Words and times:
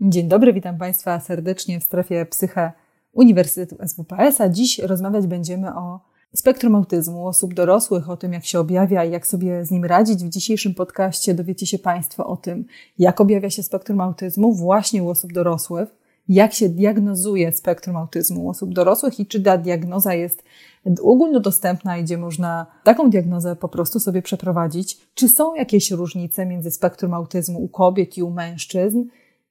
Dzień 0.00 0.28
dobry, 0.28 0.52
witam 0.52 0.78
Państwa 0.78 1.20
serdecznie 1.20 1.80
w 1.80 1.84
strefie 1.84 2.26
Psyche 2.26 2.72
Uniwersytetu 3.12 3.76
SWPS, 3.86 4.40
a 4.40 4.48
dziś 4.48 4.78
rozmawiać 4.78 5.26
będziemy 5.26 5.74
o 5.74 6.00
spektrum 6.34 6.74
autyzmu 6.74 7.26
osób 7.26 7.54
dorosłych, 7.54 8.10
o 8.10 8.16
tym 8.16 8.32
jak 8.32 8.44
się 8.44 8.60
objawia 8.60 9.04
i 9.04 9.10
jak 9.10 9.26
sobie 9.26 9.64
z 9.64 9.70
nim 9.70 9.84
radzić. 9.84 10.24
W 10.24 10.28
dzisiejszym 10.28 10.74
podcaście 10.74 11.34
dowiecie 11.34 11.66
się 11.66 11.78
Państwo 11.78 12.26
o 12.26 12.36
tym, 12.36 12.64
jak 12.98 13.20
objawia 13.20 13.50
się 13.50 13.62
spektrum 13.62 14.00
autyzmu 14.00 14.54
właśnie 14.54 15.02
u 15.02 15.08
osób 15.08 15.32
dorosłych, 15.32 15.88
jak 16.28 16.52
się 16.52 16.68
diagnozuje 16.68 17.52
spektrum 17.52 17.96
autyzmu 17.96 18.44
u 18.44 18.48
osób 18.48 18.74
dorosłych 18.74 19.20
i 19.20 19.26
czy 19.26 19.42
ta 19.42 19.58
diagnoza 19.58 20.14
jest 20.14 20.42
ogólnodostępna 21.02 21.98
i 21.98 22.04
gdzie 22.04 22.18
można 22.18 22.66
taką 22.84 23.10
diagnozę 23.10 23.56
po 23.56 23.68
prostu 23.68 24.00
sobie 24.00 24.22
przeprowadzić, 24.22 24.98
czy 25.14 25.28
są 25.28 25.54
jakieś 25.54 25.90
różnice 25.90 26.46
między 26.46 26.70
spektrum 26.70 27.14
autyzmu 27.14 27.64
u 27.64 27.68
kobiet 27.68 28.18
i 28.18 28.22
u 28.22 28.30
mężczyzn, 28.30 29.02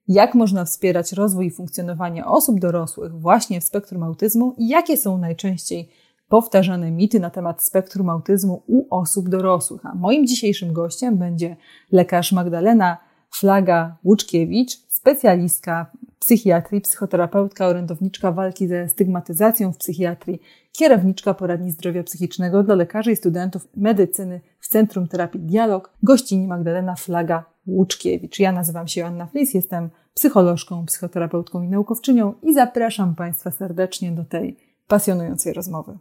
jak 0.08 0.36
można 0.36 0.66
wspierać 0.66 1.12
rozwój 1.12 1.46
i 1.46 1.52
funkcjonowanie 1.52 2.26
osób 2.26 2.60
dorosłych 2.60 3.20
właśnie 3.20 3.62
w 3.62 3.64
spektrum 3.64 4.04
autyzmu 4.04 4.56
i 4.58 4.68
jakie 4.68 4.98
są 4.98 5.18
najczęściej 5.18 5.90
powtarzane 6.30 6.92
mity 6.92 7.20
na 7.20 7.30
temat 7.30 7.64
spektrum 7.64 8.10
autyzmu 8.10 8.64
u 8.68 8.96
osób 8.96 9.30
dorosłych. 9.30 9.86
A 9.86 9.96
moim 9.96 10.28
dzisiejszym 10.28 10.74
gościem 10.74 11.18
będzie 11.18 11.56
lekarz 11.92 12.32
Magdalena 12.32 12.98
Flaga-Łuczkiewicz, 13.40 14.78
specjalistka 14.88 15.92
psychiatrii, 16.20 16.82
psychoterapeutka, 16.82 17.68
orędowniczka 17.68 18.32
walki 18.32 18.68
ze 18.68 18.90
stygmatyzacją 18.90 19.74
w 19.74 19.78
psychiatrii, 19.78 20.42
kierowniczka 20.72 21.34
poradni 21.34 21.72
zdrowia 21.72 22.04
psychicznego 22.04 22.64
dla 22.64 22.76
lekarzy 22.76 23.12
i 23.12 23.16
studentów 23.16 23.68
medycyny 23.76 24.42
w 24.60 24.68
Centrum 24.68 25.08
Terapii 25.08 25.42
Dialog, 25.42 25.94
gościni 26.04 26.48
Magdalena 26.48 26.96
Flaga-Łuczkiewicz. 27.66 28.40
Ja 28.40 28.52
nazywam 28.52 28.88
się 28.88 29.02
Joanna 29.02 29.26
Flis, 29.26 29.54
jestem 29.54 29.90
psycholożką, 30.14 30.86
psychoterapeutką 30.86 31.62
i 31.62 31.68
naukowczynią 31.68 32.34
i 32.44 32.54
zapraszam 32.54 33.16
Państwa 33.16 33.52
serdecznie 33.52 34.12
do 34.12 34.26
tej 34.26 34.58
pasjonującej 34.88 35.54
rozmowy. 35.54 35.98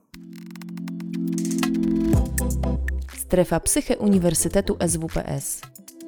Strefa 3.17 3.61
Psyche 3.61 3.99
Uniwersytetu 3.99 4.77
SWPS. 4.87 5.61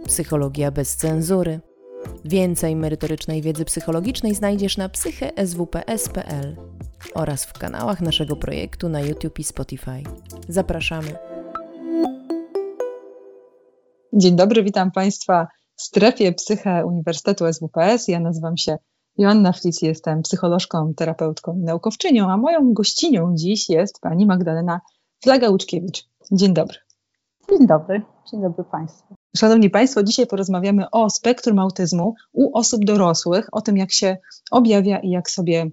Psychologia 0.07 0.71
bez 0.71 0.97
cenzury. 0.97 1.61
Więcej 2.25 2.77
merytorycznej 2.77 3.43
wiedzy 3.43 3.65
psychologicznej 3.65 4.35
znajdziesz 4.35 4.77
na 4.77 4.89
psycheswps.pl 4.89 6.57
oraz 7.15 7.45
w 7.45 7.53
kanałach 7.53 8.01
naszego 8.01 8.37
projektu 8.37 8.89
na 8.89 9.01
YouTube 9.01 9.39
i 9.39 9.45
Spotify. 9.45 10.03
Zapraszamy. 10.49 11.36
Dzień 14.19 14.37
dobry, 14.37 14.63
witam 14.63 14.91
Państwa 14.91 15.47
w 15.77 15.83
strefie 15.83 16.33
Psyche 16.33 16.87
Uniwersytetu 16.87 17.53
SWPS. 17.53 18.09
Ja 18.09 18.21
nazywam 18.21 18.57
się 18.57 18.79
Joanna 19.19 19.53
Flis, 19.53 19.83
jestem 19.83 20.23
psycholożką, 20.23 20.95
terapeutką 20.95 21.57
i 21.57 21.63
naukowczynią, 21.63 22.31
a 22.31 22.37
moją 22.37 22.73
gościnią 22.73 23.35
dziś 23.35 23.69
jest 23.69 24.01
pani 24.01 24.27
Magdalena 24.27 24.81
Flaga-Łuczkiewicz. 25.25 26.09
Dzień 26.33 26.55
dobry. 26.55 26.79
Dzień 27.51 27.67
dobry. 27.67 28.03
Dzień 28.31 28.43
dobry 28.43 28.65
Państwu. 28.65 29.15
Szanowni 29.37 29.71
Państwo, 29.71 30.03
dzisiaj 30.03 30.27
porozmawiamy 30.27 30.91
o 30.91 31.11
spektrum 31.11 31.59
autyzmu 31.59 32.15
u 32.33 32.59
osób 32.59 32.85
dorosłych, 32.85 33.49
o 33.53 33.61
tym, 33.61 33.77
jak 33.77 33.93
się 33.93 34.17
objawia 34.51 34.99
i 34.99 35.11
jak 35.11 35.31
sobie 35.31 35.71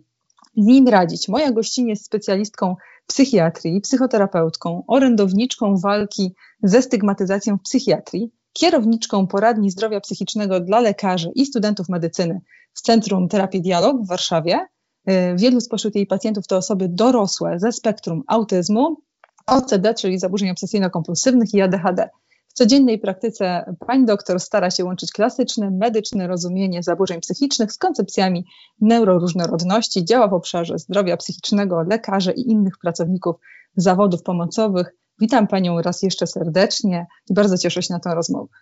z 0.58 0.66
nim 0.66 0.88
radzić. 0.88 1.28
Moja 1.28 1.52
gościnie 1.52 1.90
jest 1.90 2.06
specjalistką 2.06 2.76
psychiatrii, 3.08 3.82
psychoterapeutką, 3.82 4.84
orędowniczką 4.88 5.78
walki 5.78 6.36
ze 6.64 6.82
stygmatyzacją 6.82 7.58
w 7.58 7.62
psychiatrii, 7.62 8.32
kierowniczką 8.54 9.28
poradni 9.28 9.72
zdrowia 9.72 10.02
psychicznego 10.02 10.59
dla 10.59 10.80
lekarzy 10.80 11.31
i 11.36 11.46
studentów 11.46 11.90
medycyny 11.90 12.42
w 12.74 12.81
Centrum 12.81 13.28
Terapii 13.28 13.62
Dialog 13.62 14.02
w 14.02 14.08
Warszawie. 14.08 14.68
Y, 15.09 15.36
wielu 15.36 15.62
spośród 15.62 15.96
jej 15.96 16.08
pacjentów 16.08 16.48
to 16.48 16.58
osoby 16.58 16.88
dorosłe 16.90 17.59
ze 17.59 17.72
spektrum 17.72 18.24
autyzmu, 18.28 18.98
OCD, 19.46 19.94
czyli 19.94 20.20
zaburzeń 20.20 20.50
obsesyjno-kompulsywnych 20.52 21.53
i 21.53 21.62
ADHD. 21.62 22.09
W 22.53 22.56
codziennej 22.56 23.00
praktyce 23.00 23.75
pani 23.88 24.06
doktor 24.06 24.40
stara 24.40 24.72
się 24.72 24.86
łączyć 24.86 25.12
klasyczne, 25.12 25.72
medyczne 25.72 26.28
rozumienie 26.28 26.84
zaburzeń 26.84 27.19
psychicznych 27.19 27.72
z 27.72 27.78
koncepcjami 27.78 28.46
neuroróżnorodności, 28.81 30.06
działa 30.06 30.28
w 30.28 30.34
obszarze 30.34 30.80
zdrowia 30.80 31.18
psychicznego, 31.18 31.84
lekarzy 31.84 32.31
i 32.31 32.52
innych 32.52 32.78
pracowników 32.81 33.36
zawodów 33.75 34.24
pomocowych. 34.24 34.96
Witam 35.19 35.47
panią 35.47 35.81
raz 35.81 36.03
jeszcze 36.03 36.28
serdecznie 36.28 37.08
i 37.30 37.34
bardzo 37.34 37.58
cieszę 37.58 37.81
się 37.81 37.94
na 37.94 38.00
tę 38.00 38.16
rozmowę. 38.16 38.53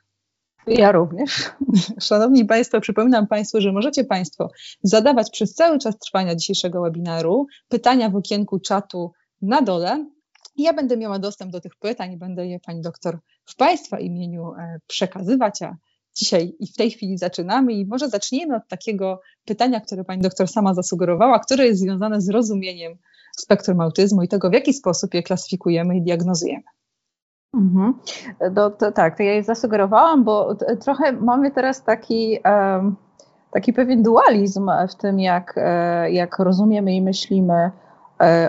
Ja 0.68 0.92
również. 0.92 1.52
Szanowni 2.10 2.46
Państwo, 2.46 2.82
przypominam 2.82 3.28
Państwu, 3.28 3.62
że 3.62 3.72
możecie 3.72 4.04
Państwo 4.04 4.50
zadawać 4.84 5.30
przez 5.32 5.54
cały 5.54 5.80
czas 5.80 6.00
trwania 6.00 6.36
dzisiejszego 6.36 6.82
webinaru 6.82 7.48
pytania 7.70 8.10
w 8.10 8.16
okienku 8.16 8.60
czatu 8.60 9.12
na 9.42 9.62
dole. 9.62 10.06
Ja 10.62 10.74
będę 10.74 10.98
miała 10.98 11.20
dostęp 11.20 11.52
do 11.52 11.62
tych 11.62 11.76
pytań 11.76 12.12
i 12.12 12.18
będę 12.18 12.48
je 12.48 12.60
Pani 12.60 12.82
doktor 12.82 13.20
w 13.46 13.56
Państwa 13.56 14.00
imieniu 14.00 14.54
e, 14.54 14.80
przekazywać, 14.88 15.62
a 15.62 15.76
dzisiaj 16.16 16.54
i 16.60 16.68
w 16.68 16.76
tej 16.76 16.92
chwili 16.92 17.18
zaczynamy 17.18 17.74
i 17.74 17.86
może 17.86 18.10
zaczniemy 18.10 18.56
od 18.56 18.68
takiego 18.68 19.22
pytania, 19.46 19.82
które 19.82 20.04
Pani 20.04 20.22
doktor 20.22 20.48
sama 20.48 20.74
zasugerowała, 20.74 21.40
które 21.40 21.66
jest 21.66 21.82
związane 21.82 22.22
z 22.22 22.30
rozumieniem 22.30 22.98
spektrum 23.38 23.82
autyzmu 23.82 24.24
i 24.24 24.28
tego, 24.28 24.50
w 24.50 24.54
jaki 24.54 24.74
sposób 24.74 25.14
je 25.14 25.24
klasyfikujemy 25.24 25.98
i 25.98 26.02
diagnozujemy. 26.02 26.64
Mhm. 27.54 27.94
No, 28.56 28.70
to, 28.70 28.92
tak, 28.92 29.18
to 29.18 29.24
ja 29.24 29.32
jej 29.32 29.44
zasugerowałam, 29.44 30.24
bo 30.24 30.56
trochę 30.84 31.12
mamy 31.12 31.52
teraz 31.52 31.84
taki, 31.84 32.40
um, 32.46 32.96
taki 33.52 33.74
pewien 33.74 34.04
dualizm 34.04 34.70
w 34.90 34.96
tym, 34.96 35.20
jak, 35.20 35.54
e, 35.58 36.12
jak 36.12 36.40
rozumiemy 36.40 36.94
i 36.96 37.02
myślimy 37.02 37.72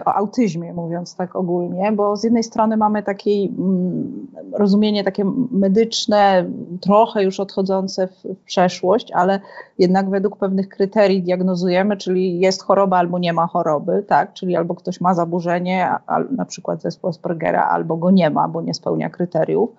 o 0.05 0.15
autyzmie, 0.15 0.73
mówiąc 0.73 1.17
tak 1.17 1.37
ogólnie, 1.37 1.93
bo 1.93 2.17
z 2.17 2.25
jednej 2.25 2.43
strony 2.43 2.77
mamy 2.77 3.03
takie 3.03 3.31
mm, 3.31 4.27
rozumienie 4.53 5.05
takie 5.05 5.25
medyczne, 5.51 6.45
trochę 6.81 7.25
już 7.25 7.41
odchodzące 7.41 8.09
w, 8.09 8.23
w, 8.23 8.45
przeszłość, 8.45 9.13
ale 9.13 9.41
jednak 9.79 10.11
według 10.11 10.37
pewnych 10.37 10.69
kryterii 10.69 11.23
diagnozujemy, 11.23 11.97
czyli 11.97 12.41
jest 12.41 12.63
choroba 12.63 12.99
albo 12.99 13.19
nie 13.19 13.33
ma 13.33 13.47
choroby, 13.47 14.05
tak, 14.09 14.33
czyli 14.33 14.57
albo 14.57 14.75
ktoś 14.75 15.01
ma 15.01 15.15
zaburzenie, 15.15 15.89
a, 16.07 16.21
na 16.37 16.45
przykład 16.45 16.83
zespół 16.83 17.11
Aspergera, 17.11 17.65
albo 17.65 17.97
go 17.97 18.11
nie 18.11 18.31
ma, 18.31 18.49
bo 18.49 18.63
nie 18.63 18.75
spełnia 18.75 19.11
kryteriów. 19.11 19.71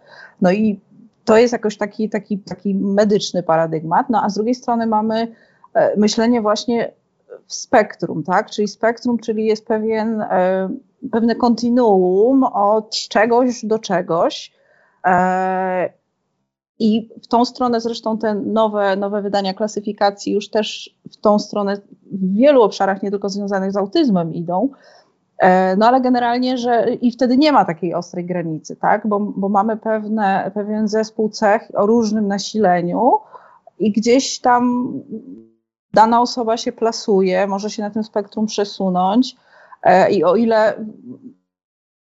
No 0.41 0.51
i 0.51 0.79
to 1.25 1.37
jest 1.37 1.53
jakoś 1.53 1.77
taki, 1.77 2.09
taki, 2.09 2.37
taki 2.37 2.75
medyczny 2.75 3.43
paradygmat, 3.43 4.09
no 4.09 4.23
a 4.23 4.29
z 4.29 4.33
drugiej 4.33 4.55
strony 4.55 4.87
mamy 4.87 5.27
e, 5.73 5.97
myślenie 5.97 6.41
właśnie 6.41 6.91
spektrum, 7.53 8.23
tak? 8.23 8.51
Czyli 8.51 8.67
spektrum, 8.67 9.19
czyli 9.19 9.45
jest 9.45 9.67
pewien, 9.67 10.21
e, 10.21 10.69
pewne 11.11 11.35
kontinuum 11.35 12.43
od 12.43 12.91
czegoś 12.91 13.65
do 13.65 13.79
czegoś. 13.79 14.53
E, 15.05 15.93
I 16.79 17.09
w 17.23 17.27
tą 17.27 17.45
stronę 17.45 17.81
zresztą 17.81 18.17
te 18.17 18.35
nowe, 18.35 18.95
nowe 18.95 19.21
wydania 19.21 19.53
klasyfikacji 19.53 20.33
już 20.33 20.49
też 20.49 20.97
w 21.11 21.17
tą 21.17 21.39
stronę 21.39 21.77
w 22.11 22.35
wielu 22.35 22.61
obszarach, 22.61 23.03
nie 23.03 23.11
tylko 23.11 23.29
związanych 23.29 23.71
z 23.71 23.77
autyzmem 23.77 24.33
idą. 24.33 24.69
E, 25.37 25.75
no 25.75 25.87
ale 25.87 26.01
generalnie, 26.01 26.57
że 26.57 26.93
i 27.01 27.11
wtedy 27.11 27.37
nie 27.37 27.51
ma 27.51 27.65
takiej 27.65 27.93
ostrej 27.93 28.25
granicy, 28.25 28.75
tak? 28.75 29.07
Bo, 29.07 29.19
bo 29.19 29.49
mamy 29.49 29.77
pewne, 29.77 30.51
pewien 30.53 30.87
zespół 30.87 31.29
cech 31.29 31.71
o 31.73 31.85
różnym 31.85 32.27
nasileniu 32.27 33.11
i 33.79 33.91
gdzieś 33.91 34.39
tam 34.39 34.93
dana 35.93 36.21
osoba 36.21 36.57
się 36.57 36.71
plasuje, 36.71 37.47
może 37.47 37.69
się 37.69 37.81
na 37.81 37.89
tym 37.89 38.03
spektrum 38.03 38.45
przesunąć 38.45 39.35
e, 39.83 40.11
i 40.11 40.23
o 40.23 40.35
ile 40.35 40.85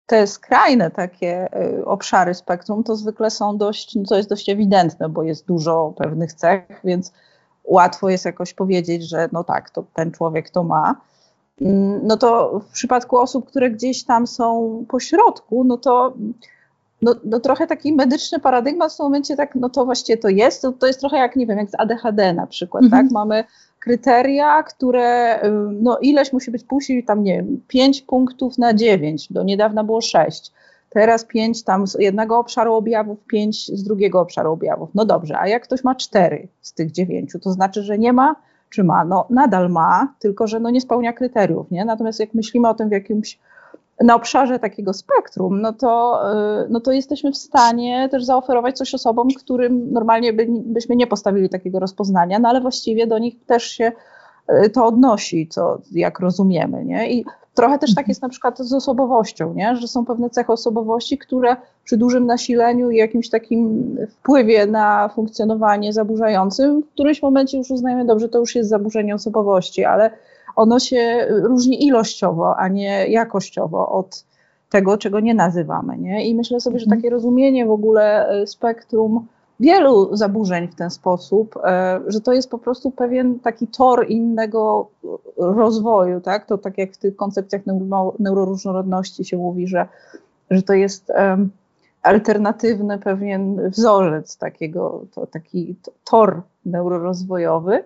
te 0.06 0.28
skrajne 0.28 0.92
takie 0.92 1.54
e, 1.54 1.86
obszary 1.86 2.34
spektrum 2.34 2.84
to 2.84 2.96
zwykle 2.96 3.32
są 3.32 3.58
dość, 3.58 3.98
co 4.08 4.18
jest 4.18 4.30
dość 4.30 4.50
ewidentne, 4.50 5.10
bo 5.10 5.24
jest 5.24 5.46
dużo 5.46 5.94
pewnych 5.98 6.34
cech, 6.34 6.64
więc 6.84 7.14
łatwo 7.64 8.10
jest 8.10 8.26
jakoś 8.26 8.54
powiedzieć, 8.54 9.10
że 9.10 9.30
no 9.32 9.44
tak, 9.44 9.70
to 9.70 9.84
ten 9.94 10.12
człowiek 10.12 10.50
to 10.50 10.64
ma. 10.64 10.96
Mm, 11.62 12.08
no 12.08 12.18
to 12.18 12.60
w 12.60 12.72
przypadku 12.72 13.18
osób, 13.18 13.48
które 13.48 13.72
gdzieś 13.72 14.04
tam 14.04 14.28
są 14.28 14.86
po 14.90 15.00
środku, 15.00 15.64
no 15.64 15.78
to 15.78 16.14
no, 17.02 17.16
no 17.24 17.40
trochę 17.40 17.68
taki 17.68 17.94
medyczny 17.94 18.40
paradygmat 18.40 18.94
w 18.94 18.98
tym 18.98 19.06
momencie 19.06 19.36
tak, 19.36 19.56
no 19.56 19.70
to 19.70 19.86
właściwie 19.86 20.18
to 20.18 20.30
jest, 20.30 20.62
to, 20.62 20.72
to 20.72 20.88
jest 20.88 21.00
trochę 21.00 21.18
jak, 21.18 21.36
nie 21.36 21.48
wiem, 21.48 21.58
jak 21.58 21.70
z 21.70 21.76
ADHD 21.78 22.34
na 22.34 22.48
przykład, 22.48 22.84
mhm. 22.84 23.04
tak, 23.04 23.12
mamy 23.12 23.44
kryteria, 23.90 24.64
które, 24.64 25.40
no 25.82 25.98
ileś 25.98 26.34
musi 26.34 26.52
być 26.52 26.64
później, 26.64 27.04
tam 27.04 27.24
nie 27.24 27.36
wiem, 27.36 27.62
5 27.68 28.02
punktów 28.02 28.58
na 28.58 28.74
9, 28.74 29.34
do 29.34 29.44
niedawna 29.44 29.84
było 29.84 30.02
6. 30.02 30.52
Teraz 30.90 31.26
5 31.26 31.64
tam 31.64 31.88
z 31.88 31.98
jednego 32.00 32.40
obszaru 32.40 32.74
objawów, 32.74 33.20
5 33.28 33.68
z 33.68 33.84
drugiego 33.84 34.20
obszaru 34.20 34.52
objawów. 34.52 34.90
No 34.96 35.06
dobrze, 35.06 35.40
a 35.40 35.48
jak 35.48 35.64
ktoś 35.64 35.84
ma 35.84 35.96
4 35.96 36.48
z 36.62 36.74
tych 36.74 36.92
9, 36.92 37.34
to 37.44 37.52
znaczy, 37.52 37.84
że 37.84 37.98
nie 37.98 38.14
ma, 38.14 38.36
czy 38.70 38.84
ma? 38.84 39.06
No 39.06 39.26
nadal 39.30 39.70
ma, 39.70 40.14
tylko 40.20 40.48
że 40.48 40.60
no 40.60 40.70
nie 40.70 40.82
spełnia 40.82 41.14
kryteriów, 41.14 41.72
nie? 41.72 41.86
Natomiast 41.86 42.20
jak 42.20 42.34
myślimy 42.34 42.70
o 42.70 42.74
tym 42.74 42.90
w 42.90 42.92
jakimś 42.92 43.40
na 44.04 44.16
obszarze 44.16 44.60
takiego 44.60 44.94
spektrum, 44.94 45.62
no 45.62 45.74
to, 45.74 46.22
y, 46.64 46.68
no 46.70 46.80
to 46.80 46.92
jesteśmy 46.92 47.32
w 47.32 47.38
stanie 47.38 48.10
też 48.10 48.26
zaoferować 48.26 48.78
coś 48.78 48.94
osobom, 48.94 49.28
którym 49.38 49.92
normalnie 49.92 50.34
by, 50.34 50.48
byśmy 50.50 50.96
nie 50.96 51.08
postawili 51.08 51.50
takiego 51.50 51.80
rozpoznania, 51.80 52.40
no 52.40 52.50
ale 52.50 52.62
właściwie 52.62 53.08
do 53.08 53.18
nich 53.18 53.46
też 53.46 53.64
się 53.64 53.92
y, 54.66 54.70
to 54.70 54.86
odnosi, 54.86 55.48
co, 55.48 55.82
jak 55.92 56.20
rozumiemy. 56.20 56.86
Nie? 56.86 57.12
I 57.12 57.26
trochę 57.54 57.80
też 57.80 57.96
tak 57.96 58.08
jest 58.08 58.22
na 58.22 58.30
przykład 58.30 58.60
z 58.60 58.74
osobowością, 58.74 59.54
nie? 59.54 59.76
że 59.76 59.88
są 59.88 60.06
pewne 60.06 60.30
cechy 60.30 60.52
osobowości, 60.52 61.18
które 61.18 61.56
przy 61.84 61.98
dużym 61.98 62.26
nasileniu 62.26 62.90
i 62.90 62.98
jakimś 62.98 63.30
takim 63.30 63.96
wpływie 64.10 64.66
na 64.66 65.10
funkcjonowanie 65.16 65.94
zaburzającym, 65.94 66.82
w 66.82 66.90
którymś 66.90 67.22
momencie 67.22 67.58
już 67.58 67.72
uznajemy, 67.72 68.06
dobrze, 68.06 68.30
to 68.30 68.40
już 68.40 68.56
jest 68.56 68.70
zaburzenie 68.70 69.16
osobowości, 69.16 69.86
ale 69.86 70.12
ono 70.56 70.80
się 70.80 71.28
różni 71.30 71.86
ilościowo, 71.86 72.58
a 72.58 72.68
nie 72.68 73.08
jakościowo 73.08 73.90
od 73.90 74.26
tego, 74.70 74.98
czego 74.98 75.20
nie 75.20 75.34
nazywamy. 75.34 75.98
Nie? 75.98 76.28
I 76.28 76.36
myślę 76.36 76.60
sobie, 76.60 76.80
że 76.80 76.86
mhm. 76.86 77.02
takie 77.02 77.10
rozumienie 77.10 77.66
w 77.66 77.72
ogóle 77.72 78.30
e, 78.30 78.48
spektrum 78.48 79.28
wielu 79.60 80.16
zaburzeń 80.16 80.68
w 80.68 80.76
ten 80.76 80.90
sposób, 80.90 81.58
e, 81.64 82.00
że 82.08 82.22
to 82.22 82.34
jest 82.34 82.50
po 82.50 82.58
prostu 82.58 82.92
pewien 82.92 83.40
taki 83.40 83.68
tor 83.68 84.06
innego 84.10 84.90
rozwoju, 85.38 86.22
tak? 86.22 86.46
To 86.46 86.58
tak 86.58 86.78
jak 86.78 86.92
w 86.92 86.98
tych 86.98 87.16
koncepcjach 87.16 87.66
neuro, 87.66 88.16
neuroróżnorodności 88.20 89.26
się 89.26 89.38
mówi, 89.38 89.68
że, 89.68 89.88
że 90.52 90.62
to 90.62 90.74
jest 90.74 91.10
um, 91.10 91.50
alternatywny 92.04 92.98
pewien 92.98 93.70
wzorzec 93.70 94.38
takiego, 94.38 95.06
to, 95.16 95.28
taki 95.28 95.76
tor 96.04 96.42
neurorozwojowy, 96.66 97.84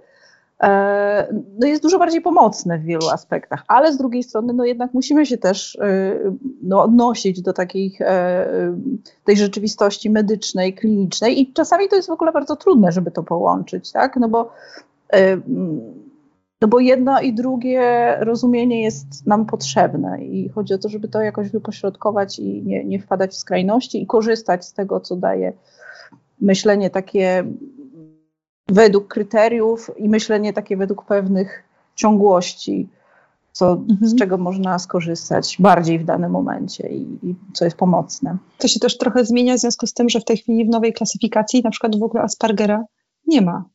no 1.59 1.67
jest 1.67 1.83
dużo 1.83 1.99
bardziej 1.99 2.21
pomocne 2.21 2.79
w 2.79 2.83
wielu 2.83 3.09
aspektach, 3.09 3.63
ale 3.67 3.93
z 3.93 3.97
drugiej 3.97 4.23
strony 4.23 4.53
no 4.53 4.65
jednak 4.65 4.93
musimy 4.93 5.25
się 5.25 5.37
też 5.37 5.75
e, 5.75 6.19
no, 6.63 6.83
odnosić 6.83 7.41
do 7.41 7.53
takiej 7.53 7.97
e, 7.99 8.47
tej 9.23 9.37
rzeczywistości 9.37 10.09
medycznej, 10.09 10.73
klinicznej 10.73 11.41
i 11.41 11.53
czasami 11.53 11.89
to 11.89 11.95
jest 11.95 12.07
w 12.07 12.11
ogóle 12.11 12.31
bardzo 12.31 12.55
trudne, 12.55 12.91
żeby 12.91 13.11
to 13.11 13.23
połączyć, 13.23 13.91
tak? 13.91 14.17
No 14.17 14.29
bo, 14.29 14.51
no 16.61 16.67
bo 16.67 16.79
jedno 16.79 17.21
i 17.21 17.33
drugie 17.33 18.15
rozumienie 18.19 18.83
jest 18.83 19.27
nam 19.27 19.45
potrzebne 19.45 20.23
i 20.25 20.49
chodzi 20.49 20.73
o 20.73 20.77
to, 20.77 20.89
żeby 20.89 21.07
to 21.07 21.21
jakoś 21.21 21.49
wypośrodkować 21.49 22.39
i 22.39 22.63
nie, 22.63 22.85
nie 22.85 22.99
wpadać 22.99 23.31
w 23.31 23.37
skrajności 23.37 24.01
i 24.03 24.07
korzystać 24.07 24.65
z 24.65 24.73
tego, 24.73 24.99
co 24.99 25.15
daje 25.15 25.53
myślenie 26.41 26.89
takie 26.89 27.43
według 28.67 29.07
kryteriów 29.07 29.91
i 29.97 30.09
myślenie 30.09 30.53
takie 30.53 30.77
według 30.77 31.05
pewnych 31.05 31.63
ciągłości, 31.95 32.89
co, 33.51 33.71
mhm. 33.71 33.97
z 34.01 34.15
czego 34.15 34.37
można 34.37 34.79
skorzystać 34.79 35.55
bardziej 35.59 35.99
w 35.99 36.05
danym 36.05 36.31
momencie 36.31 36.89
i, 36.89 37.01
i, 37.01 37.35
co 37.53 37.65
jest 37.65 37.77
pomocne. 37.77 38.37
To 38.57 38.67
się 38.67 38.79
też 38.79 38.97
trochę 38.97 39.25
zmienia 39.25 39.55
w 39.55 39.59
związku 39.59 39.87
z 39.87 39.93
tym, 39.93 40.09
że 40.09 40.19
w 40.19 40.25
tej 40.25 40.37
chwili 40.37 40.65
w 40.65 40.69
nowej 40.69 40.93
klasyfikacji 40.93 41.61
na 41.63 41.69
przykład 41.69 41.99
w 41.99 42.03
ogóle 42.03 42.23
Aspergera 42.23 42.83
nie 43.27 43.41
ma. 43.41 43.65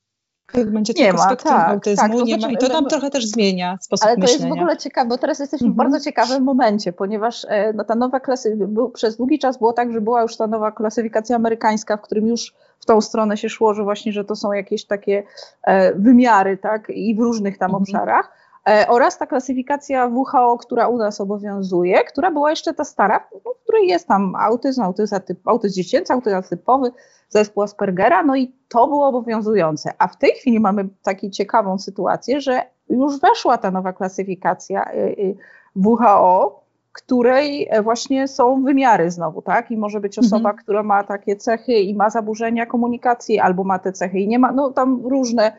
Jak 0.54 0.70
będzie 0.70 0.92
nie 0.96 1.12
ma, 1.12 1.36
tak, 1.36 1.70
autyzmu, 1.70 2.02
tak, 2.02 2.12
to 2.12 2.24
nie 2.24 2.34
znaczy, 2.34 2.46
ma. 2.46 2.52
I 2.52 2.56
to 2.56 2.68
nam 2.68 2.86
trochę 2.86 3.10
też 3.10 3.26
zmienia 3.26 3.78
sposób 3.80 4.08
myślenia. 4.08 4.26
Ale 4.26 4.26
to 4.26 4.44
jest 4.44 4.48
w 4.48 4.52
ogóle 4.52 4.76
ciekawe, 4.76 5.08
bo 5.08 5.18
teraz 5.18 5.38
jesteśmy 5.38 5.68
w 5.68 5.70
mhm. 5.70 5.90
bardzo 5.90 6.04
ciekawym 6.04 6.42
momencie, 6.42 6.92
ponieważ 6.92 7.46
e, 7.48 7.72
no, 7.72 7.84
ta 7.84 7.94
nowa 7.94 8.20
klasyfikacja, 8.20 8.88
przez 8.94 9.16
długi 9.16 9.38
czas 9.38 9.58
było 9.58 9.72
tak, 9.72 9.92
że 9.92 10.00
była 10.00 10.22
już 10.22 10.36
ta 10.36 10.46
nowa 10.46 10.72
klasyfikacja 10.72 11.36
amerykańska, 11.36 11.96
w 11.96 12.00
którym 12.00 12.26
już 12.26 12.54
w 12.80 12.86
tą 12.86 13.00
stronę 13.00 13.36
się 13.36 13.48
szło, 13.48 13.74
że 13.74 13.84
właśnie, 13.84 14.12
że 14.12 14.24
to 14.24 14.36
są 14.36 14.52
jakieś 14.52 14.84
takie 14.84 15.22
e, 15.62 15.94
wymiary, 15.94 16.56
tak, 16.56 16.90
i 16.90 17.14
w 17.14 17.18
różnych 17.18 17.58
tam 17.58 17.70
mhm. 17.70 17.82
obszarach. 17.82 18.37
E, 18.68 18.88
oraz 18.88 19.18
ta 19.18 19.26
klasyfikacja 19.26 20.06
WHO, 20.06 20.58
która 20.58 20.88
u 20.88 20.96
nas 20.96 21.20
obowiązuje, 21.20 22.04
która 22.04 22.30
była 22.30 22.50
jeszcze 22.50 22.74
ta 22.74 22.84
stara, 22.84 23.28
w 23.58 23.62
której 23.62 23.88
jest 23.88 24.08
tam 24.08 24.34
autyzm, 24.36 24.82
autyzm, 24.82 25.14
autyzm 25.44 25.74
dziecięcy, 25.74 26.12
autyzm 26.12 26.42
typowy, 26.42 26.90
zespół 27.28 27.62
Aspergera, 27.62 28.22
no 28.22 28.36
i 28.36 28.52
to 28.68 28.86
było 28.86 29.06
obowiązujące. 29.06 29.92
A 29.98 30.08
w 30.08 30.16
tej 30.16 30.30
chwili 30.30 30.60
mamy 30.60 30.88
taką 31.02 31.30
ciekawą 31.30 31.78
sytuację, 31.78 32.40
że 32.40 32.62
już 32.90 33.20
weszła 33.20 33.58
ta 33.58 33.70
nowa 33.70 33.92
klasyfikacja 33.92 34.92
y, 34.92 34.96
y, 34.96 35.36
WHO, 35.76 36.60
której 36.92 37.68
e, 37.70 37.82
właśnie 37.82 38.28
są 38.28 38.64
wymiary 38.64 39.10
znowu, 39.10 39.42
tak? 39.42 39.70
I 39.70 39.76
może 39.76 40.00
być 40.00 40.18
osoba, 40.18 40.50
mhm. 40.50 40.56
która 40.56 40.82
ma 40.82 41.04
takie 41.04 41.36
cechy 41.36 41.72
i 41.72 41.94
ma 41.94 42.10
zaburzenia 42.10 42.66
komunikacji, 42.66 43.40
albo 43.40 43.64
ma 43.64 43.78
te 43.78 43.92
cechy 43.92 44.18
i 44.18 44.28
nie 44.28 44.38
ma, 44.38 44.52
no 44.52 44.70
tam 44.70 45.06
różne, 45.06 45.52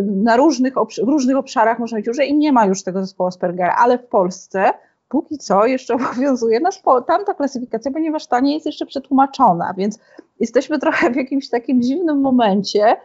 na 0.00 0.36
różnych, 0.36 0.74
różnych 1.02 1.36
obszarach 1.36 1.78
można 1.78 1.98
być 1.98 2.06
że 2.16 2.24
i 2.24 2.34
nie 2.34 2.52
ma 2.52 2.66
już 2.66 2.82
tego 2.82 3.00
zespołu 3.00 3.28
Aspergera, 3.28 3.76
ale 3.78 3.98
w 3.98 4.06
Polsce 4.06 4.72
póki 5.10 5.38
co 5.38 5.66
jeszcze 5.66 5.94
obowiązuje 6.00 6.60
nasz, 6.60 6.82
tamta 7.06 7.34
klasyfikacja, 7.34 7.90
ponieważ 7.90 8.26
ta 8.26 8.40
nie 8.40 8.54
jest 8.54 8.66
jeszcze 8.66 8.86
przetłumaczona, 8.86 9.74
więc 9.76 9.98
jesteśmy 10.40 10.78
trochę 10.78 11.10
w 11.10 11.16
jakimś 11.16 11.48
takim 11.48 11.82
dziwnym 11.82 12.20
momencie, 12.20 12.96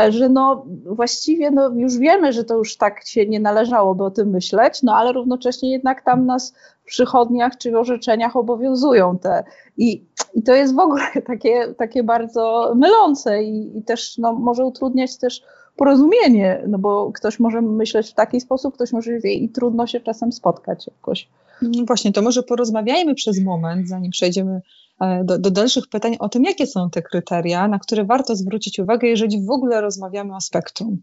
e, 0.00 0.12
że 0.12 0.28
no 0.28 0.66
właściwie 0.86 1.50
no 1.50 1.68
już 1.68 1.98
wiemy, 1.98 2.32
że 2.32 2.44
to 2.44 2.56
już 2.56 2.76
tak 2.76 3.06
się 3.06 3.26
nie 3.26 3.40
należałoby 3.40 4.04
o 4.04 4.10
tym 4.10 4.28
myśleć, 4.28 4.82
no 4.82 4.96
ale 4.96 5.12
równocześnie 5.12 5.72
jednak 5.72 6.02
tam 6.02 6.26
nas 6.26 6.54
w 6.82 6.86
przychodniach 6.86 7.58
czy 7.58 7.72
w 7.72 7.76
orzeczeniach 7.76 8.36
obowiązują 8.36 9.18
te. 9.18 9.44
I, 9.76 10.04
i 10.34 10.42
to 10.42 10.54
jest 10.54 10.74
w 10.74 10.78
ogóle 10.78 11.02
takie, 11.26 11.74
takie 11.74 12.02
bardzo 12.02 12.72
mylące 12.76 13.42
i, 13.42 13.78
i 13.78 13.82
też 13.82 14.18
no, 14.18 14.32
może 14.32 14.64
utrudniać 14.64 15.16
też 15.16 15.42
porozumienie, 15.76 16.62
no 16.68 16.78
bo 16.78 17.12
ktoś 17.12 17.40
może 17.40 17.62
myśleć 17.62 18.10
w 18.10 18.14
taki 18.14 18.40
sposób, 18.40 18.74
ktoś 18.74 18.92
może 18.92 19.18
i 19.18 19.48
trudno 19.48 19.86
się 19.86 20.00
czasem 20.00 20.32
spotkać 20.32 20.86
jakoś. 20.86 21.28
No 21.62 21.84
właśnie, 21.84 22.12
to 22.12 22.22
może 22.22 22.42
porozmawiajmy 22.42 23.14
przez 23.14 23.44
moment, 23.44 23.88
zanim 23.88 24.10
przejdziemy 24.10 24.60
e, 25.00 25.24
do, 25.24 25.38
do 25.38 25.50
dalszych 25.50 25.88
pytań, 25.88 26.16
o 26.18 26.28
tym, 26.28 26.44
jakie 26.44 26.66
są 26.66 26.90
te 26.90 27.02
kryteria, 27.02 27.68
na 27.68 27.78
które 27.78 28.04
warto 28.04 28.36
zwrócić 28.36 28.78
uwagę, 28.78 29.08
jeżeli 29.08 29.44
w 29.44 29.50
ogóle 29.50 29.80
rozmawiamy 29.80 30.36
o 30.36 30.40
spektrum 30.40 31.02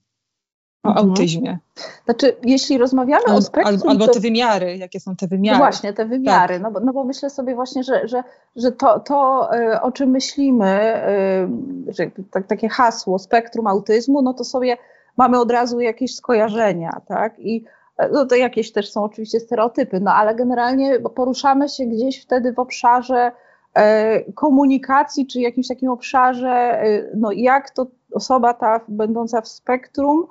o 0.84 0.90
mhm. 0.90 1.10
autyzmie. 1.10 1.58
Znaczy, 2.06 2.36
jeśli 2.44 2.78
rozmawiamy 2.78 3.26
o 3.26 3.42
spektrum... 3.42 3.76
Albo, 3.76 3.90
albo, 3.90 4.14
te 4.14 4.20
wymiary, 4.20 4.78
jakie 4.78 5.00
są 5.00 5.16
te 5.16 5.28
wymiary. 5.28 5.58
No 5.58 5.64
właśnie, 5.64 5.94
te 5.94 6.06
wymiary, 6.06 6.54
tak. 6.54 6.64
no, 6.64 6.72
bo, 6.72 6.80
no 6.80 6.94
bo 6.94 7.04
myślę 7.04 7.30
sobie 7.30 7.56
właśnie, 7.56 7.84
że, 7.84 8.08
że, 8.08 8.24
że 8.56 8.72
to, 8.72 9.00
to, 9.00 9.50
e, 9.54 9.82
o 9.82 9.92
czym 9.92 10.10
myślimy, 10.10 10.66
e, 10.66 11.48
że 11.88 12.12
tak, 12.32 12.48
takie 12.48 12.70
hasło 12.70 13.20
spektrum 13.20 13.68
autyzmu, 13.68 14.22
no 14.22 14.34
to 14.34 14.44
sobie 14.44 14.78
mamy 15.18 15.40
od 15.40 15.52
razu 15.52 15.80
jakieś 15.80 16.16
skojarzenia, 16.16 17.02
tak? 17.08 17.40
I 17.40 17.64
no 18.12 18.26
to 18.26 18.36
jakieś 18.36 18.72
też 18.72 18.92
są 18.92 19.04
oczywiście 19.04 19.40
stereotypy, 19.40 20.00
no 20.00 20.14
ale 20.14 20.36
generalnie 20.36 21.00
poruszamy 21.00 21.70
się 21.70 21.86
gdzieś 21.86 22.24
wtedy 22.24 22.54
w 22.54 22.60
obszarze 22.60 23.32
e, 23.74 24.32
komunikacji, 24.32 25.28
czy 25.28 25.42
jakimś 25.42 25.68
takim 25.68 25.90
obszarze, 25.90 26.50
e, 26.50 27.10
no 27.16 27.32
jak 27.32 27.70
to 27.70 27.88
osoba 28.14 28.54
ta 28.54 28.80
będąca 28.88 29.42
w 29.42 29.48
spektrum, 29.48 30.28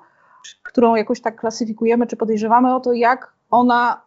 którą 0.62 0.94
jakoś 0.94 1.20
tak 1.20 1.40
klasyfikujemy, 1.40 2.06
czy 2.06 2.16
podejrzewamy 2.16 2.74
o 2.74 2.80
to, 2.80 2.92
jak 2.92 3.32
ona, 3.50 4.02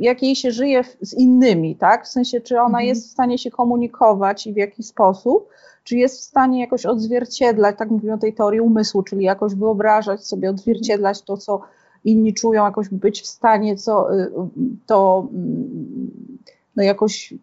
jak 0.00 0.22
jej 0.22 0.36
się 0.36 0.50
żyje 0.50 0.84
z 1.00 1.14
innymi, 1.14 1.76
tak? 1.76 2.04
W 2.04 2.08
sensie, 2.08 2.40
czy 2.40 2.56
ona 2.56 2.66
mhm. 2.66 2.86
jest 2.86 3.08
w 3.08 3.10
stanie 3.10 3.38
się 3.38 3.50
komunikować 3.50 4.46
i 4.46 4.52
w 4.52 4.56
jaki 4.56 4.82
sposób, 4.82 5.48
czy 5.84 5.96
jest 5.96 6.18
w 6.18 6.22
stanie 6.22 6.60
jakoś 6.60 6.86
odzwierciedlać, 6.86 7.78
tak 7.78 7.90
mówimy 7.90 8.12
o 8.12 8.18
tej 8.18 8.34
teorii 8.34 8.60
umysłu, 8.60 9.02
czyli 9.02 9.24
jakoś 9.24 9.54
wyobrażać 9.54 10.26
sobie, 10.26 10.50
odzwierciedlać 10.50 11.22
to, 11.22 11.36
co 11.36 11.60
inni 12.04 12.34
czują 12.34 12.64
jakoś 12.64 12.88
być 12.88 13.22
w 13.22 13.26
stanie 13.26 13.76
co, 13.76 14.14
y, 14.14 14.32
to 14.86 15.28
mm, 15.32 16.38
no 16.76 16.82
jakoś 16.82 17.34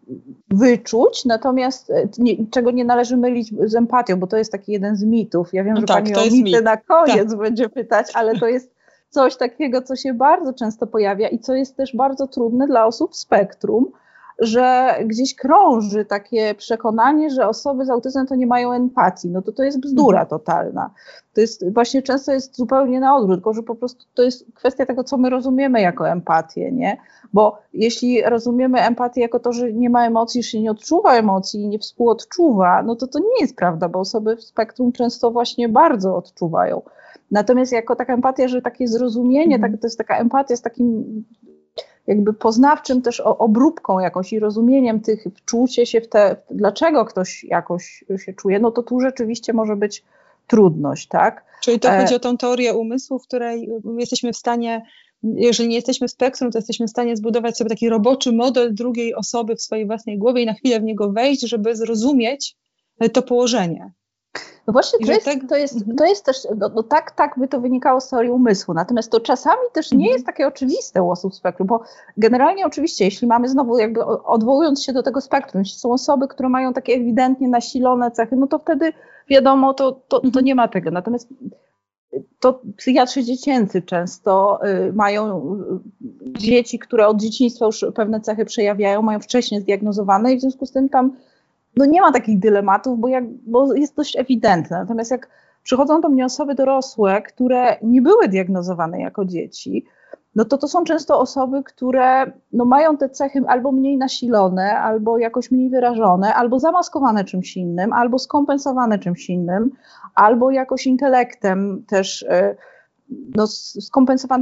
wyczuć, 0.49 1.25
natomiast 1.25 1.89
y, 1.89 2.09
nie, 2.17 2.35
czego 2.51 2.71
nie 2.71 2.85
należy 2.85 3.17
mylić 3.17 3.53
z 3.65 3.75
empatią, 3.75 4.19
bo 4.19 4.27
to 4.27 4.37
jest 4.37 4.51
taki 4.51 4.71
jeden 4.71 4.95
z 4.95 5.03
mitów. 5.03 5.53
Ja 5.53 5.63
wiem, 5.63 5.73
no 5.73 5.79
że 5.79 5.87
tak, 5.87 6.03
pani 6.03 6.15
o 6.15 6.23
mity 6.23 6.43
mit. 6.43 6.63
na 6.63 6.77
koniec 6.77 7.29
tak. 7.29 7.39
będzie 7.39 7.69
pytać, 7.69 8.07
ale 8.13 8.39
to 8.39 8.47
jest 8.47 8.71
coś 9.09 9.37
takiego, 9.37 9.81
co 9.81 9.95
się 9.95 10.13
bardzo 10.13 10.53
często 10.53 10.87
pojawia 10.87 11.27
i 11.27 11.39
co 11.39 11.55
jest 11.55 11.75
też 11.75 11.95
bardzo 11.95 12.27
trudne 12.27 12.67
dla 12.67 12.85
osób 12.85 13.15
spektrum, 13.15 13.91
że 14.39 14.95
gdzieś 15.05 15.35
krąży 15.35 16.05
takie 16.05 16.55
przekonanie, 16.55 17.29
że 17.29 17.47
osoby 17.47 17.85
z 17.85 17.89
autyzmem 17.89 18.27
to 18.27 18.35
nie 18.35 18.47
mają 18.47 18.73
empatii. 18.73 19.29
No 19.29 19.41
to 19.41 19.51
to 19.51 19.63
jest 19.63 19.79
bzdura 19.79 20.21
mhm. 20.21 20.29
totalna. 20.29 20.93
To 21.33 21.41
jest 21.41 21.73
właśnie 21.73 22.01
często 22.01 22.31
jest 22.31 22.57
zupełnie 22.57 22.99
na 22.99 23.15
odwrót, 23.15 23.37
tylko 23.37 23.53
że 23.53 23.63
po 23.63 23.75
prostu 23.75 24.05
to 24.13 24.23
jest 24.23 24.45
kwestia 24.53 24.85
tego, 24.85 25.03
co 25.03 25.17
my 25.17 25.29
rozumiemy 25.29 25.81
jako 25.81 26.09
empatię, 26.09 26.71
nie? 26.71 26.97
Bo 27.33 27.57
jeśli 27.73 28.21
rozumiemy 28.21 28.81
empatię 28.81 29.21
jako 29.21 29.39
to, 29.39 29.53
że 29.53 29.73
nie 29.73 29.89
ma 29.89 30.07
emocji, 30.07 30.43
że 30.43 30.49
się 30.49 30.61
nie 30.61 30.71
odczuwa 30.71 31.13
emocji 31.13 31.61
i 31.61 31.67
nie 31.67 31.79
współodczuwa, 31.79 32.83
no 32.83 32.95
to 32.95 33.07
to 33.07 33.19
nie 33.19 33.41
jest 33.41 33.55
prawda, 33.55 33.89
bo 33.89 33.99
osoby 33.99 34.35
w 34.35 34.43
spektrum 34.43 34.91
często 34.91 35.31
właśnie 35.31 35.69
bardzo 35.69 36.15
odczuwają. 36.15 36.81
Natomiast 37.31 37.71
jako 37.71 37.95
taka 37.95 38.13
empatia, 38.13 38.47
że 38.47 38.61
takie 38.61 38.87
zrozumienie, 38.87 39.55
mm. 39.55 39.71
tak, 39.71 39.81
to 39.81 39.87
jest 39.87 39.97
taka 39.97 40.17
empatia 40.17 40.55
z 40.55 40.61
takim 40.61 41.23
jakby 42.09 42.33
poznawczym 42.33 43.01
też 43.01 43.19
obróbką 43.19 43.99
jakąś 43.99 44.33
i 44.33 44.39
rozumieniem 44.39 45.01
tych, 45.01 45.23
wczucie 45.35 45.85
się 45.85 46.01
w 46.01 46.09
te, 46.09 46.35
dlaczego 46.51 47.05
ktoś 47.05 47.43
jakoś 47.43 48.03
się 48.25 48.33
czuje, 48.33 48.59
no 48.59 48.71
to 48.71 48.83
tu 48.83 48.99
rzeczywiście 48.99 49.53
może 49.53 49.75
być 49.75 50.03
trudność, 50.47 51.07
tak? 51.07 51.45
Czyli 51.61 51.79
to 51.79 51.89
chodzi 51.89 52.13
e, 52.13 52.17
o 52.17 52.19
tą 52.19 52.37
teorię 52.37 52.73
umysłu, 52.73 53.19
w 53.19 53.27
której 53.27 53.69
jesteśmy 53.97 54.33
w 54.33 54.37
stanie 54.37 54.81
jeżeli 55.23 55.69
nie 55.69 55.75
jesteśmy 55.75 56.07
spektrum, 56.07 56.51
to 56.51 56.57
jesteśmy 56.57 56.87
w 56.87 56.89
stanie 56.89 57.17
zbudować 57.17 57.57
sobie 57.57 57.69
taki 57.69 57.89
roboczy 57.89 58.31
model 58.31 58.75
drugiej 58.75 59.15
osoby 59.15 59.55
w 59.55 59.61
swojej 59.61 59.85
własnej 59.85 60.17
głowie 60.17 60.41
i 60.41 60.45
na 60.45 60.53
chwilę 60.53 60.79
w 60.79 60.83
niego 60.83 61.11
wejść, 61.11 61.41
żeby 61.41 61.75
zrozumieć 61.75 62.55
to 63.13 63.21
położenie. 63.21 63.91
No 64.67 64.73
właśnie, 64.73 64.99
to 65.05 65.11
jest, 65.11 65.25
tak... 65.25 65.39
to, 65.49 65.55
jest, 65.55 65.75
mhm. 65.75 65.97
to 65.97 66.05
jest 66.05 66.25
też, 66.25 66.37
no, 66.57 66.69
no, 66.75 66.83
tak, 66.83 67.11
tak 67.11 67.39
by 67.39 67.47
to 67.47 67.61
wynikało 67.61 68.01
z 68.01 68.09
teorii 68.09 68.31
umysłu, 68.31 68.73
natomiast 68.73 69.11
to 69.11 69.19
czasami 69.19 69.61
też 69.73 69.91
nie 69.91 69.97
mhm. 69.97 70.13
jest 70.13 70.25
takie 70.25 70.47
oczywiste 70.47 71.03
u 71.03 71.11
osób 71.11 71.35
spektrum, 71.35 71.67
bo 71.67 71.83
generalnie 72.17 72.65
oczywiście, 72.65 73.05
jeśli 73.05 73.27
mamy 73.27 73.49
znowu 73.49 73.77
jakby 73.77 74.05
odwołując 74.05 74.83
się 74.83 74.93
do 74.93 75.03
tego 75.03 75.21
spektrum, 75.21 75.61
jeśli 75.61 75.79
są 75.79 75.91
osoby, 75.91 76.27
które 76.27 76.49
mają 76.49 76.73
takie 76.73 76.93
ewidentnie 76.93 77.47
nasilone 77.47 78.11
cechy, 78.11 78.35
no 78.35 78.47
to 78.47 78.59
wtedy 78.59 78.93
wiadomo, 79.29 79.73
to, 79.73 79.91
to, 79.91 80.19
to 80.19 80.27
mhm. 80.27 80.45
nie 80.45 80.55
ma 80.55 80.67
tego. 80.67 80.91
Natomiast 80.91 81.29
to 82.39 82.61
psychiatrzy 82.77 83.23
dziecięcy 83.23 83.81
często 83.81 84.59
y, 84.87 84.93
mają 84.93 85.53
y, 85.55 86.39
dzieci, 86.39 86.79
które 86.79 87.07
od 87.07 87.21
dzieciństwa 87.21 87.65
już 87.65 87.85
pewne 87.95 88.21
cechy 88.21 88.45
przejawiają, 88.45 89.01
mają 89.01 89.19
wcześniej 89.19 89.61
zdiagnozowane 89.61 90.33
i 90.33 90.37
w 90.37 90.41
związku 90.41 90.65
z 90.65 90.71
tym 90.71 90.89
tam 90.89 91.15
no 91.79 91.85
nie 91.85 92.01
ma 92.01 92.11
takich 92.11 92.39
dylematów, 92.39 92.99
bo, 92.99 93.07
jak, 93.07 93.23
bo 93.27 93.73
jest 93.73 93.95
dość 93.95 94.15
ewidentne. 94.15 94.79
Natomiast 94.79 95.11
jak 95.11 95.29
przychodzą 95.63 96.01
do 96.01 96.09
mnie 96.09 96.25
osoby 96.25 96.55
dorosłe, 96.55 97.21
które 97.21 97.77
nie 97.81 98.01
były 98.01 98.27
diagnozowane 98.27 99.01
jako 99.01 99.25
dzieci, 99.25 99.85
no 100.35 100.45
to 100.45 100.57
to 100.57 100.67
są 100.67 100.83
często 100.83 101.19
osoby, 101.19 101.63
które 101.63 102.31
no 102.53 102.65
mają 102.65 102.97
te 102.97 103.09
cechy 103.09 103.41
albo 103.47 103.71
mniej 103.71 103.97
nasilone, 103.97 104.79
albo 104.79 105.17
jakoś 105.17 105.51
mniej 105.51 105.69
wyrażone, 105.69 106.33
albo 106.33 106.59
zamaskowane 106.59 107.23
czymś 107.23 107.57
innym, 107.57 107.93
albo 107.93 108.19
skompensowane 108.19 108.99
czymś 108.99 109.29
innym, 109.29 109.71
albo 110.15 110.51
jakoś 110.51 110.87
intelektem 110.87 111.83
też 111.87 112.21
y, 112.21 112.55
no, 113.35 113.45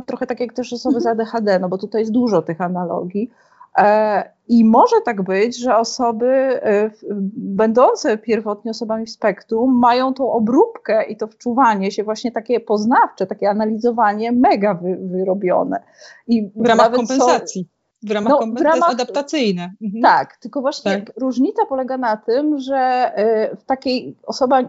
trochę 0.06 0.27
tak 0.27 0.39
jak 0.39 0.53
też 0.53 0.74
osoby 0.74 1.01
z. 1.01 1.06
ADHD, 1.06 1.60
no 1.60 1.70
bo 1.70 1.77
tutaj 1.77 2.01
jest 2.01 2.12
dużo 2.12 2.41
tych 2.41 2.62
analogii. 2.62 3.32
E, 3.77 4.38
I 4.48 4.65
może 4.65 4.96
tak 5.05 5.22
być, 5.22 5.60
że 5.60 5.77
osoby 5.77 6.27
e, 6.27 6.91
będące 7.36 8.17
pierwotnie 8.17 8.72
osobami 8.72 9.05
w 9.05 9.10
spektrum 9.10 9.79
mają 9.79 10.13
tą 10.13 10.31
obróbkę 10.31 11.03
i 11.03 11.17
to 11.17 11.27
wczuwanie 11.27 11.91
się, 11.91 12.03
właśnie 12.03 12.31
takie 12.31 12.60
poznawcze, 12.60 13.27
takie 13.27 13.50
analizowanie 13.50 14.31
mega 14.31 14.74
wy, 14.74 14.98
wyrobione. 15.01 15.84
I 16.27 16.51
w 16.55 16.65
ramach 16.65 16.91
kompensacji. 16.91 17.62
Są, 17.63 17.77
w 18.07 18.12
ramach 18.12 18.29
no, 18.29 18.39
kompensacji 18.39 18.81
ramach, 18.81 18.91
adaptacyjne. 18.91 19.74
Mhm. 19.81 20.01
Tak, 20.01 20.38
tylko 20.38 20.62
właśnie 20.62 21.01
tak. 21.01 21.17
różnica 21.17 21.65
polega 21.65 21.98
na 21.98 22.17
tym, 22.17 22.60
że 22.60 22.77
e, 23.15 23.55
w 23.55 23.63
takiej 23.63 24.15
osoba 24.24 24.62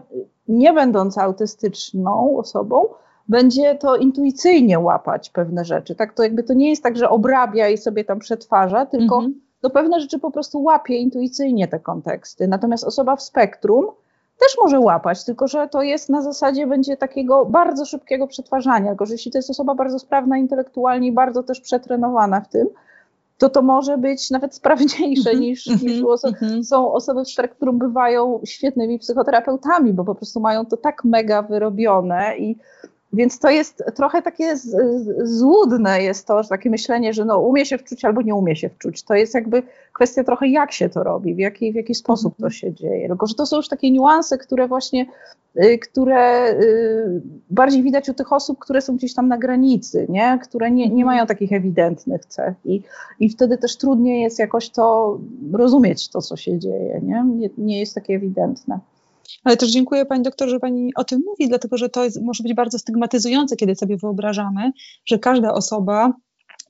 nie 0.47 0.73
będąca 0.73 1.23
autystyczną 1.23 2.37
osobą, 2.37 2.85
będzie 3.29 3.75
to 3.75 3.95
intuicyjnie 3.95 4.79
łapać 4.79 5.29
pewne 5.29 5.65
rzeczy. 5.65 5.95
Tak, 5.95 6.13
to 6.13 6.23
jakby 6.23 6.43
to 6.43 6.53
nie 6.53 6.69
jest 6.69 6.83
tak, 6.83 6.97
że 6.97 7.09
obrabia 7.09 7.69
i 7.69 7.77
sobie 7.77 8.03
tam 8.03 8.19
przetwarza, 8.19 8.85
tylko 8.85 9.19
-hmm. 9.19 9.31
no 9.63 9.69
pewne 9.69 9.99
rzeczy 9.99 10.19
po 10.19 10.31
prostu 10.31 10.63
łapie 10.63 10.95
intuicyjnie 10.95 11.67
te 11.67 11.79
konteksty. 11.79 12.47
Natomiast 12.47 12.83
osoba 12.83 13.15
w 13.15 13.21
spektrum 13.21 13.85
też 14.39 14.57
może 14.61 14.79
łapać, 14.79 15.23
tylko 15.23 15.47
że 15.47 15.67
to 15.67 15.81
jest 15.81 16.09
na 16.09 16.21
zasadzie 16.21 16.67
będzie 16.67 16.97
takiego 16.97 17.45
bardzo 17.45 17.85
szybkiego 17.85 18.27
przetwarzania, 18.27 18.89
tylko 18.89 19.05
że 19.05 19.13
jeśli 19.13 19.31
to 19.31 19.37
jest 19.37 19.49
osoba 19.49 19.75
bardzo 19.75 19.99
sprawna 19.99 20.37
intelektualnie 20.37 21.07
i 21.07 21.11
bardzo 21.11 21.43
też 21.43 21.61
przetrenowana 21.61 22.41
w 22.41 22.49
tym, 22.49 22.67
to 23.37 23.49
to 23.49 23.61
może 23.61 23.97
być 23.97 24.29
nawet 24.29 24.55
sprawniejsze 24.55 25.29
mm 25.29 25.41
-hmm. 25.41 25.45
niż, 25.45 25.67
niż 25.67 25.83
mm 25.83 26.03
-hmm. 26.03 26.63
są 26.63 26.93
osoby 26.93 27.23
w 27.23 27.29
spektrum 27.29 27.79
bywają 27.79 28.39
świetnymi 28.45 28.99
psychoterapeutami, 28.99 29.93
bo 29.93 30.05
po 30.05 30.15
prostu 30.15 30.39
mają 30.39 30.65
to 30.65 30.77
tak 30.77 31.03
mega 31.03 31.41
wyrobione 31.41 32.37
i 32.37 32.57
więc 33.13 33.39
to 33.39 33.49
jest 33.49 33.83
trochę 33.95 34.21
takie 34.21 34.57
złudne 35.23 36.01
jest 36.01 36.27
to, 36.27 36.43
że 36.43 36.49
takie 36.49 36.69
myślenie, 36.69 37.13
że 37.13 37.25
no 37.25 37.39
umie 37.39 37.65
się 37.65 37.77
wczuć 37.77 38.05
albo 38.05 38.21
nie 38.21 38.35
umie 38.35 38.55
się 38.55 38.69
wczuć. 38.69 39.03
To 39.03 39.13
jest 39.13 39.33
jakby 39.33 39.63
kwestia 39.93 40.23
trochę 40.23 40.47
jak 40.47 40.71
się 40.71 40.89
to 40.89 41.03
robi, 41.03 41.35
w 41.35 41.39
jaki, 41.39 41.71
w 41.71 41.75
jaki 41.75 41.95
sposób 41.95 42.35
to 42.37 42.49
się 42.49 42.73
dzieje. 42.73 43.07
Tylko, 43.07 43.27
że 43.27 43.35
to 43.35 43.45
są 43.45 43.57
już 43.57 43.67
takie 43.67 43.91
niuanse, 43.91 44.37
które 44.37 44.67
właśnie, 44.67 45.05
y, 45.63 45.77
które 45.77 46.51
y, 46.51 47.21
bardziej 47.49 47.83
widać 47.83 48.09
u 48.09 48.13
tych 48.13 48.33
osób, 48.33 48.59
które 48.59 48.81
są 48.81 48.95
gdzieś 48.95 49.13
tam 49.13 49.27
na 49.27 49.37
granicy, 49.37 50.05
nie? 50.09 50.39
które 50.43 50.71
nie, 50.71 50.89
nie 50.89 51.05
mają 51.05 51.25
takich 51.25 51.53
ewidentnych 51.53 52.25
cech 52.25 52.55
i, 52.65 52.81
i 53.19 53.29
wtedy 53.29 53.57
też 53.57 53.77
trudniej 53.77 54.21
jest 54.21 54.39
jakoś 54.39 54.69
to 54.69 55.17
rozumieć 55.53 56.09
to, 56.09 56.21
co 56.21 56.35
się 56.35 56.59
dzieje, 56.59 57.01
nie, 57.03 57.23
nie, 57.35 57.49
nie 57.57 57.79
jest 57.79 57.95
takie 57.95 58.15
ewidentne. 58.15 58.79
Ale 59.43 59.57
też 59.57 59.71
dziękuję 59.71 60.05
Pani 60.05 60.23
doktor, 60.23 60.49
że 60.49 60.59
Pani 60.59 60.91
o 60.95 61.03
tym 61.03 61.21
mówi, 61.25 61.49
dlatego 61.49 61.77
że 61.77 61.89
to 61.89 62.03
jest, 62.03 62.21
może 62.21 62.43
być 62.43 62.53
bardzo 62.53 62.79
stygmatyzujące, 62.79 63.55
kiedy 63.55 63.75
sobie 63.75 63.97
wyobrażamy, 63.97 64.71
że 65.05 65.19
każda 65.19 65.53
osoba 65.53 66.13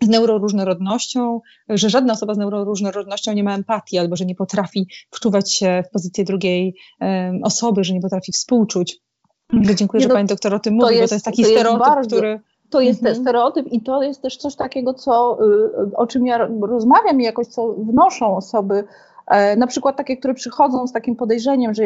z 0.02 0.08
neuroróżnorodnością, 0.08 1.42
że 1.70 1.90
żadna 1.90 2.14
osoba 2.14 2.34
z 2.34 2.38
neuroróżnorodnością 2.38 3.34
nie 3.34 3.44
ma 3.44 3.56
empatii 3.56 3.98
albo 3.98 4.16
że 4.16 4.26
nie 4.26 4.36
potrafi 4.36 4.88
wczuwać 5.12 5.54
się 5.54 5.84
w 5.88 5.92
pozycję 5.92 6.24
drugiej 6.24 6.76
um, 7.02 7.44
osoby, 7.44 7.84
że 7.84 7.94
nie 7.94 8.02
potrafi 8.02 8.32
współczuć. 8.32 9.02
Dziękuję, 9.76 10.00
nie, 10.00 10.04
że 10.04 10.10
no, 10.10 10.16
Pani 10.16 10.28
doktor 10.28 10.54
o 10.54 10.60
tym 10.60 10.74
mówi, 10.74 10.96
jest, 10.96 11.04
bo 11.04 11.08
to 11.08 11.16
jest 11.16 11.26
taki 11.26 11.44
to 11.44 11.50
stereotyp, 11.50 11.80
jest 11.80 11.90
bardzo, 11.90 12.16
który... 12.16 12.40
To 12.70 12.82
jest 12.82 13.00
mhm. 13.00 13.22
stereotyp 13.22 13.68
i 13.72 13.82
to 13.82 14.04
jest 14.04 14.22
też 14.22 14.38
coś 14.38 14.56
takiego, 14.56 14.94
co, 14.94 15.38
y, 15.92 15.96
o 15.96 16.08
czym 16.08 16.26
ja 16.26 16.48
rozmawiam 16.62 17.22
i 17.22 17.24
jakoś 17.24 17.48
co 17.48 17.74
wnoszą 17.74 18.36
osoby 18.36 18.84
na 19.58 19.68
przykład 19.68 19.96
takie, 19.96 20.18
które 20.18 20.34
przychodzą 20.34 20.88
z 20.88 20.92
takim 20.92 21.16
podejrzeniem, 21.16 21.74
że 21.74 21.84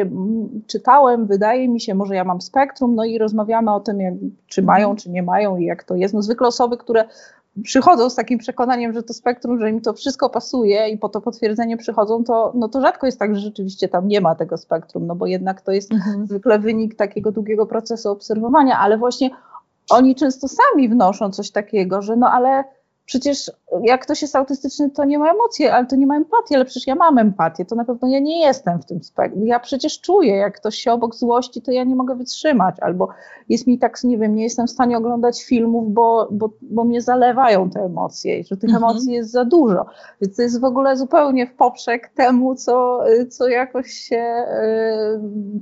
czytałem, 0.68 1.26
wydaje 1.26 1.70
mi 1.70 1.82
się, 1.82 1.96
może 1.96 2.16
ja 2.16 2.24
mam 2.24 2.42
spektrum, 2.42 2.96
no 2.96 3.06
i 3.06 3.18
rozmawiamy 3.18 3.74
o 3.74 3.80
tym, 3.80 4.02
jak, 4.02 4.14
czy 4.48 4.62
mają, 4.62 4.96
czy 4.96 5.10
nie 5.10 5.24
mają 5.24 5.58
i 5.58 5.66
jak 5.66 5.84
to 5.84 5.96
jest. 5.96 6.14
No 6.14 6.22
zwykle 6.22 6.48
osoby, 6.48 6.78
które 6.78 7.06
przychodzą 7.64 8.10
z 8.10 8.16
takim 8.16 8.40
przekonaniem, 8.40 8.94
że 8.94 9.04
to 9.04 9.14
spektrum, 9.14 9.60
że 9.60 9.70
im 9.70 9.82
to 9.82 9.94
wszystko 9.94 10.30
pasuje 10.30 10.90
i 10.90 10.98
po 10.98 11.10
to 11.10 11.22
potwierdzenie 11.22 11.78
przychodzą, 11.78 12.24
to, 12.24 12.52
no 12.56 12.70
to 12.70 12.82
rzadko 12.82 13.06
jest 13.06 13.20
tak, 13.20 13.36
że 13.36 13.42
rzeczywiście 13.42 13.88
tam 13.88 14.08
nie 14.08 14.22
ma 14.22 14.36
tego 14.36 14.58
spektrum, 14.58 15.08
no 15.08 15.16
bo 15.16 15.26
jednak 15.26 15.62
to 15.62 15.72
jest 15.72 15.92
mhm. 15.92 16.28
zwykle 16.28 16.60
wynik 16.60 16.96
takiego 16.96 17.32
długiego 17.32 17.66
procesu 17.66 18.12
obserwowania, 18.12 18.80
ale 18.80 18.98
właśnie 18.98 19.30
oni 19.90 20.16
często 20.16 20.48
sami 20.48 20.90
wnoszą 20.90 21.32
coś 21.32 21.52
takiego, 21.52 22.02
że 22.02 22.16
no 22.16 22.32
ale 22.32 22.64
przecież 23.06 23.52
jak 23.84 24.02
ktoś 24.02 24.22
jest 24.22 24.36
autystyczny, 24.36 24.90
to 24.90 25.06
nie 25.06 25.20
ma 25.20 25.32
emocji, 25.32 25.68
ale 25.68 25.86
to 25.86 25.96
nie 25.96 26.08
ma 26.08 26.16
empatii, 26.16 26.56
ale 26.56 26.66
przecież 26.66 26.88
ja 26.88 26.96
mam 26.96 27.18
empatię, 27.18 27.66
to 27.66 27.76
na 27.76 27.86
pewno 27.86 28.08
ja 28.08 28.20
nie 28.20 28.40
jestem 28.40 28.82
w 28.82 28.86
tym 28.86 29.04
spektrum. 29.04 29.48
Ja 29.48 29.60
przecież 29.60 30.02
czuję, 30.02 30.36
jak 30.36 30.56
ktoś 30.56 30.76
się 30.76 30.92
obok 30.92 31.16
złości, 31.16 31.62
to 31.62 31.72
ja 31.72 31.84
nie 31.84 31.96
mogę 31.96 32.16
wytrzymać, 32.16 32.76
albo 32.82 33.10
jest 33.50 33.68
mi 33.68 33.80
tak, 33.80 34.04
nie 34.04 34.18
wiem, 34.18 34.36
nie 34.36 34.44
jestem 34.44 34.68
w 34.68 34.72
stanie 34.72 34.98
oglądać 34.98 35.44
filmów, 35.44 35.94
bo, 35.94 36.28
bo, 36.32 36.50
bo 36.62 36.84
mnie 36.84 37.02
zalewają 37.02 37.70
te 37.70 37.80
emocje, 37.80 38.44
że 38.44 38.58
tych 38.58 38.70
mhm. 38.70 38.84
emocji 38.84 39.14
jest 39.14 39.32
za 39.32 39.46
dużo. 39.46 39.86
Więc 40.22 40.36
to 40.36 40.42
jest 40.42 40.60
w 40.60 40.64
ogóle 40.64 40.98
zupełnie 40.98 41.48
w 41.48 41.54
poprzek 41.54 42.10
temu, 42.10 42.56
co, 42.56 43.04
co 43.30 43.48
jakoś 43.48 43.92
się, 43.92 44.46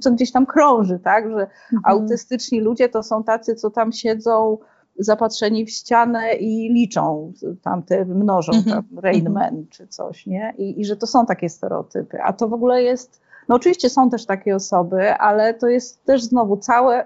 co 0.02 0.12
gdzieś 0.12 0.32
tam 0.32 0.46
krąży, 0.46 1.00
tak, 1.00 1.30
że 1.30 1.48
mhm. 1.74 1.82
autystyczni 1.84 2.60
ludzie 2.60 2.90
to 2.90 3.04
są 3.04 3.24
tacy, 3.24 3.56
co 3.56 3.70
tam 3.70 3.92
siedzą 3.92 4.58
zapatrzeni 5.04 5.66
w 5.66 5.70
ścianę 5.70 6.34
i 6.34 6.74
liczą, 6.74 7.34
tamte 7.62 8.06
mnożą, 8.06 8.52
mm 8.52 8.64
-hmm. 8.64 8.72
tam 8.72 9.00
Rain 9.00 9.30
Man 9.30 9.44
mm 9.44 9.64
-hmm. 9.64 9.70
czy 9.70 9.88
coś, 9.88 10.26
nie? 10.26 10.54
I, 10.58 10.82
I 10.82 10.86
że 10.86 10.96
to 10.96 11.08
są 11.08 11.26
takie 11.26 11.50
stereotypy. 11.50 12.22
A 12.24 12.34
to 12.34 12.48
w 12.48 12.54
ogóle 12.54 12.84
jest, 12.84 13.22
no 13.50 13.56
oczywiście 13.56 13.90
są 13.90 14.10
też 14.10 14.26
takie 14.26 14.56
osoby, 14.56 15.14
ale 15.14 15.54
to 15.54 15.68
jest 15.68 16.04
też 16.06 16.24
znowu 16.24 16.58
całe 16.58 17.06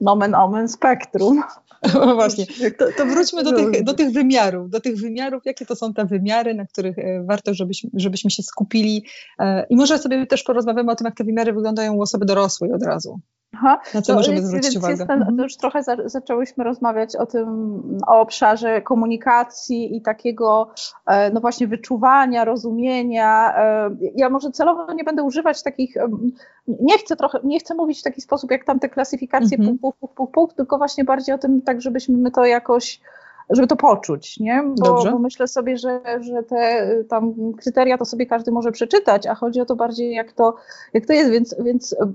nomen 0.00 0.34
omen 0.34 0.68
spektrum. 0.68 1.42
No 1.94 2.14
właśnie, 2.14 2.46
to, 2.78 2.84
to 2.96 3.06
wróćmy 3.06 3.42
do 3.42 3.52
tych, 3.52 3.84
do 3.84 3.94
tych 3.94 4.12
wymiarów, 4.12 4.70
do 4.70 4.80
tych 4.80 4.96
wymiarów, 4.96 5.42
jakie 5.44 5.66
to 5.66 5.76
są 5.76 5.94
te 5.94 6.04
wymiary, 6.04 6.54
na 6.54 6.66
których 6.66 6.98
e, 6.98 7.24
warto, 7.24 7.54
żebyśmy, 7.54 7.90
żebyśmy 7.94 8.30
się 8.30 8.42
skupili 8.42 9.04
e, 9.38 9.66
i 9.70 9.76
może 9.76 9.98
sobie 9.98 10.26
też 10.26 10.42
porozmawiamy 10.42 10.92
o 10.92 10.94
tym, 10.94 11.04
jak 11.04 11.16
te 11.16 11.24
wymiary 11.24 11.52
wyglądają 11.52 11.94
u 11.94 12.02
osoby 12.02 12.26
dorosłej 12.26 12.72
od 12.72 12.82
razu. 12.82 13.20
Aha. 13.54 13.80
Na 13.94 14.02
co 14.02 14.14
możemy 14.14 14.42
zwrócić 14.46 14.76
uwagę? 14.76 15.06
Ten, 15.06 15.10
mhm. 15.10 15.36
to 15.36 15.42
już 15.42 15.56
trochę 15.56 15.82
za, 15.82 15.96
zaczęłyśmy 16.04 16.64
rozmawiać 16.64 17.16
o 17.16 17.26
tym, 17.26 17.48
o 18.06 18.20
obszarze 18.20 18.82
komunikacji 18.82 19.96
i 19.96 20.02
takiego, 20.02 20.70
e, 21.06 21.30
no 21.30 21.40
właśnie, 21.40 21.66
wyczuwania, 21.66 22.44
rozumienia. 22.44 23.54
E, 23.56 23.90
ja 24.14 24.30
może 24.30 24.50
celowo 24.50 24.92
nie 24.92 25.04
będę 25.04 25.22
używać 25.22 25.62
takich, 25.62 25.94
nie 26.66 26.98
chcę 26.98 27.16
trochę, 27.16 27.38
nie 27.44 27.60
chcę 27.60 27.74
mówić 27.74 28.00
w 28.00 28.02
taki 28.02 28.20
sposób, 28.20 28.50
jak 28.50 28.64
tam 28.64 28.78
te 28.78 28.88
klasyfikacje 28.88 29.58
mhm. 29.58 29.78
puk, 29.78 29.96
puk, 29.96 30.14
puk, 30.14 30.30
puk, 30.30 30.54
tylko 30.54 30.78
właśnie 30.78 31.04
bardziej 31.04 31.34
o 31.34 31.38
tym, 31.38 31.62
tak 31.62 31.80
żebyśmy 31.80 32.16
my 32.16 32.30
to 32.30 32.44
jakoś 32.44 33.00
żeby 33.52 33.68
to 33.68 33.76
poczuć, 33.76 34.40
nie? 34.40 34.62
Bo, 34.78 35.04
bo, 35.04 35.18
myślę 35.18 35.48
sobie, 35.48 35.78
że, 35.78 36.00
że 36.20 36.42
te 36.42 36.88
tam 37.08 37.34
kryteria 37.54 37.98
to 37.98 38.04
sobie 38.04 38.26
każdy 38.26 38.52
może 38.52 38.72
przeczytać, 38.72 39.26
a 39.26 39.34
chodzi 39.34 39.60
o 39.60 39.64
to 39.64 39.76
bardziej, 39.76 40.14
jak 40.14 40.32
to, 40.32 40.56
jak 40.94 41.06
to 41.06 41.12
jest, 41.12 41.30
więc, 41.30 41.56
więc 41.64 41.92
e, 41.92 42.06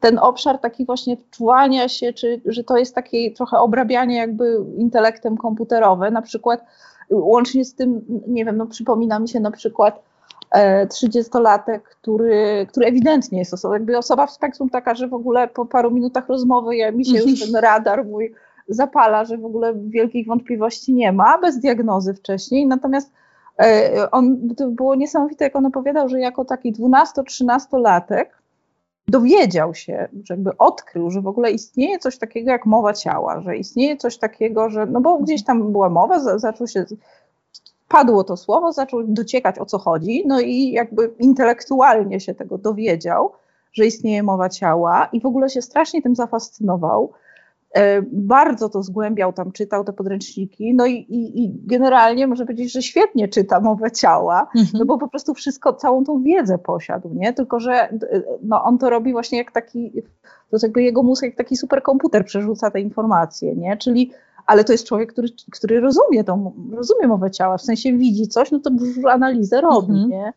ten 0.00 0.18
obszar 0.18 0.58
taki 0.58 0.86
właśnie 0.86 1.16
wczuwania 1.16 1.88
się, 1.88 2.12
czy 2.12 2.40
że 2.46 2.64
to 2.64 2.76
jest 2.76 2.94
takie 2.94 3.30
trochę 3.30 3.58
obrabianie 3.58 4.16
jakby 4.16 4.64
intelektem 4.76 5.36
komputerowym, 5.36 6.14
na 6.14 6.22
przykład 6.22 6.64
łącznie 7.10 7.64
z 7.64 7.74
tym, 7.74 8.04
nie 8.26 8.44
wiem, 8.44 8.56
no 8.56 8.66
przypomina 8.66 9.18
mi 9.18 9.28
się 9.28 9.40
na 9.40 9.50
przykład 9.50 10.02
30-latek, 10.88 11.74
e, 11.74 11.80
który, 11.80 12.66
który 12.68 12.86
ewidentnie 12.86 13.38
jest 13.38 13.54
osobą, 13.54 13.74
jakby 13.74 13.98
osoba 13.98 14.26
w 14.26 14.30
spektrum 14.30 14.70
taka, 14.70 14.94
że 14.94 15.08
w 15.08 15.14
ogóle 15.14 15.48
po 15.48 15.66
paru 15.66 15.90
minutach 15.90 16.28
rozmowy 16.28 16.76
ja, 16.76 16.92
mi 16.92 17.04
się 17.06 17.18
już 17.18 17.40
ten 17.40 17.60
radar 17.60 18.04
mój 18.04 18.34
zapala, 18.74 19.24
że 19.24 19.38
w 19.38 19.44
ogóle 19.44 19.74
wielkich 19.74 20.26
wątpliwości 20.26 20.94
nie 20.94 21.12
ma, 21.12 21.38
bez 21.38 21.58
diagnozy 21.58 22.14
wcześniej. 22.14 22.66
Natomiast 22.66 23.12
e, 23.58 24.10
on, 24.10 24.54
to 24.56 24.68
było 24.68 24.94
niesamowite, 24.94 25.44
jak 25.44 25.56
on 25.56 25.66
opowiadał, 25.66 26.08
że 26.08 26.20
jako 26.20 26.44
taki 26.44 26.72
12-13-latek 26.72 28.24
dowiedział 29.08 29.74
się, 29.74 30.08
że 30.24 30.34
jakby 30.34 30.58
odkrył, 30.58 31.10
że 31.10 31.20
w 31.20 31.26
ogóle 31.26 31.50
istnieje 31.50 31.98
coś 31.98 32.18
takiego 32.18 32.50
jak 32.50 32.66
mowa 32.66 32.92
ciała, 32.92 33.40
że 33.40 33.56
istnieje 33.56 33.96
coś 33.96 34.18
takiego, 34.18 34.70
że, 34.70 34.86
no 34.86 35.00
bo 35.00 35.18
gdzieś 35.18 35.44
tam 35.44 35.72
była 35.72 35.88
mowa, 35.88 36.38
zaczął 36.38 36.66
się, 36.66 36.84
padło 37.88 38.24
to 38.24 38.36
słowo, 38.36 38.72
zaczął 38.72 39.02
dociekać 39.02 39.58
o 39.58 39.66
co 39.66 39.78
chodzi, 39.78 40.24
no 40.26 40.40
i 40.40 40.70
jakby 40.70 41.14
intelektualnie 41.18 42.20
się 42.20 42.34
tego 42.34 42.58
dowiedział, 42.58 43.32
że 43.72 43.86
istnieje 43.86 44.22
mowa 44.22 44.48
ciała 44.48 45.08
i 45.12 45.20
w 45.20 45.26
ogóle 45.26 45.50
się 45.50 45.62
strasznie 45.62 46.02
tym 46.02 46.16
zafascynował. 46.16 47.12
E, 47.74 48.02
bardzo 48.12 48.68
to 48.68 48.82
zgłębiał, 48.82 49.32
tam 49.32 49.52
czytał 49.52 49.84
te 49.84 49.92
podręczniki, 49.92 50.74
no 50.74 50.86
i, 50.86 50.92
i, 50.92 51.44
i 51.44 51.52
generalnie 51.66 52.26
może 52.26 52.44
powiedzieć, 52.44 52.72
że 52.72 52.82
świetnie 52.82 53.28
czyta 53.28 53.60
mowę 53.60 53.90
ciała, 53.90 54.46
mhm. 54.56 54.68
no 54.74 54.84
bo 54.84 54.98
po 54.98 55.08
prostu 55.08 55.34
wszystko, 55.34 55.72
całą 55.72 56.04
tą 56.04 56.22
wiedzę 56.22 56.58
posiadł, 56.58 57.14
nie? 57.14 57.32
Tylko, 57.32 57.60
że 57.60 57.98
no, 58.42 58.64
on 58.64 58.78
to 58.78 58.90
robi 58.90 59.12
właśnie 59.12 59.38
jak 59.38 59.52
taki, 59.52 59.92
to 60.50 60.56
jakby 60.62 60.82
jego 60.82 61.02
mózg 61.02 61.22
jak 61.22 61.36
taki 61.36 61.56
superkomputer 61.56 62.24
przerzuca 62.24 62.70
te 62.70 62.80
informacje, 62.80 63.56
nie? 63.56 63.76
Czyli 63.76 64.12
ale 64.46 64.64
to 64.64 64.72
jest 64.72 64.86
człowiek, 64.86 65.12
który, 65.12 65.28
który 65.52 65.80
rozumie, 65.80 66.24
tą, 66.24 66.52
rozumie 66.72 67.08
mowę 67.08 67.30
ciała, 67.30 67.58
w 67.58 67.62
sensie 67.62 67.92
widzi 67.92 68.28
coś, 68.28 68.50
no 68.50 68.60
to 68.60 68.70
analizę 69.10 69.60
robi, 69.60 69.92
mhm. 69.92 70.08
nie? 70.08 70.32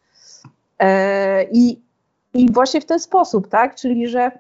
E, 0.79 1.43
i, 1.51 1.81
I 2.33 2.51
właśnie 2.51 2.81
w 2.81 2.85
ten 2.85 2.99
sposób, 2.99 3.47
tak? 3.47 3.75
Czyli, 3.75 4.07
że 4.07 4.31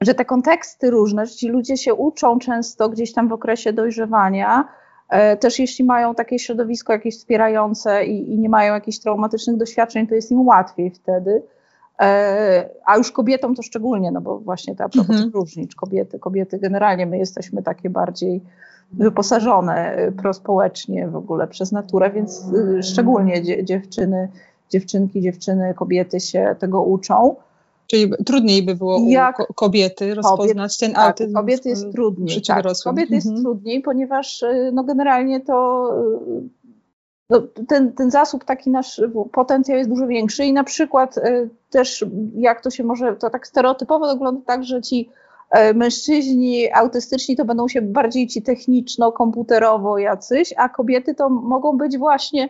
że 0.00 0.14
te 0.14 0.24
konteksty 0.24 0.90
różne, 0.90 1.26
że 1.26 1.34
ci 1.34 1.48
ludzie 1.48 1.76
się 1.76 1.94
uczą 1.94 2.38
często 2.38 2.88
gdzieś 2.88 3.12
tam 3.12 3.28
w 3.28 3.32
okresie 3.32 3.72
dojrzewania, 3.72 4.68
e, 5.08 5.36
też 5.36 5.58
jeśli 5.58 5.84
mają 5.84 6.14
takie 6.14 6.38
środowisko 6.38 6.92
jakieś 6.92 7.18
wspierające 7.18 8.04
i, 8.04 8.34
i, 8.34 8.38
nie 8.38 8.48
mają 8.48 8.74
jakichś 8.74 8.98
traumatycznych 8.98 9.56
doświadczeń, 9.56 10.06
to 10.06 10.14
jest 10.14 10.30
im 10.30 10.46
łatwiej 10.46 10.90
wtedy. 10.90 11.42
E, 12.00 12.68
a 12.86 12.96
już 12.96 13.12
kobietom 13.12 13.54
to 13.54 13.62
szczególnie, 13.62 14.10
no 14.10 14.20
bo 14.20 14.38
właśnie 14.38 14.76
ta 14.76 14.88
propos 14.88 15.16
mhm. 15.16 15.30
różnic, 15.34 15.74
kobiety, 15.74 16.18
kobiety 16.18 16.58
generalnie 16.58 17.06
my 17.06 17.18
jesteśmy 17.18 17.62
takie 17.62 17.90
bardziej 17.90 18.40
wyposażone 18.92 19.94
e, 19.94 20.12
prospołecznie 20.12 21.08
w 21.08 21.16
ogóle 21.16 21.48
przez 21.48 21.72
naturę, 21.72 22.10
więc 22.10 22.44
szczególnie 22.82 23.64
dziewczyny, 23.64 24.28
dziewczynki, 24.70 25.20
dziewczyny, 25.20 25.74
kobiety 25.74 26.20
się 26.20 26.56
tego 26.58 26.82
uczą. 26.82 27.36
Czyli 27.90 28.12
trudniej 28.26 28.62
by 28.62 28.74
było 28.74 29.00
Jak 29.08 29.50
u 29.50 29.54
kobiety 29.54 30.14
rozpoznać 30.14 30.78
ten 30.78 30.92
tak, 30.92 31.08
autyzm. 31.08 31.34
Kobiety 31.34 31.68
jest 31.68 31.92
trudniej. 31.92 32.42
Tak, 32.42 32.64
kobiety 32.84 33.14
jest 33.14 33.26
mhm. 33.26 33.44
trudniej, 33.44 33.80
ponieważ 33.82 34.42
y, 34.42 34.70
no 34.72 34.84
generalnie 34.84 35.40
to 35.40 35.88
y, 36.38 36.48
no, 37.30 37.42
ten, 37.68 37.92
ten 37.92 38.10
zasób, 38.10 38.44
taki 38.44 38.70
nasz 38.70 39.00
potencjał 39.32 39.78
jest 39.78 39.90
dużo 39.90 40.06
większy 40.06 40.44
i 40.44 40.52
na 40.52 40.64
przykład 40.64 41.18
y, 41.18 41.48
też 41.70 42.04
jak 42.34 42.60
to 42.60 42.70
się 42.70 42.84
może, 42.84 43.16
to 43.16 43.30
tak 43.30 43.46
stereotypowo 43.46 44.12
wygląda 44.12 44.40
tak, 44.46 44.64
że 44.64 44.82
ci 44.82 45.10
mężczyźni 45.74 46.72
autystyczni 46.72 47.36
to 47.36 47.44
będą 47.44 47.68
się 47.68 47.82
bardziej 47.82 48.26
ci 48.26 48.42
techniczno-komputerowo 48.42 49.98
jacyś, 49.98 50.54
a 50.56 50.68
kobiety 50.68 51.14
to 51.14 51.28
mogą 51.28 51.76
być 51.76 51.98
właśnie 51.98 52.48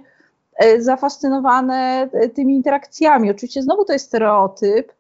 zafascynowane 0.79 2.09
tymi 2.35 2.55
interakcjami. 2.55 3.31
Oczywiście 3.31 3.63
znowu 3.63 3.85
to 3.85 3.93
jest 3.93 4.07
stereotyp, 4.07 4.93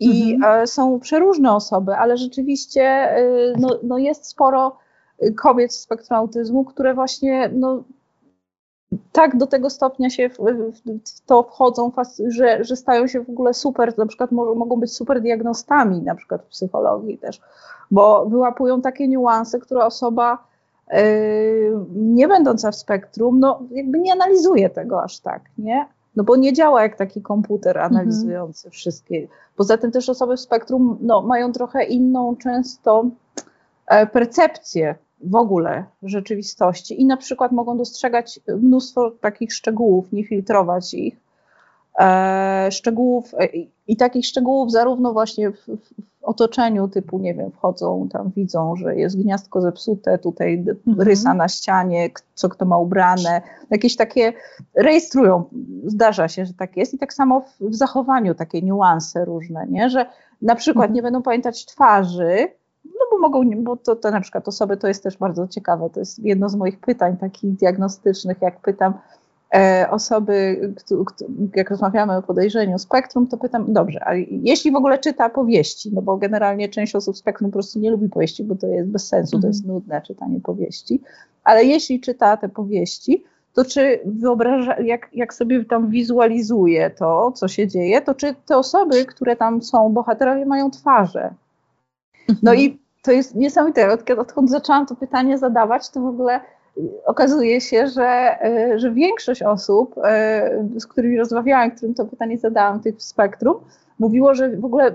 i 0.00 0.34
mhm. 0.34 0.62
E, 0.62 0.66
są 0.66 1.00
przeróżne 1.00 1.54
osoby, 1.54 1.94
ale 1.94 2.16
rzeczywiście 2.16 2.82
e, 2.82 3.22
no, 3.58 3.78
no 3.82 3.98
jest 3.98 4.26
sporo 4.26 4.76
kobiet 5.36 5.70
w 5.70 5.76
spektrum 5.76 6.18
autyzmu, 6.18 6.64
które 6.64 6.94
właśnie 6.94 7.50
no, 7.52 7.84
tak 9.12 9.36
do 9.36 9.46
tego 9.46 9.70
stopnia 9.70 10.10
się 10.10 10.28
w, 10.28 10.38
w 11.04 11.20
to 11.26 11.42
wchodzą, 11.42 11.92
że, 12.26 12.64
że 12.64 12.76
stają 12.76 13.06
się 13.06 13.20
w 13.20 13.30
ogóle 13.30 13.54
super, 13.54 13.98
na 13.98 14.06
przykład 14.06 14.32
mogą 14.32 14.80
być 14.80 14.92
super 14.92 15.20
diagnostami, 15.20 16.02
na 16.02 16.14
przykład 16.14 16.42
w 16.42 16.48
psychologii 16.48 17.18
też, 17.18 17.40
bo 17.90 18.26
wyłapują 18.26 18.80
takie 18.80 19.08
niuanse, 19.08 19.58
które 19.58 19.84
osoba 19.84 20.38
yy, 20.90 20.98
nie 21.94 22.28
będąca 22.28 22.70
w 22.70 22.76
spektrum, 22.76 23.40
no 23.40 23.62
jakby 23.70 23.98
nie 23.98 24.12
analizuje 24.12 24.70
tego 24.70 25.02
aż 25.02 25.20
tak, 25.20 25.42
nie? 25.58 25.86
No 26.16 26.24
bo 26.24 26.36
nie 26.36 26.52
działa 26.52 26.82
jak 26.82 26.96
taki 26.96 27.22
komputer 27.22 27.76
mhm. 27.76 27.92
analizujący 27.92 28.68
mhm. 28.68 28.72
wszystkie. 28.72 29.28
Poza 29.56 29.78
tym 29.78 29.92
też 29.92 30.08
osoby 30.08 30.36
w 30.36 30.40
spektrum 30.40 30.98
no, 31.00 31.22
mają 31.22 31.52
trochę 31.52 31.84
inną 31.84 32.36
często 32.36 33.04
e, 33.86 34.06
percepcję 34.06 34.94
w 35.20 35.34
ogóle 35.34 35.84
rzeczywistości 36.02 37.00
i 37.00 37.06
na 37.06 37.16
przykład 37.16 37.52
mogą 37.52 37.78
dostrzegać 37.78 38.40
mnóstwo 38.48 39.10
takich 39.10 39.52
szczegółów, 39.52 40.12
nie 40.12 40.24
filtrować 40.24 40.94
ich, 40.94 41.16
e, 41.98 42.68
szczegółów 42.70 43.34
e, 43.34 43.48
i 43.88 43.96
takich 43.96 44.26
szczegółów 44.26 44.72
zarówno 44.72 45.12
właśnie 45.12 45.50
w, 45.50 45.66
w, 45.66 45.94
otoczeniu 46.24 46.88
typu, 46.88 47.18
nie 47.18 47.34
wiem, 47.34 47.50
wchodzą 47.50 48.08
tam, 48.12 48.30
widzą, 48.36 48.76
że 48.76 48.96
jest 48.96 49.22
gniazdko 49.22 49.60
zepsute, 49.60 50.18
tutaj 50.18 50.64
mhm. 50.86 51.08
rysa 51.08 51.34
na 51.34 51.48
ścianie, 51.48 52.10
co 52.34 52.48
kto 52.48 52.64
ma 52.64 52.78
ubrane, 52.78 53.42
jakieś 53.70 53.96
takie 53.96 54.32
rejestrują, 54.74 55.44
zdarza 55.84 56.28
się, 56.28 56.46
że 56.46 56.54
tak 56.54 56.76
jest 56.76 56.94
i 56.94 56.98
tak 56.98 57.14
samo 57.14 57.40
w, 57.40 57.58
w 57.60 57.74
zachowaniu 57.74 58.34
takie 58.34 58.62
niuanse 58.62 59.24
różne, 59.24 59.66
nie, 59.70 59.90
że 59.90 60.06
na 60.42 60.54
przykład 60.54 60.84
mhm. 60.84 60.94
nie 60.94 61.02
będą 61.02 61.22
pamiętać 61.22 61.66
twarzy, 61.66 62.48
no 62.84 63.06
bo 63.10 63.18
mogą, 63.18 63.42
bo 63.62 63.76
to, 63.76 63.96
to 63.96 64.10
na 64.10 64.20
przykład 64.20 64.48
osoby, 64.48 64.76
to 64.76 64.88
jest 64.88 65.02
też 65.02 65.18
bardzo 65.18 65.48
ciekawe, 65.48 65.90
to 65.90 66.00
jest 66.00 66.18
jedno 66.18 66.48
z 66.48 66.54
moich 66.54 66.80
pytań 66.80 67.16
takich 67.16 67.52
diagnostycznych, 67.52 68.42
jak 68.42 68.60
pytam, 68.60 68.94
osoby, 69.90 70.60
jak 71.54 71.70
rozmawiamy 71.70 72.16
o 72.16 72.22
podejrzeniu 72.22 72.78
spektrum, 72.78 73.26
to 73.26 73.36
pytam, 73.36 73.72
dobrze, 73.72 74.00
a 74.06 74.14
jeśli 74.30 74.72
w 74.72 74.76
ogóle 74.76 74.98
czyta 74.98 75.28
powieści, 75.28 75.90
no 75.94 76.02
bo 76.02 76.16
generalnie 76.16 76.68
część 76.68 76.94
osób 76.94 77.16
spektrum 77.16 77.50
po 77.50 77.52
prostu 77.52 77.78
nie 77.78 77.90
lubi 77.90 78.08
powieści, 78.08 78.44
bo 78.44 78.54
to 78.54 78.66
jest 78.66 78.88
bez 78.88 79.08
sensu, 79.08 79.40
to 79.40 79.46
jest 79.46 79.60
mhm. 79.60 79.74
nudne 79.74 80.02
czytanie 80.02 80.40
powieści, 80.40 81.00
ale 81.44 81.64
jeśli 81.64 82.00
czyta 82.00 82.36
te 82.36 82.48
powieści, 82.48 83.24
to 83.52 83.64
czy 83.64 84.00
wyobraża, 84.04 84.80
jak, 84.80 85.08
jak 85.12 85.34
sobie 85.34 85.64
tam 85.64 85.90
wizualizuje 85.90 86.90
to, 86.90 87.32
co 87.32 87.48
się 87.48 87.68
dzieje, 87.68 88.02
to 88.02 88.14
czy 88.14 88.34
te 88.46 88.56
osoby, 88.56 89.04
które 89.04 89.36
tam 89.36 89.62
są, 89.62 89.92
bohaterowie, 89.92 90.46
mają 90.46 90.70
twarze? 90.70 91.34
No 92.42 92.50
mhm. 92.50 92.58
i 92.58 92.78
to 93.02 93.12
jest 93.12 93.34
niesamowite. 93.34 93.92
Od, 93.92 94.10
odkąd 94.10 94.50
zaczęłam 94.50 94.86
to 94.86 94.96
pytanie 94.96 95.38
zadawać, 95.38 95.90
to 95.90 96.00
w 96.00 96.06
ogóle 96.06 96.40
okazuje 97.04 97.60
się, 97.60 97.86
że, 97.86 98.38
e, 98.42 98.78
że 98.78 98.90
większość 98.90 99.42
osób, 99.42 99.94
e, 100.04 100.64
z 100.76 100.86
którymi 100.86 101.18
rozmawiałam, 101.18 101.70
którym 101.70 101.94
to 101.94 102.04
pytanie 102.04 102.38
zadałam, 102.38 102.80
tych 102.80 102.96
w 102.96 103.02
spektrum, 103.02 103.54
mówiło, 103.98 104.34
że 104.34 104.56
w 104.56 104.64
ogóle 104.64 104.92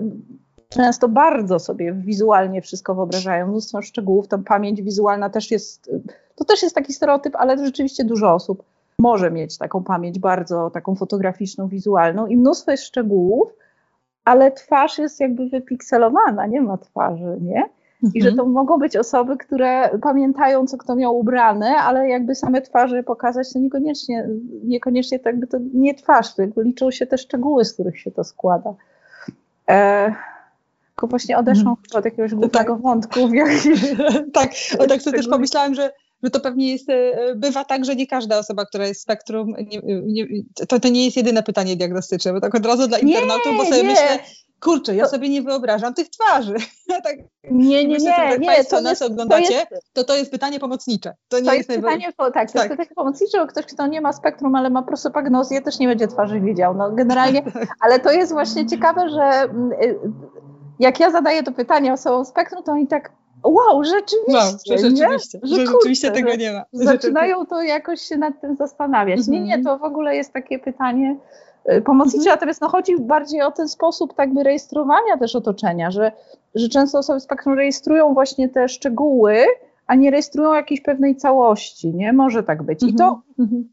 często 0.68 1.08
bardzo 1.08 1.58
sobie 1.58 1.92
wizualnie 1.92 2.62
wszystko 2.62 2.94
wyobrażają, 2.94 3.46
mnóstwo 3.46 3.82
szczegółów, 3.82 4.28
tam 4.28 4.44
pamięć 4.44 4.82
wizualna 4.82 5.30
też 5.30 5.50
jest, 5.50 5.90
to 6.36 6.44
też 6.44 6.62
jest 6.62 6.74
taki 6.74 6.92
stereotyp, 6.92 7.36
ale 7.36 7.58
rzeczywiście 7.58 8.04
dużo 8.04 8.34
osób 8.34 8.62
może 8.98 9.30
mieć 9.30 9.58
taką 9.58 9.84
pamięć 9.84 10.18
bardzo 10.18 10.70
taką 10.70 10.94
fotograficzną, 10.94 11.68
wizualną 11.68 12.26
i 12.26 12.36
mnóstwo 12.36 12.70
jest 12.70 12.84
szczegółów, 12.84 13.52
ale 14.24 14.52
twarz 14.52 14.98
jest 14.98 15.20
jakby 15.20 15.48
wypikselowana, 15.48 16.46
nie 16.46 16.60
ma 16.60 16.78
twarzy, 16.78 17.38
nie? 17.40 17.68
I 18.14 18.22
że 18.22 18.28
mhm. 18.28 18.36
to 18.36 18.52
mogą 18.52 18.78
być 18.78 18.96
osoby, 18.96 19.36
które 19.36 19.98
pamiętają, 20.02 20.66
co 20.66 20.78
kto 20.78 20.96
miał 20.96 21.18
ubrane, 21.18 21.76
ale 21.76 22.08
jakby 22.08 22.34
same 22.34 22.62
twarze 22.62 23.02
pokazać, 23.02 23.52
to 23.52 23.58
niekoniecznie, 23.58 24.28
niekoniecznie 24.64 25.18
to 25.18 25.28
jakby 25.28 25.46
to 25.46 25.58
nie 25.74 25.94
twarz, 25.94 26.34
to 26.34 26.42
jakby 26.42 26.64
liczą 26.64 26.90
się 26.90 27.06
te 27.06 27.18
szczegóły, 27.18 27.64
z 27.64 27.74
których 27.74 28.00
się 28.00 28.10
to 28.10 28.24
składa. 28.24 28.74
E, 29.68 30.14
tylko 30.86 31.06
właśnie 31.06 31.38
odeszłam 31.38 31.76
hmm. 31.76 31.98
od 31.98 32.04
jakiegoś 32.04 32.34
głupego 32.34 32.72
tak. 32.72 32.82
wątku. 32.82 33.20
tak, 34.32 34.50
o 34.78 34.86
tak 34.86 35.02
sobie 35.02 35.16
też 35.16 35.28
pomyślałam, 35.28 35.74
że 35.74 35.90
że 36.22 36.30
to 36.30 36.40
pewnie 36.40 36.72
jest, 36.72 36.90
e, 36.90 37.34
bywa 37.36 37.64
tak, 37.64 37.84
że 37.84 37.96
nie 37.96 38.06
każda 38.06 38.38
osoba, 38.38 38.66
która 38.66 38.86
jest 38.86 39.00
spektrum, 39.00 39.54
nie, 39.58 39.80
nie, 40.06 40.26
to, 40.68 40.80
to 40.80 40.88
nie 40.88 41.04
jest 41.04 41.16
jedyne 41.16 41.42
pytanie 41.42 41.76
diagnostyczne, 41.76 42.32
bo 42.32 42.40
tak 42.40 42.54
od 42.54 42.66
razu 42.66 42.88
dla 42.88 42.98
internautów, 42.98 43.56
bo 43.56 43.64
sobie 43.64 43.82
myślę, 43.82 44.18
kurczę, 44.60 44.94
ja 44.94 45.08
sobie 45.08 45.28
nie 45.28 45.42
wyobrażam 45.42 45.94
tych 45.94 46.08
twarzy. 46.08 46.54
tak, 47.04 47.16
nie, 47.50 47.84
nie, 47.84 47.94
myślę, 47.94 48.12
nie, 48.30 48.38
nie. 48.38 48.46
Państwo 48.46 48.76
to 48.76 48.82
nas 48.82 49.00
jest, 49.00 49.12
oglądacie, 49.12 49.66
to, 49.68 49.74
jest, 49.74 49.92
to, 49.92 50.04
to 50.04 50.16
jest 50.16 50.30
pytanie 50.30 50.60
pomocnicze. 50.60 51.14
To, 51.28 51.38
nie 51.38 51.46
to 51.46 51.54
jest, 51.54 51.68
jest 51.68 51.80
pytanie, 51.80 52.12
po, 52.16 52.30
tak, 52.30 52.52
to 52.52 52.58
tak. 52.58 52.62
jest 52.62 52.68
pytanie 52.68 52.94
pomocnicze, 52.96 53.38
bo 53.38 53.46
ktoś, 53.46 53.66
kto 53.66 53.86
nie 53.86 54.00
ma 54.00 54.12
spektrum, 54.12 54.54
ale 54.54 54.70
ma 54.70 54.82
prosopagnozję, 54.82 55.62
też 55.62 55.78
nie 55.78 55.88
będzie 55.88 56.08
twarzy 56.08 56.40
widział. 56.40 56.74
No 56.74 56.90
generalnie, 56.90 57.42
ale 57.84 57.98
to 58.00 58.12
jest 58.12 58.32
właśnie 58.32 58.66
ciekawe, 58.66 59.08
że 59.08 59.22
mm, 59.22 59.72
y, 59.72 59.98
jak 60.78 61.00
ja 61.00 61.10
zadaję 61.10 61.42
to 61.42 61.52
pytanie 61.52 61.92
osobom 61.92 62.24
spektrum, 62.24 62.62
to 62.62 62.72
oni 62.72 62.86
tak 62.86 63.12
wow, 63.44 63.84
rzeczywiście, 63.84 64.32
wow, 64.32 64.58
że 64.66 64.78
rzeczywiście, 64.78 65.38
że, 65.42 65.56
że 65.56 65.66
rzeczywiście 65.66 66.10
tego 66.10 66.34
nie 66.34 66.52
ma. 66.52 66.64
Zaczynają 66.72 67.46
to 67.46 67.62
jakoś 67.62 68.00
się 68.00 68.16
nad 68.16 68.40
tym 68.40 68.56
zastanawiać. 68.56 69.26
Nie, 69.28 69.40
nie, 69.40 69.64
to 69.64 69.78
w 69.78 69.82
ogóle 69.82 70.16
jest 70.16 70.32
takie 70.32 70.58
pytanie 70.58 71.16
y, 71.72 71.82
pomocnicze, 71.82 72.18
mhm. 72.18 72.36
natomiast 72.36 72.60
no, 72.60 72.68
chodzi 72.68 73.00
bardziej 73.00 73.42
o 73.42 73.50
ten 73.50 73.68
sposób 73.68 74.14
tak 74.14 74.34
by 74.34 74.42
rejestrowania 74.42 75.16
też 75.18 75.36
otoczenia, 75.36 75.90
że, 75.90 76.12
że 76.54 76.68
często 76.68 76.98
osoby 76.98 77.20
z 77.20 77.22
spektrum 77.22 77.54
rejestrują 77.54 78.14
właśnie 78.14 78.48
te 78.48 78.68
szczegóły, 78.68 79.44
a 79.86 79.94
nie 79.94 80.10
rejestrują 80.10 80.54
jakiejś 80.54 80.80
pewnej 80.80 81.16
całości, 81.16 81.94
nie? 81.94 82.12
Może 82.12 82.42
tak 82.42 82.62
być. 82.62 82.82
I 82.82 82.94
to, 82.94 83.04
mhm. 83.04 83.22
Mhm. 83.38 83.68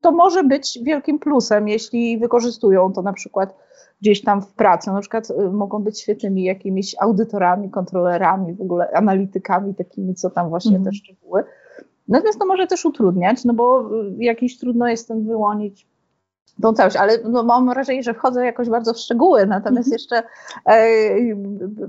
to 0.00 0.12
może 0.12 0.44
być 0.44 0.78
wielkim 0.82 1.18
plusem, 1.18 1.68
jeśli 1.68 2.18
wykorzystują 2.18 2.92
to 2.92 3.02
na 3.02 3.12
przykład 3.12 3.54
gdzieś 4.00 4.22
tam 4.22 4.42
w 4.42 4.52
pracy. 4.52 4.90
Na 4.90 5.00
przykład 5.00 5.30
y, 5.30 5.50
mogą 5.50 5.78
być 5.78 6.00
świetnymi 6.00 6.44
jakimiś 6.44 6.96
audytorami, 7.00 7.70
kontrolerami, 7.70 8.54
w 8.54 8.60
ogóle 8.60 8.90
analitykami 8.94 9.74
takimi, 9.74 10.14
co 10.14 10.30
tam 10.30 10.48
właśnie 10.48 10.76
mhm. 10.76 10.84
te 10.84 10.92
szczegóły. 10.92 11.44
Natomiast 12.08 12.38
to 12.38 12.46
może 12.46 12.66
też 12.66 12.84
utrudniać, 12.84 13.44
no 13.44 13.54
bo 13.54 13.90
y, 14.02 14.14
jakiś 14.18 14.58
trudno 14.58 14.88
jest 14.88 15.08
ten 15.08 15.26
wyłonić 15.26 15.86
tą 16.62 16.72
całość, 16.72 16.96
ale 16.96 17.18
no, 17.24 17.42
mam 17.42 17.68
wrażenie, 17.68 18.02
że 18.02 18.14
wchodzę 18.14 18.44
jakoś 18.44 18.68
bardzo 18.68 18.94
w 18.94 18.98
szczegóły, 18.98 19.46
natomiast 19.46 19.88
-hmm. 19.88 19.92
jeszcze 19.92 20.22
e, 20.66 20.88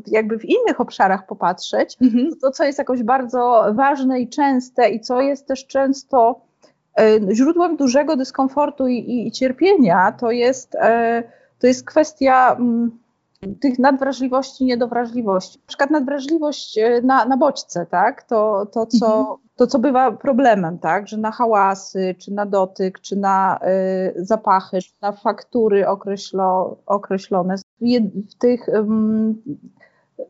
jakby 0.07 0.39
w 0.39 0.45
innych 0.45 0.81
obszarach 0.81 1.25
popatrzeć, 1.25 1.97
to, 1.97 2.35
to, 2.41 2.51
co 2.51 2.63
jest 2.63 2.79
jakoś 2.79 3.03
bardzo 3.03 3.65
ważne 3.73 4.19
i 4.19 4.29
częste 4.29 4.89
i 4.89 4.99
co 4.99 5.21
jest 5.21 5.47
też 5.47 5.67
często 5.67 6.41
e, 6.99 7.33
źródłem 7.33 7.77
dużego 7.77 8.15
dyskomfortu 8.15 8.87
i, 8.87 8.97
i, 8.97 9.27
i 9.27 9.31
cierpienia, 9.31 10.11
to 10.11 10.31
jest, 10.31 10.75
e, 10.75 11.23
to 11.59 11.67
jest 11.67 11.85
kwestia 11.85 12.55
m, 12.59 12.61
mm, 12.61 13.04
tych 13.61 13.79
nadwrażliwości, 13.79 14.65
niedowrażliwości. 14.65 15.59
Na 15.59 15.67
przykład 15.67 15.91
nadwrażliwość 15.91 16.77
e, 16.77 17.01
na, 17.01 17.25
na 17.25 17.37
bodźce, 17.37 17.85
tak? 17.85 18.23
To, 18.23 18.65
to 18.65 18.85
co 18.85 19.19
mhm. 19.19 19.37
to, 19.55 19.67
co 19.67 19.79
bywa 19.79 20.11
problemem, 20.11 20.79
tak, 20.79 21.07
że 21.07 21.17
na 21.17 21.31
hałasy, 21.31 22.15
czy 22.19 22.33
na 22.33 22.45
dotyk, 22.45 22.99
czy 22.99 23.15
na 23.15 23.59
y, 24.17 24.25
zapachy, 24.25 24.81
czy 24.81 24.93
na 25.01 25.11
faktury 25.11 25.87
określo, 25.87 26.77
określone, 26.85 27.55
w 28.29 28.35
tych 28.37 28.69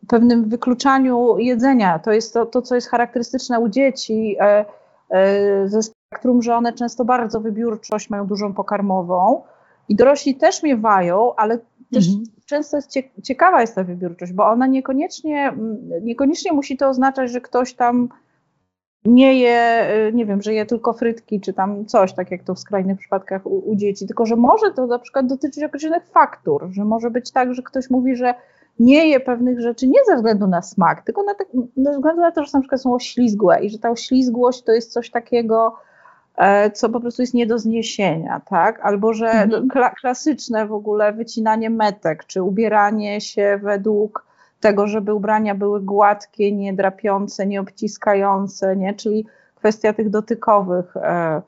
pewnym 0.07 0.49
wykluczaniu 0.49 1.37
jedzenia, 1.37 1.99
to 1.99 2.11
jest 2.11 2.33
to, 2.33 2.45
to, 2.45 2.61
co 2.61 2.75
jest 2.75 2.89
charakterystyczne 2.89 3.59
u 3.59 3.69
dzieci 3.69 4.35
e, 4.39 4.65
e, 5.09 5.67
ze 5.67 5.81
spektrum, 5.83 6.41
że 6.41 6.55
one 6.55 6.73
często 6.73 7.05
bardzo 7.05 7.39
wybiórczość 7.39 8.09
mają 8.09 8.27
dużą 8.27 8.53
pokarmową. 8.53 9.41
I 9.89 9.95
dorośli 9.95 10.35
też 10.35 10.63
miewają, 10.63 11.35
ale 11.35 11.59
też 11.93 12.07
mhm. 12.07 12.25
często 12.45 12.77
jest 12.77 12.91
ciekawa 13.23 13.61
jest 13.61 13.75
ta 13.75 13.83
wybiórczość, 13.83 14.33
bo 14.33 14.45
ona 14.45 14.67
niekoniecznie, 14.67 15.53
niekoniecznie 16.01 16.53
musi 16.53 16.77
to 16.77 16.89
oznaczać, 16.89 17.31
że 17.31 17.41
ktoś 17.41 17.73
tam 17.73 18.09
nie 19.05 19.39
je, 19.39 19.87
y, 20.09 20.13
nie 20.13 20.25
wiem, 20.25 20.41
że 20.41 20.53
je 20.53 20.65
tylko 20.65 20.93
frytki, 20.93 21.41
czy 21.41 21.53
tam 21.53 21.85
coś, 21.85 22.13
tak 22.13 22.31
jak 22.31 22.43
to 22.43 22.55
w 22.55 22.59
skrajnych 22.59 22.99
przypadkach 22.99 23.45
u, 23.45 23.69
u, 23.69 23.75
dzieci, 23.75 24.07
tylko 24.07 24.25
że 24.25 24.35
może 24.35 24.71
to 24.71 24.87
na 24.87 24.99
przykład 24.99 25.27
dotyczyć 25.27 25.63
określonych 25.63 26.07
faktur, 26.07 26.67
że 26.71 26.85
może 26.85 27.11
być 27.11 27.31
tak, 27.31 27.53
że 27.53 27.63
ktoś 27.63 27.89
mówi, 27.89 28.15
że 28.15 28.33
nie 28.79 29.07
je 29.07 29.19
pewnych 29.19 29.61
rzeczy 29.61 29.87
nie 29.87 29.99
ze 30.07 30.15
względu 30.15 30.47
na 30.47 30.61
smak, 30.61 31.05
tylko 31.05 31.23
na 31.23 31.35
tak, 31.35 31.47
ze 31.77 31.91
względu 31.91 32.21
na 32.21 32.31
to, 32.31 32.43
że 32.43 32.49
na 32.53 32.59
przykład 32.59 32.81
są 32.81 32.93
oślizgłe 32.93 33.63
i 33.65 33.69
że 33.69 33.79
ta 33.79 33.89
oślizgłość 33.89 34.63
to 34.63 34.71
jest 34.71 34.93
coś 34.93 35.11
takiego, 35.11 35.75
co 36.73 36.89
po 36.89 36.99
prostu 36.99 37.21
jest 37.21 37.33
nie 37.33 37.47
do 37.47 37.59
zniesienia, 37.59 38.41
tak? 38.49 38.79
Albo 38.85 39.13
że 39.13 39.31
mhm. 39.31 39.67
kla 39.67 39.89
klasyczne 39.89 40.67
w 40.67 40.73
ogóle 40.73 41.13
wycinanie 41.13 41.69
metek, 41.69 42.25
czy 42.25 42.43
ubieranie 42.43 43.21
się 43.21 43.59
według 43.63 44.25
tego, 44.59 44.87
żeby 44.87 45.13
ubrania 45.13 45.55
były 45.55 45.81
gładkie, 45.81 46.51
nie 46.51 46.73
drapiące, 46.73 47.47
nie 47.47 47.61
obciskające, 47.61 48.75
nie? 48.75 48.93
czyli 48.93 49.25
kwestia 49.55 49.93
tych 49.93 50.09
dotykowych, 50.09 50.97
e, 50.97 51.41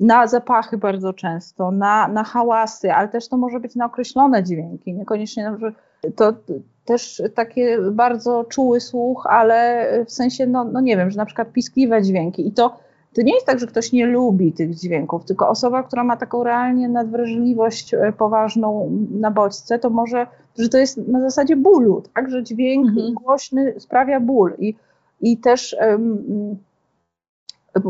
na 0.00 0.26
zapachy 0.26 0.78
bardzo 0.78 1.12
często, 1.12 1.70
na, 1.70 2.08
na 2.08 2.24
hałasy, 2.24 2.92
ale 2.92 3.08
też 3.08 3.28
to 3.28 3.36
może 3.36 3.60
być 3.60 3.74
na 3.76 3.86
określone 3.86 4.42
dźwięki, 4.42 4.94
niekoniecznie 4.94 5.56
to 6.16 6.32
też 6.84 7.22
takie 7.34 7.78
bardzo 7.90 8.44
czuły 8.44 8.80
słuch, 8.80 9.26
ale 9.30 9.88
w 10.06 10.12
sensie, 10.12 10.46
no, 10.46 10.64
no 10.64 10.80
nie 10.80 10.96
wiem, 10.96 11.10
że 11.10 11.16
na 11.16 11.26
przykład 11.26 11.52
piskliwe 11.52 12.02
dźwięki 12.02 12.48
i 12.48 12.52
to 12.52 12.78
to 13.14 13.22
nie 13.22 13.34
jest 13.34 13.46
tak, 13.46 13.58
że 13.58 13.66
ktoś 13.66 13.92
nie 13.92 14.06
lubi 14.06 14.52
tych 14.52 14.74
dźwięków, 14.74 15.24
tylko 15.24 15.48
osoba, 15.48 15.82
która 15.82 16.04
ma 16.04 16.16
taką 16.16 16.44
realnie 16.44 16.88
nadwrażliwość 16.88 17.94
e, 17.94 18.12
poważną 18.18 18.90
na 19.10 19.30
bodźce, 19.30 19.78
to 19.78 19.90
może, 19.90 20.26
że 20.58 20.68
to 20.68 20.78
jest 20.78 21.08
na 21.08 21.20
zasadzie 21.20 21.56
bólu, 21.56 22.02
tak, 22.14 22.30
że 22.30 22.42
dźwięk 22.42 22.88
mhm. 22.88 23.14
głośny 23.14 23.74
sprawia 23.78 24.20
ból 24.20 24.54
i, 24.58 24.74
i 25.20 25.38
też 25.38 25.76
um, 25.80 26.56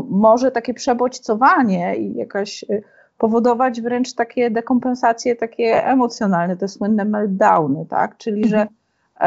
może 0.09 0.51
takie 0.51 0.73
przebodźcowanie 0.73 1.95
i 1.95 2.15
jakaś 2.15 2.63
e, 2.63 2.81
powodować 3.17 3.81
wręcz 3.81 4.13
takie 4.13 4.51
dekompensacje 4.51 5.35
takie 5.35 5.85
emocjonalne, 5.85 6.57
te 6.57 6.67
słynne 6.67 7.05
meltdowny, 7.05 7.85
tak, 7.89 8.17
czyli 8.17 8.43
mhm. 8.43 8.49
że, 8.49 8.67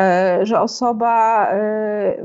e, 0.00 0.46
że 0.46 0.60
osoba 0.60 1.46
e, 1.52 2.16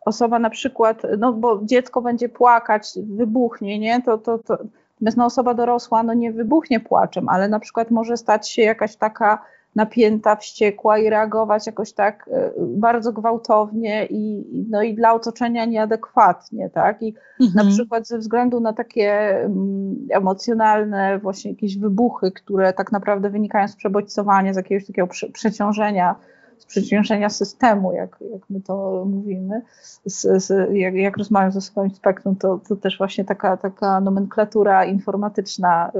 osoba 0.00 0.38
na 0.38 0.50
przykład, 0.50 1.02
no 1.18 1.32
bo 1.32 1.60
dziecko 1.64 2.02
będzie 2.02 2.28
płakać, 2.28 2.92
wybuchnie, 3.06 3.78
nie, 3.78 4.02
to, 4.02 4.18
to, 4.18 4.38
to 4.38 4.58
natomiast 5.00 5.16
no 5.16 5.24
osoba 5.24 5.54
dorosła 5.54 6.02
no 6.02 6.14
nie 6.14 6.32
wybuchnie 6.32 6.80
płaczem, 6.80 7.28
ale 7.28 7.48
na 7.48 7.60
przykład 7.60 7.90
może 7.90 8.16
stać 8.16 8.48
się 8.50 8.62
jakaś 8.62 8.96
taka 8.96 9.42
napięta, 9.74 10.36
wściekła 10.36 10.98
i 10.98 11.10
reagować 11.10 11.66
jakoś 11.66 11.92
tak 11.92 12.30
e, 12.32 12.50
bardzo 12.58 13.12
gwałtownie 13.12 14.06
i, 14.06 14.44
no 14.70 14.82
i 14.82 14.94
dla 14.94 15.12
otoczenia 15.12 15.64
nieadekwatnie, 15.64 16.70
tak? 16.70 17.02
I 17.02 17.14
mhm. 17.40 17.66
na 17.66 17.72
przykład 17.72 18.06
ze 18.06 18.18
względu 18.18 18.60
na 18.60 18.72
takie 18.72 19.36
mm, 19.44 20.06
emocjonalne 20.10 21.18
właśnie 21.18 21.50
jakieś 21.50 21.78
wybuchy, 21.78 22.32
które 22.32 22.72
tak 22.72 22.92
naprawdę 22.92 23.30
wynikają 23.30 23.68
z 23.68 23.76
przebodźcowania, 23.76 24.54
z 24.54 24.56
jakiegoś 24.56 24.86
takiego 24.86 25.08
przeciążenia 25.32 26.14
z 26.60 26.66
przeciążenia 26.66 27.30
systemu, 27.30 27.92
jak, 27.92 28.16
jak 28.32 28.42
my 28.50 28.60
to 28.60 29.04
mówimy, 29.06 29.62
z, 30.06 30.44
z, 30.44 30.70
jak, 30.72 30.94
jak 30.94 31.16
rozmawiam 31.16 31.52
ze 31.52 31.60
swoim 31.60 31.90
spektrum, 31.90 32.36
to, 32.36 32.60
to 32.68 32.76
też 32.76 32.98
właśnie 32.98 33.24
taka, 33.24 33.56
taka 33.56 34.00
nomenklatura 34.00 34.84
informatyczna 34.84 35.92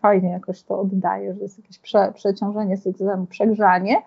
fajnie 0.00 0.30
jakoś 0.30 0.62
to 0.62 0.80
oddaje, 0.80 1.34
że 1.34 1.40
jest 1.40 1.58
jakieś 1.58 1.78
prze, 1.78 2.12
przeciążenie 2.14 2.76
systemu, 2.76 3.26
przegrzanie. 3.26 4.02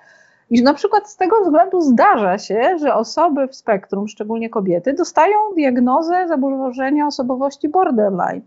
I 0.49 0.63
na 0.63 0.73
przykład 0.73 1.09
z 1.09 1.17
tego 1.17 1.41
względu 1.43 1.81
zdarza 1.81 2.37
się, 2.37 2.77
że 2.79 2.93
osoby 2.93 3.47
w 3.47 3.55
spektrum, 3.55 4.07
szczególnie 4.07 4.49
kobiety, 4.49 4.93
dostają 4.93 5.35
diagnozę 5.55 6.27
zaburzenia 6.27 7.07
osobowości 7.07 7.69
borderline. 7.69 8.41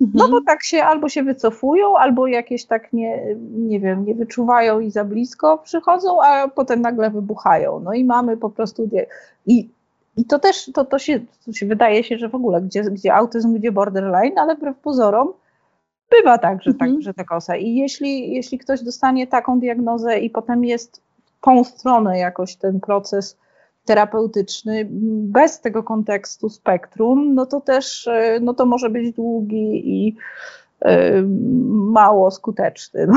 No 0.00 0.24
mhm. 0.24 0.30
bo 0.30 0.40
tak 0.40 0.64
się 0.64 0.84
albo 0.84 1.08
się 1.08 1.22
wycofują, 1.22 1.96
albo 1.96 2.26
jakieś 2.26 2.64
tak 2.64 2.92
nie, 2.92 3.36
nie 3.50 3.80
wiem, 3.80 4.04
nie 4.04 4.14
wyczuwają 4.14 4.80
i 4.80 4.90
za 4.90 5.04
blisko 5.04 5.58
przychodzą, 5.58 6.22
a 6.22 6.48
potem 6.48 6.80
nagle 6.80 7.10
wybuchają. 7.10 7.80
No 7.80 7.94
i 7.94 8.04
mamy 8.04 8.36
po 8.36 8.50
prostu. 8.50 8.88
I, 9.46 9.68
i 10.16 10.24
to 10.24 10.38
też 10.38 10.70
to, 10.74 10.84
to, 10.84 10.98
się, 10.98 11.20
to 11.46 11.52
się 11.52 11.66
wydaje 11.66 12.04
się, 12.04 12.18
że 12.18 12.28
w 12.28 12.34
ogóle 12.34 12.62
gdzie, 12.62 12.82
gdzie 12.82 13.14
autyzm, 13.14 13.54
gdzie 13.54 13.72
borderline, 13.72 14.38
ale 14.38 14.56
wbrew 14.56 14.78
pozorom 14.78 15.32
bywa 16.10 16.38
tak, 16.38 16.62
że, 16.62 16.74
tak, 16.74 16.88
mhm. 16.88 17.02
że 17.02 17.14
tak 17.14 17.32
osa. 17.32 17.56
I 17.56 17.74
jeśli, 17.74 18.34
jeśli 18.34 18.58
ktoś 18.58 18.82
dostanie 18.82 19.26
taką 19.26 19.60
diagnozę 19.60 20.18
i 20.18 20.30
potem 20.30 20.64
jest 20.64 21.02
w 21.24 21.44
tą 21.44 21.64
stronę 21.64 22.18
jakoś 22.18 22.56
ten 22.56 22.80
proces 22.80 23.38
terapeutyczny 23.86 24.86
bez 24.90 25.60
tego 25.60 25.82
kontekstu 25.82 26.48
spektrum, 26.48 27.34
no 27.34 27.46
to 27.46 27.60
też 27.60 28.06
e, 28.06 28.38
no 28.42 28.54
to 28.54 28.66
może 28.66 28.90
być 28.90 29.12
długi 29.12 29.82
i 29.84 30.16
y, 30.86 31.24
mało 31.70 32.30
skuteczny, 32.30 33.06
no, 33.06 33.14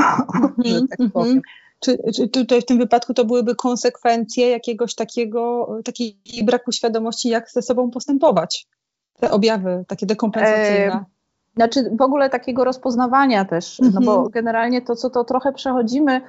że 0.64 0.80
tak 0.80 1.00
mhm. 1.00 1.10
powiem. 1.10 1.40
Czy, 1.80 1.98
czy 2.16 2.28
tutaj 2.28 2.60
w 2.60 2.64
tym 2.64 2.78
wypadku 2.78 3.14
to 3.14 3.24
byłyby 3.24 3.54
konsekwencje 3.54 4.50
jakiegoś 4.50 4.94
takiego, 4.94 5.68
takiej 5.84 6.16
braku 6.44 6.72
świadomości, 6.72 7.28
jak 7.28 7.50
ze 7.50 7.62
sobą 7.62 7.90
postępować? 7.90 8.66
Te 9.20 9.30
objawy 9.30 9.84
takie 9.88 10.06
dekompensacyjne. 10.06 10.92
E, 10.92 11.04
znaczy 11.56 11.90
w 11.98 12.02
ogóle 12.02 12.30
takiego 12.30 12.64
rozpoznawania 12.64 13.44
też, 13.44 13.78
no 13.94 14.00
bo 14.00 14.12
mhm. 14.12 14.30
generalnie 14.30 14.82
to, 14.82 14.96
co 14.96 15.10
to 15.10 15.24
trochę 15.24 15.52
przechodzimy 15.52 16.20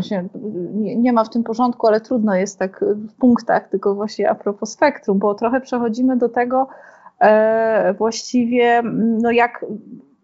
się 0.00 0.28
nie, 0.74 0.96
nie, 0.96 1.12
ma 1.12 1.24
w 1.24 1.30
tym 1.30 1.44
porządku, 1.44 1.86
ale 1.86 2.00
trudno 2.00 2.34
jest 2.34 2.58
tak 2.58 2.84
w 3.08 3.14
punktach, 3.14 3.68
tylko 3.68 3.94
właśnie 3.94 4.30
a 4.30 4.34
propos 4.34 4.70
spektrum, 4.72 5.18
bo 5.18 5.34
trochę 5.34 5.60
przechodzimy 5.60 6.16
do 6.16 6.28
tego 6.28 6.68
e, 7.20 7.94
właściwie, 7.94 8.82
no 9.22 9.30
jak, 9.30 9.66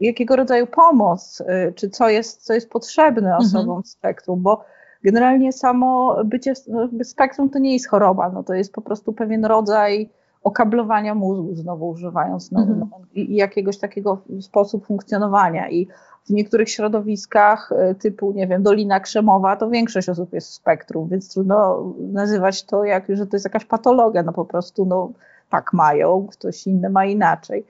jakiego 0.01 0.37
rodzaju 0.37 0.67
pomoc, 0.67 1.43
e, 1.47 1.73
czy 1.73 1.91
co 1.91 2.09
jest, 2.09 2.45
co 2.45 2.55
jest 2.55 2.71
potrzebne 2.71 3.29
mhm. 3.29 3.41
osobom 3.41 3.69
mhm. 3.69 3.83
w 3.83 3.89
spektrum, 3.89 4.43
bo 4.43 4.65
generalnie 5.05 5.53
samo 5.53 6.17
bycie 6.25 6.53
no, 6.69 6.89
spektrum 7.05 7.51
to 7.51 7.59
nie 7.59 7.73
jest 7.73 7.89
choroba, 7.89 8.31
no 8.31 8.43
to 8.43 8.55
jest 8.55 8.73
po 8.73 8.83
prostu 8.83 9.13
pewien 9.13 9.45
rodzaj 9.45 10.11
okablowania 10.43 11.15
mózgu, 11.15 11.55
znowu 11.55 11.89
używając 11.89 12.53
no, 12.53 12.61
mhm. 12.61 12.79
no, 12.79 13.01
i 13.15 13.37
jakiegoś 13.37 13.79
takiego 13.79 14.23
sposób 14.41 14.87
funkcjonowania 14.87 15.71
i 15.71 15.89
w 16.27 16.31
niektórych 16.31 16.71
środowiskach 16.71 17.73
e, 17.73 17.95
typu, 17.95 18.33
nie 18.33 18.47
wiem, 18.47 18.63
Dolina 18.63 19.01
Krzemowa, 19.01 19.57
to 19.57 19.71
większość 19.71 20.09
osób 20.09 20.33
jest 20.33 20.49
w 20.49 20.55
spektrum, 20.55 21.09
więc 21.09 21.33
trudno 21.33 21.85
nazywać 21.99 22.63
to, 22.63 22.85
jak, 22.85 23.05
że 23.09 23.27
to 23.27 23.37
jest 23.37 23.47
jakaś 23.47 23.65
patologia, 23.65 24.23
no 24.23 24.33
po 24.33 24.45
prostu 24.45 24.85
no, 24.85 25.13
tak 25.51 25.73
mają, 25.73 26.27
ktoś 26.31 26.67
inny 26.67 26.91
ma 26.91 27.05
inaczej. 27.07 27.65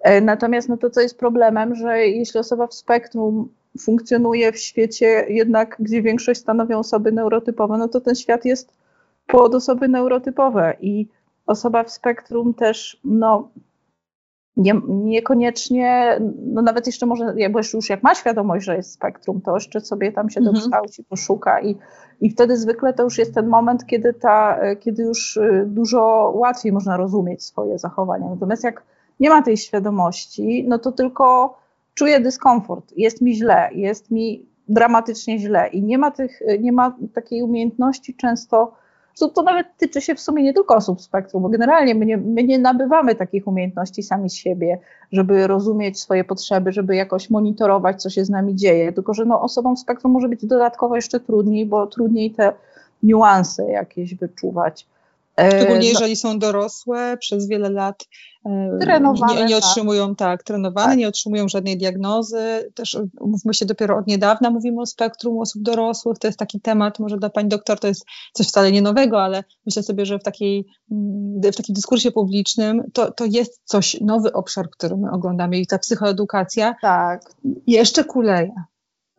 E, 0.00 0.20
natomiast 0.20 0.68
no 0.68 0.76
to, 0.76 0.90
co 0.90 1.00
jest 1.00 1.18
problemem, 1.18 1.74
że 1.74 1.98
jeśli 1.98 2.40
osoba 2.40 2.66
w 2.66 2.74
spektrum 2.74 3.48
funkcjonuje 3.80 4.52
w 4.52 4.58
świecie 4.58 5.26
jednak, 5.28 5.76
gdzie 5.80 6.02
większość 6.02 6.40
stanowią 6.40 6.78
osoby 6.78 7.12
neurotypowe, 7.12 7.78
no 7.78 7.88
to 7.88 8.00
ten 8.00 8.14
świat 8.14 8.44
jest 8.44 8.72
pod 9.26 9.54
osoby 9.54 9.88
neurotypowe 9.88 10.76
i 10.80 11.06
osoba 11.46 11.84
w 11.84 11.90
spektrum 11.90 12.54
też, 12.54 13.00
no, 13.04 13.48
nie, 14.56 14.74
niekoniecznie, 14.88 16.20
no 16.46 16.62
nawet 16.62 16.86
jeszcze 16.86 17.06
może, 17.06 17.34
bo 17.50 17.58
już 17.74 17.90
jak 17.90 18.02
ma 18.02 18.14
świadomość, 18.14 18.66
że 18.66 18.76
jest 18.76 18.92
spektrum, 18.92 19.40
to 19.40 19.54
jeszcze 19.54 19.80
sobie 19.80 20.12
tam 20.12 20.30
się 20.30 20.40
mhm. 20.40 20.54
dokształci, 20.54 21.04
poszuka 21.04 21.60
i, 21.60 21.76
i 22.20 22.30
wtedy 22.30 22.56
zwykle 22.56 22.92
to 22.92 23.02
już 23.02 23.18
jest 23.18 23.34
ten 23.34 23.46
moment, 23.46 23.86
kiedy, 23.86 24.14
ta, 24.14 24.58
kiedy 24.80 25.02
już 25.02 25.36
y, 25.36 25.64
dużo 25.66 26.32
łatwiej 26.34 26.72
można 26.72 26.96
rozumieć 26.96 27.44
swoje 27.44 27.78
zachowania. 27.78 28.28
Natomiast 28.30 28.64
jak 28.64 28.82
nie 29.20 29.30
ma 29.30 29.42
tej 29.42 29.56
świadomości, 29.56 30.64
no 30.68 30.78
to 30.78 30.92
tylko 30.92 31.58
czuję 31.94 32.20
dyskomfort, 32.20 32.92
jest 32.96 33.22
mi 33.22 33.34
źle, 33.34 33.68
jest 33.72 34.10
mi 34.10 34.46
dramatycznie 34.68 35.38
źle 35.38 35.68
i 35.68 35.82
nie 35.82 35.98
ma, 35.98 36.10
tych, 36.10 36.40
nie 36.60 36.72
ma 36.72 36.96
takiej 37.14 37.42
umiejętności 37.42 38.14
często, 38.14 38.72
to, 39.18 39.28
to 39.28 39.42
nawet 39.42 39.66
tyczy 39.76 40.00
się 40.00 40.14
w 40.14 40.20
sumie 40.20 40.42
nie 40.42 40.54
tylko 40.54 40.74
osób 40.74 41.00
spektrum, 41.00 41.42
bo 41.42 41.48
generalnie 41.48 41.94
my 41.94 42.06
nie, 42.06 42.16
my 42.16 42.44
nie 42.44 42.58
nabywamy 42.58 43.14
takich 43.14 43.46
umiejętności 43.46 44.02
sami 44.02 44.30
z 44.30 44.34
siebie, 44.34 44.78
żeby 45.12 45.46
rozumieć 45.46 46.00
swoje 46.00 46.24
potrzeby, 46.24 46.72
żeby 46.72 46.96
jakoś 46.96 47.30
monitorować, 47.30 48.02
co 48.02 48.10
się 48.10 48.24
z 48.24 48.30
nami 48.30 48.54
dzieje, 48.54 48.92
tylko 48.92 49.14
że 49.14 49.24
no, 49.24 49.42
osobom 49.42 49.76
w 49.76 49.78
spektrum 49.78 50.12
może 50.12 50.28
być 50.28 50.46
dodatkowo 50.46 50.96
jeszcze 50.96 51.20
trudniej, 51.20 51.66
bo 51.66 51.86
trudniej 51.86 52.30
te 52.30 52.52
niuanse 53.02 53.70
jakieś 53.70 54.14
wyczuwać. 54.14 54.86
Szczególnie 55.40 55.78
no. 55.78 55.92
jeżeli 55.92 56.16
są 56.16 56.38
dorosłe, 56.38 57.16
przez 57.20 57.48
wiele 57.48 57.70
lat 57.70 58.04
e, 58.46 58.78
trenowane, 58.80 59.34
nie, 59.34 59.44
nie 59.44 59.54
tak. 59.54 59.64
otrzymują, 59.64 60.08
tak, 60.08 60.16
tak 60.16 60.42
trenowane, 60.42 60.88
tak. 60.88 60.98
nie 60.98 61.08
otrzymują 61.08 61.48
żadnej 61.48 61.78
diagnozy. 61.78 62.72
Też 62.74 62.98
mówmy 63.20 63.54
się 63.54 63.66
dopiero 63.66 63.96
od 63.98 64.06
niedawna, 64.06 64.50
mówimy 64.50 64.80
o 64.80 64.86
spektrum 64.86 65.38
osób 65.38 65.62
dorosłych. 65.62 66.18
To 66.18 66.28
jest 66.28 66.38
taki 66.38 66.60
temat, 66.60 66.98
może 66.98 67.16
dla 67.16 67.30
pani 67.30 67.48
doktor 67.48 67.80
to 67.80 67.88
jest 67.88 68.06
coś 68.32 68.48
wcale 68.48 68.72
nie 68.72 68.82
nowego, 68.82 69.22
ale 69.22 69.44
myślę 69.66 69.82
sobie, 69.82 70.06
że 70.06 70.18
w, 70.18 70.22
takiej, 70.22 70.66
mm, 70.90 71.52
w 71.52 71.56
takim 71.56 71.74
dyskursie 71.74 72.10
publicznym 72.10 72.82
to, 72.92 73.12
to 73.12 73.24
jest 73.24 73.60
coś, 73.64 74.00
nowy 74.00 74.32
obszar, 74.32 74.70
który 74.70 74.96
my 74.96 75.10
oglądamy 75.10 75.58
i 75.58 75.66
ta 75.66 75.78
psychoedukacja 75.78 76.74
tak. 76.82 77.34
jeszcze 77.66 78.04
kuleje. 78.04 78.54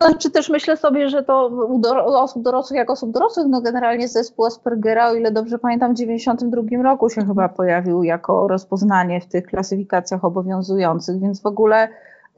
Znaczy 0.02 0.32
też 0.32 0.50
myślę 0.50 0.78
sobie, 0.78 1.10
że 1.10 1.24
to 1.24 1.48
u, 1.48 1.82
osób 2.14 2.44
dorosłych, 2.44 2.78
jak 2.78 2.90
osób 2.90 3.12
dorosłych, 3.12 3.48
no 3.50 3.62
generalnie 3.62 4.08
zespół 4.08 4.46
Aspergera, 4.46 5.10
o 5.10 5.16
ile 5.16 5.32
dobrze 5.32 5.60
pamiętam, 5.60 5.92
w 5.92 5.98
1992 5.98 6.84
roku 6.84 7.10
się 7.10 7.26
chyba 7.26 7.50
pojawił 7.50 8.04
jako 8.04 8.48
rozpoznanie 8.48 9.22
w 9.22 9.26
tych 9.26 9.46
klasyfikacjach 9.46 10.26
obowiązujących, 10.26 11.20
więc 11.20 11.42
w 11.42 11.46
ogóle 11.46 11.88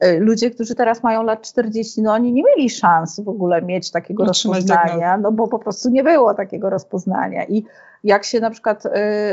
y, 0.04 0.20
ludzie, 0.20 0.50
którzy 0.50 0.74
teraz 0.74 1.02
mają 1.02 1.22
lat 1.22 1.42
40, 1.42 2.02
no 2.02 2.12
oni 2.12 2.32
nie 2.32 2.42
mieli 2.42 2.70
szans 2.70 3.20
w 3.20 3.28
ogóle 3.28 3.62
mieć 3.62 3.90
takiego 3.90 4.24
rozpoznania, 4.24 5.16
no 5.16 5.32
bo 5.32 5.48
po 5.48 5.58
prostu 5.58 5.90
nie 5.90 6.04
było 6.04 6.34
takiego 6.34 6.70
rozpoznania 6.70 7.44
i 7.44 7.64
jak 8.04 8.24
się 8.24 8.40
na 8.40 8.50
przykład 8.50 8.86
y, 8.86 8.90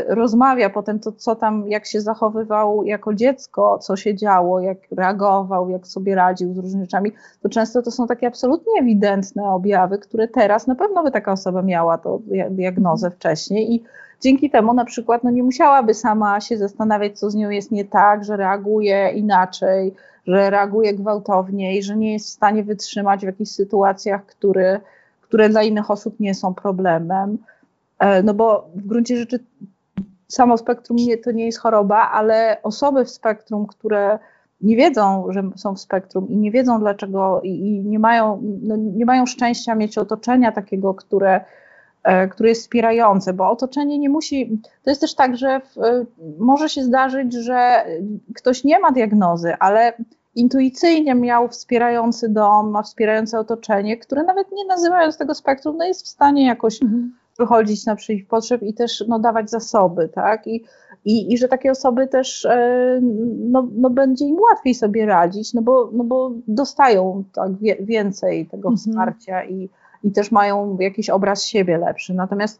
rozmawia 0.08 0.69
potem, 0.69 0.99
to 0.99 1.12
co 1.12 1.36
tam, 1.36 1.67
jak 1.67 1.86
się 1.86 2.01
zachowywał 2.01 2.84
jako 2.84 3.13
dziecko, 3.13 3.77
co 3.80 3.95
się 3.95 4.15
działo, 4.15 4.60
jak 4.60 4.77
reagował, 4.91 5.69
jak 5.69 5.88
sobie 5.88 6.15
radził 6.15 6.53
z 6.53 6.58
różnymi 6.58 6.86
rzeczami, 6.86 7.12
to 7.41 7.49
często 7.49 7.82
to 7.82 7.91
są 7.91 8.08
takie 8.08 8.27
absolutnie 8.27 8.73
ewidentne 8.82 9.43
objawy, 9.43 9.97
które 9.97 10.27
teraz 10.27 10.67
na 10.67 10.75
pewno 10.75 11.03
by 11.03 11.12
taka 11.12 11.32
osoba 11.32 11.62
miała 11.62 11.97
to 11.97 12.19
diagnozę 12.49 13.12
wcześniej 13.12 13.73
i 13.73 13.84
dzięki 14.21 14.49
temu 14.49 14.73
na 14.73 14.86
przykład 14.86 15.23
no 15.23 15.30
nie 15.30 15.43
musiałaby 15.43 15.93
sama 15.93 16.41
się 16.41 16.58
zastanawiać, 16.58 17.19
co 17.19 17.30
z 17.30 17.36
nią 17.36 17.49
jest 17.49 17.71
nie 17.71 17.86
tak, 17.86 18.23
że 18.23 18.38
reaguje 18.38 19.10
inaczej, 19.10 19.93
że 20.27 20.49
reaguje 20.49 20.93
gwałtowniej, 20.93 21.84
że 21.84 21.97
nie 21.97 22.13
jest 22.13 22.27
w 22.27 22.34
stanie 22.34 22.63
wytrzymać 22.63 23.21
w 23.21 23.23
jakichś 23.23 23.51
sytuacjach, 23.51 24.25
które, 24.25 24.80
które 25.21 25.49
dla 25.49 25.63
innych 25.63 25.91
osób 25.91 26.19
nie 26.19 26.36
są 26.36 26.53
problemem. 26.53 27.38
E, 27.99 28.23
no 28.23 28.33
bo 28.33 28.69
w 28.75 28.88
gruncie 28.88 29.17
rzeczy 29.17 29.39
samo 30.27 30.57
spektrum 30.57 30.97
nie, 30.97 31.17
to 31.17 31.31
nie 31.31 31.45
jest 31.45 31.60
choroba, 31.60 32.12
ale 32.12 32.57
osoby 32.63 33.05
w 33.05 33.10
spektrum, 33.10 33.67
które 33.67 34.19
nie 34.62 34.75
wiedzą, 34.75 35.27
że 35.29 35.43
są 35.55 35.75
w 35.75 35.79
spektrum 35.79 36.29
i 36.29 36.38
nie 36.38 36.51
wiedzą 36.51 36.79
dlaczego 36.79 37.41
i, 37.43 37.49
i 37.49 37.86
nie, 37.86 37.99
mają, 37.99 38.41
no 38.62 38.75
nie 38.75 39.05
mają 39.05 39.25
szczęścia 39.25 39.75
mieć 39.75 39.97
otoczenia 39.97 40.51
takiego, 40.51 40.93
które, 40.93 41.45
e, 42.03 42.27
które 42.27 42.49
jest 42.49 42.62
wspierające, 42.62 43.33
bo 43.33 43.49
otoczenie 43.49 43.99
nie 43.99 44.10
musi. 44.10 44.62
To 44.83 44.89
jest 44.89 45.01
też 45.01 45.15
tak, 45.15 45.38
że 45.38 45.60
w, 45.60 45.77
e, 45.77 46.05
może 46.39 46.69
się 46.69 46.83
zdarzyć, 46.83 47.33
że 47.33 47.86
ktoś 48.36 48.63
nie 48.63 48.79
ma 48.79 48.91
diagnozy, 48.91 49.53
ale 49.60 49.93
intuicyjnie 50.36 51.15
miał 51.15 51.47
wspierający 51.47 52.29
dom, 52.29 52.69
ma 52.69 52.83
wspierające 52.83 53.39
otoczenie, 53.39 53.97
które 53.97 54.23
nawet 54.23 54.51
nie 54.51 54.65
nazywając 54.65 55.17
tego 55.17 55.36
spektrum, 55.36 55.77
no 55.77 55.86
jest 55.86 56.05
w 56.05 56.07
stanie 56.07 56.45
jakoś. 56.45 56.81
Mhm 56.81 57.12
wychodzić 57.38 57.86
naprzeciw 57.86 58.28
potrzeb 58.28 58.63
i 58.63 58.73
też 58.73 59.04
no, 59.08 59.19
dawać 59.19 59.50
zasoby, 59.50 60.10
tak? 60.10 60.47
I, 60.47 60.63
i, 61.06 61.34
i 61.34 61.38
że 61.38 61.47
takie 61.47 61.71
osoby 61.71 62.08
też 62.08 62.45
e, 62.45 63.00
no, 63.39 63.67
no, 63.76 63.89
będzie 63.89 64.26
im 64.26 64.38
łatwiej 64.39 64.76
sobie 64.76 65.06
radzić, 65.06 65.54
no 65.54 65.62
bo, 65.62 65.89
no 65.93 66.04
bo 66.04 66.32
dostają 66.47 67.23
tak 67.34 67.58
wie, 67.58 67.78
więcej 67.80 68.45
tego 68.45 68.69
mhm. 68.69 68.78
wsparcia 68.78 69.45
i, 69.45 69.69
i 70.04 70.12
też 70.12 70.32
mają 70.32 70.78
jakiś 70.80 71.10
obraz 71.10 71.45
siebie 71.45 71.78
lepszy. 71.78 72.13
Natomiast 72.13 72.60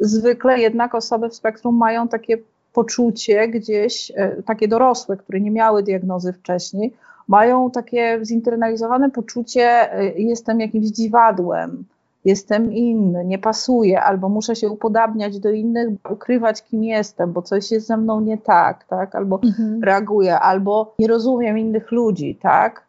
zwykle 0.00 0.58
jednak 0.58 0.94
osoby 0.94 1.28
w 1.28 1.34
spektrum 1.34 1.76
mają 1.76 2.08
takie 2.08 2.38
poczucie 2.72 3.48
gdzieś, 3.48 4.12
e, 4.16 4.42
takie 4.42 4.68
dorosłe, 4.68 5.16
które 5.16 5.40
nie 5.40 5.50
miały 5.50 5.82
diagnozy 5.82 6.32
wcześniej, 6.32 6.92
mają 7.28 7.70
takie 7.70 8.18
zinternalizowane 8.22 9.10
poczucie, 9.10 9.92
e, 9.92 10.12
jestem 10.18 10.60
jakimś 10.60 10.86
dziwadłem, 10.86 11.84
jestem 12.24 12.72
inny, 12.72 13.24
nie 13.24 13.38
pasuję, 13.38 14.02
albo 14.02 14.28
muszę 14.28 14.56
się 14.56 14.68
upodabniać 14.68 15.40
do 15.40 15.50
innych, 15.50 15.88
ukrywać 16.10 16.62
kim 16.62 16.84
jestem, 16.84 17.32
bo 17.32 17.42
coś 17.42 17.70
jest 17.70 17.86
ze 17.86 17.96
mną 17.96 18.20
nie 18.20 18.38
tak, 18.38 18.84
tak? 18.84 19.14
Albo 19.14 19.40
mhm. 19.42 19.84
reaguję, 19.84 20.40
albo 20.40 20.94
nie 20.98 21.06
rozumiem 21.06 21.58
innych 21.58 21.92
ludzi, 21.92 22.38
tak? 22.42 22.84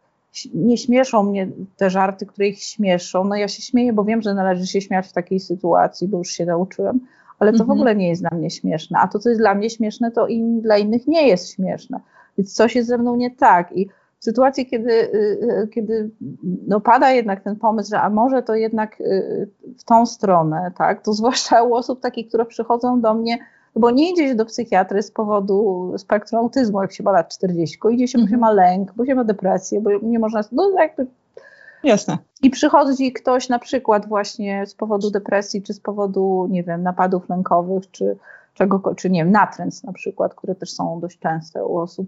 Nie 0.54 0.78
śmieszą 0.78 1.22
mnie 1.22 1.48
te 1.76 1.90
żarty, 1.90 2.26
które 2.26 2.48
ich 2.48 2.62
śmieszą. 2.62 3.24
No 3.24 3.36
ja 3.36 3.48
się 3.48 3.62
śmieję, 3.62 3.92
bo 3.92 4.04
wiem, 4.04 4.22
że 4.22 4.34
należy 4.34 4.66
się 4.66 4.80
śmiać 4.80 5.08
w 5.08 5.12
takiej 5.12 5.40
sytuacji, 5.40 6.08
bo 6.08 6.18
już 6.18 6.28
się 6.28 6.46
nauczyłem, 6.46 7.00
ale 7.38 7.52
to 7.52 7.58
mhm. 7.58 7.68
w 7.68 7.70
ogóle 7.70 7.96
nie 7.96 8.08
jest 8.08 8.22
dla 8.22 8.30
mnie 8.38 8.50
śmieszne. 8.50 8.98
A 8.98 9.08
to, 9.08 9.18
co 9.18 9.28
jest 9.28 9.40
dla 9.40 9.54
mnie 9.54 9.70
śmieszne, 9.70 10.10
to 10.10 10.26
in, 10.26 10.60
dla 10.60 10.78
innych 10.78 11.06
nie 11.06 11.28
jest 11.28 11.50
śmieszne. 11.50 12.00
Więc 12.38 12.54
coś 12.54 12.74
jest 12.74 12.88
ze 12.88 12.98
mną 12.98 13.16
nie 13.16 13.30
tak. 13.30 13.76
I 13.76 13.88
w 14.20 14.24
sytuacji, 14.24 14.66
kiedy, 14.66 14.92
y, 14.92 15.38
y, 15.62 15.68
kiedy 15.68 16.10
no 16.66 16.80
pada 16.80 17.10
jednak 17.10 17.44
ten 17.44 17.56
pomysł, 17.56 17.90
że 17.90 18.00
a 18.00 18.10
może 18.10 18.42
to 18.42 18.54
jednak 18.54 19.00
y, 19.00 19.48
w 19.78 19.84
tą 19.84 20.06
stronę, 20.06 20.72
tak, 20.78 21.02
to 21.02 21.12
zwłaszcza 21.12 21.62
u 21.62 21.74
osób 21.74 22.00
takich, 22.00 22.28
które 22.28 22.46
przychodzą 22.46 23.00
do 23.00 23.14
mnie, 23.14 23.38
no 23.74 23.80
bo 23.80 23.90
nie 23.90 24.12
idzie 24.12 24.28
się 24.28 24.34
do 24.34 24.44
psychiatry 24.44 25.02
z 25.02 25.10
powodu 25.10 25.92
spektrum 25.98 26.40
autyzmu, 26.40 26.82
jak 26.82 26.92
się 26.92 27.04
ma 27.04 27.12
lat 27.12 27.28
40, 27.28 27.78
idzie 27.90 28.08
się, 28.08 28.18
bo 28.18 28.28
się 28.28 28.34
mhm. 28.34 28.40
ma 28.40 28.50
lęk, 28.50 28.92
bo 28.96 29.06
się 29.06 29.14
ma 29.14 29.24
depresję, 29.24 29.80
bo 29.80 29.90
nie 30.02 30.18
można, 30.18 30.40
no 30.52 30.70
jakby 30.78 31.06
Jasne. 31.82 32.18
I 32.42 32.50
przychodzi 32.50 33.12
ktoś 33.12 33.48
na 33.48 33.58
przykład 33.58 34.08
właśnie 34.08 34.66
z 34.66 34.74
powodu 34.74 35.10
depresji, 35.10 35.62
czy 35.62 35.74
z 35.74 35.80
powodu, 35.80 36.48
nie 36.50 36.62
wiem, 36.62 36.82
napadów 36.82 37.28
lękowych, 37.28 37.90
czy 37.90 38.16
czego, 38.54 38.94
czy 38.94 39.10
nie 39.10 39.24
wiem, 39.24 39.32
natręt 39.32 39.84
na 39.84 39.92
przykład, 39.92 40.34
które 40.34 40.54
też 40.54 40.72
są 40.72 41.00
dość 41.00 41.18
częste 41.18 41.64
u 41.64 41.78
osób 41.78 42.06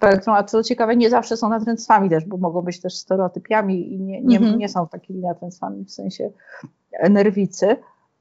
spektrum, 0.00 0.36
a 0.36 0.44
co 0.44 0.62
ciekawe, 0.62 0.96
nie 0.96 1.10
zawsze 1.10 1.36
są 1.36 1.48
natręctwami 1.48 2.10
też, 2.10 2.24
bo 2.24 2.36
mogą 2.36 2.62
być 2.62 2.80
też 2.80 2.96
stereotypiami 2.96 3.94
i 3.94 4.00
nie, 4.00 4.20
nie, 4.22 4.40
-hmm. 4.40 4.56
nie 4.56 4.68
są 4.68 4.88
takimi 4.88 5.20
natręctwami 5.20 5.84
w 5.84 5.90
sensie 5.90 6.30
nerwicy. 7.10 7.76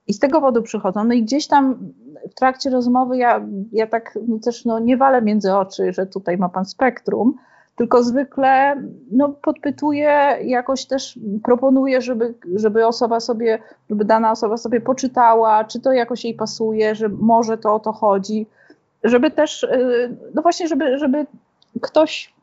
I 0.08 0.13
z 0.13 0.20
tego 0.20 0.39
powodu 0.39 0.63
przychodzą. 0.63 1.04
No 1.04 1.13
i 1.13 1.24
gdzieś 1.24 1.48
tam 1.48 1.92
w 2.32 2.34
trakcie 2.34 2.70
rozmowy 2.70 3.18
ja, 3.18 3.46
ja 3.72 3.88
tak 3.88 4.20
też 4.44 4.65
no, 4.65 4.80
nie 4.80 4.98
walę 4.98 5.22
między 5.22 5.56
oczy, 5.56 5.94
że 5.94 6.06
tutaj 6.06 6.38
ma 6.38 6.50
pan 6.50 6.65
spektrum, 6.65 7.36
tylko 7.76 8.04
zwykle 8.04 8.84
no, 9.12 9.30
podpytuję, 9.30 10.38
jakoś 10.44 10.86
też 10.86 11.20
proponuję, 11.44 12.02
żeby, 12.02 12.34
żeby 12.56 12.88
osoba 12.88 13.20
sobie, 13.20 13.60
żeby 13.89 14.06
dana 14.06 14.32
osoba 14.32 14.58
sobie 14.58 14.82
poczytała, 14.82 15.63
czy 15.63 15.80
to 15.80 15.94
jakoś 15.94 16.26
jej 16.26 16.34
pasuje, 16.34 16.96
że 16.96 17.10
może 17.10 17.58
to 17.58 17.76
o 17.76 17.80
to 17.80 17.92
chodzi, 17.92 18.48
żeby 19.04 19.32
też, 19.32 19.63
y, 19.63 20.18
no 20.34 20.42
właśnie, 20.42 20.68
żeby, 20.68 20.98
żeby 20.98 21.26
ktoś, 21.82 22.34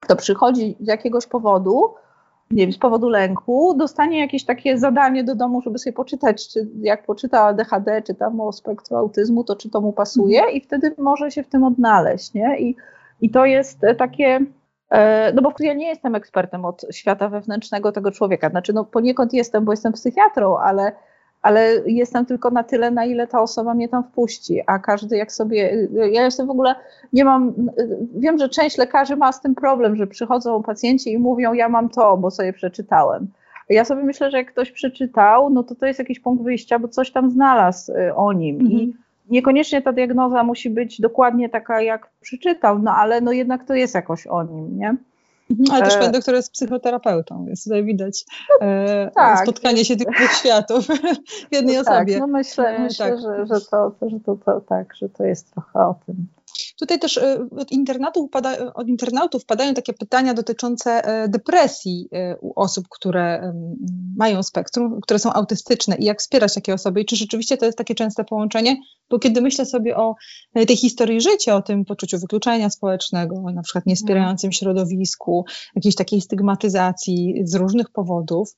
kto 0.00 0.16
przychodzi 0.16 0.76
z 0.80 0.88
jakiegoś 0.88 1.26
powodu, 1.26 1.94
nie 2.50 2.62
wiem, 2.62 2.72
z 2.72 2.78
powodu 2.78 3.08
lęku, 3.08 3.74
dostanie 3.74 4.20
jakieś 4.20 4.44
takie 4.44 4.78
zadanie 4.78 5.24
do 5.24 5.34
domu, 5.34 5.62
żeby 5.62 5.78
sobie 5.78 5.92
poczytać, 5.92 6.48
czy 6.48 6.68
jak 6.80 7.06
poczyta 7.06 7.52
DHD, 7.52 8.02
czy 8.02 8.14
tam 8.14 8.40
o 8.40 8.52
spektrum 8.52 8.98
autyzmu, 8.98 9.44
to 9.44 9.56
czy 9.56 9.70
to 9.70 9.80
mu 9.80 9.92
pasuje 9.92 10.38
mhm. 10.38 10.56
i 10.56 10.60
wtedy 10.60 10.94
może 10.98 11.30
się 11.30 11.42
w 11.42 11.48
tym 11.48 11.64
odnaleźć, 11.64 12.34
nie? 12.34 12.58
I, 12.58 12.76
i 13.20 13.30
to 13.30 13.44
jest 13.44 13.80
takie, 13.98 14.40
e, 14.90 15.32
no 15.32 15.42
bo 15.42 15.52
ja 15.60 15.74
nie 15.74 15.88
jestem 15.88 16.14
ekspertem 16.14 16.64
od 16.64 16.86
świata 16.92 17.28
wewnętrznego 17.28 17.92
tego 17.92 18.10
człowieka, 18.10 18.50
znaczy 18.50 18.72
no 18.72 18.84
poniekąd 18.84 19.32
jestem, 19.32 19.64
bo 19.64 19.72
jestem 19.72 19.92
psychiatrą, 19.92 20.56
ale 20.56 20.92
ale 21.44 21.82
jestem 21.86 22.26
tylko 22.26 22.50
na 22.50 22.64
tyle, 22.64 22.90
na 22.90 23.04
ile 23.04 23.26
ta 23.26 23.42
osoba 23.42 23.74
mnie 23.74 23.88
tam 23.88 24.04
wpuści, 24.04 24.60
a 24.66 24.78
każdy 24.78 25.16
jak 25.16 25.32
sobie, 25.32 25.88
ja 26.12 26.24
jestem 26.24 26.46
w 26.46 26.50
ogóle, 26.50 26.74
nie 27.12 27.24
mam, 27.24 27.54
wiem, 28.16 28.38
że 28.38 28.48
część 28.48 28.78
lekarzy 28.78 29.16
ma 29.16 29.32
z 29.32 29.40
tym 29.40 29.54
problem, 29.54 29.96
że 29.96 30.06
przychodzą 30.06 30.62
pacjenci 30.62 31.12
i 31.12 31.18
mówią, 31.18 31.52
ja 31.52 31.68
mam 31.68 31.88
to, 31.88 32.16
bo 32.16 32.30
sobie 32.30 32.52
przeczytałem. 32.52 33.26
Ja 33.68 33.84
sobie 33.84 34.02
myślę, 34.04 34.30
że 34.30 34.38
jak 34.38 34.52
ktoś 34.52 34.72
przeczytał, 34.72 35.50
no 35.50 35.62
to 35.62 35.74
to 35.74 35.86
jest 35.86 35.98
jakiś 35.98 36.20
punkt 36.20 36.44
wyjścia, 36.44 36.78
bo 36.78 36.88
coś 36.88 37.10
tam 37.10 37.30
znalazł 37.30 37.92
y, 37.92 38.14
o 38.14 38.32
nim. 38.32 38.60
Mhm. 38.60 38.80
I 38.80 38.94
Niekoniecznie 39.30 39.82
ta 39.82 39.92
diagnoza 39.92 40.42
musi 40.44 40.70
być 40.70 41.00
dokładnie 41.00 41.48
taka, 41.48 41.80
jak 41.80 42.10
przeczytał, 42.20 42.78
no 42.78 42.94
ale 42.94 43.20
no 43.20 43.32
jednak 43.32 43.64
to 43.64 43.74
jest 43.74 43.94
jakoś 43.94 44.26
o 44.26 44.42
nim, 44.42 44.78
nie? 44.78 44.96
Mhm, 45.60 45.70
ale 45.70 45.84
też 45.84 45.94
e, 45.94 45.98
pan 45.98 46.12
doktor 46.12 46.34
jest 46.34 46.52
psychoterapeutą, 46.52 47.44
więc 47.46 47.64
tutaj 47.64 47.84
widać 47.84 48.24
no, 48.60 48.66
e, 48.66 49.10
tak, 49.14 49.42
spotkanie 49.42 49.84
się 49.84 49.96
tych 49.96 50.06
dwóch 50.16 50.32
światów 50.32 50.86
w 51.50 51.52
jednej 51.52 51.76
no 51.76 51.84
tak, 51.84 51.94
osobie. 51.94 52.18
No 52.18 52.26
myślę, 52.26 52.78
myślę 52.78 53.10
tak. 53.10 53.20
że, 53.20 53.46
że, 53.46 53.60
to, 53.70 53.94
że 54.10 54.20
to, 54.20 54.36
to, 54.36 54.60
tak, 54.60 54.94
że 54.94 55.08
to 55.08 55.24
jest 55.24 55.52
trochę 55.52 55.78
o 55.78 55.94
tym. 56.06 56.26
Tutaj 56.80 56.98
też 56.98 57.18
e, 57.18 57.46
od 57.58 57.72
internautów, 57.72 58.30
pada, 58.30 58.74
od 58.74 58.88
internautów 58.88 59.44
padają 59.44 59.74
takie 59.74 59.92
pytania 59.92 60.34
dotyczące 60.34 60.90
e, 60.90 61.28
depresji 61.28 62.08
e, 62.12 62.36
u 62.36 62.52
osób, 62.56 62.88
które 62.90 63.54
mają 64.16 64.42
spektrum, 64.42 65.00
które 65.00 65.18
są 65.18 65.32
autystyczne 65.32 65.96
i 65.96 66.04
jak 66.04 66.20
wspierać 66.20 66.54
takie 66.54 66.74
osoby 66.74 67.00
i 67.00 67.04
czy 67.04 67.16
rzeczywiście 67.16 67.56
to 67.56 67.66
jest 67.66 67.78
takie 67.78 67.94
częste 67.94 68.24
połączenie, 68.24 68.76
bo 69.10 69.18
kiedy 69.18 69.40
myślę 69.40 69.66
sobie 69.66 69.96
o 69.96 70.14
tej 70.66 70.76
historii 70.76 71.20
życia, 71.20 71.56
o 71.56 71.62
tym 71.62 71.84
poczuciu 71.84 72.18
wykluczenia 72.18 72.70
społecznego, 72.70 73.40
na 73.54 73.62
przykład 73.62 73.86
niespierającym 73.86 74.52
środowisku, 74.52 75.44
jakiejś 75.74 75.94
takiej 75.94 76.20
stygmatyzacji 76.20 77.42
z 77.44 77.54
różnych 77.54 77.90
powodów, 77.90 78.56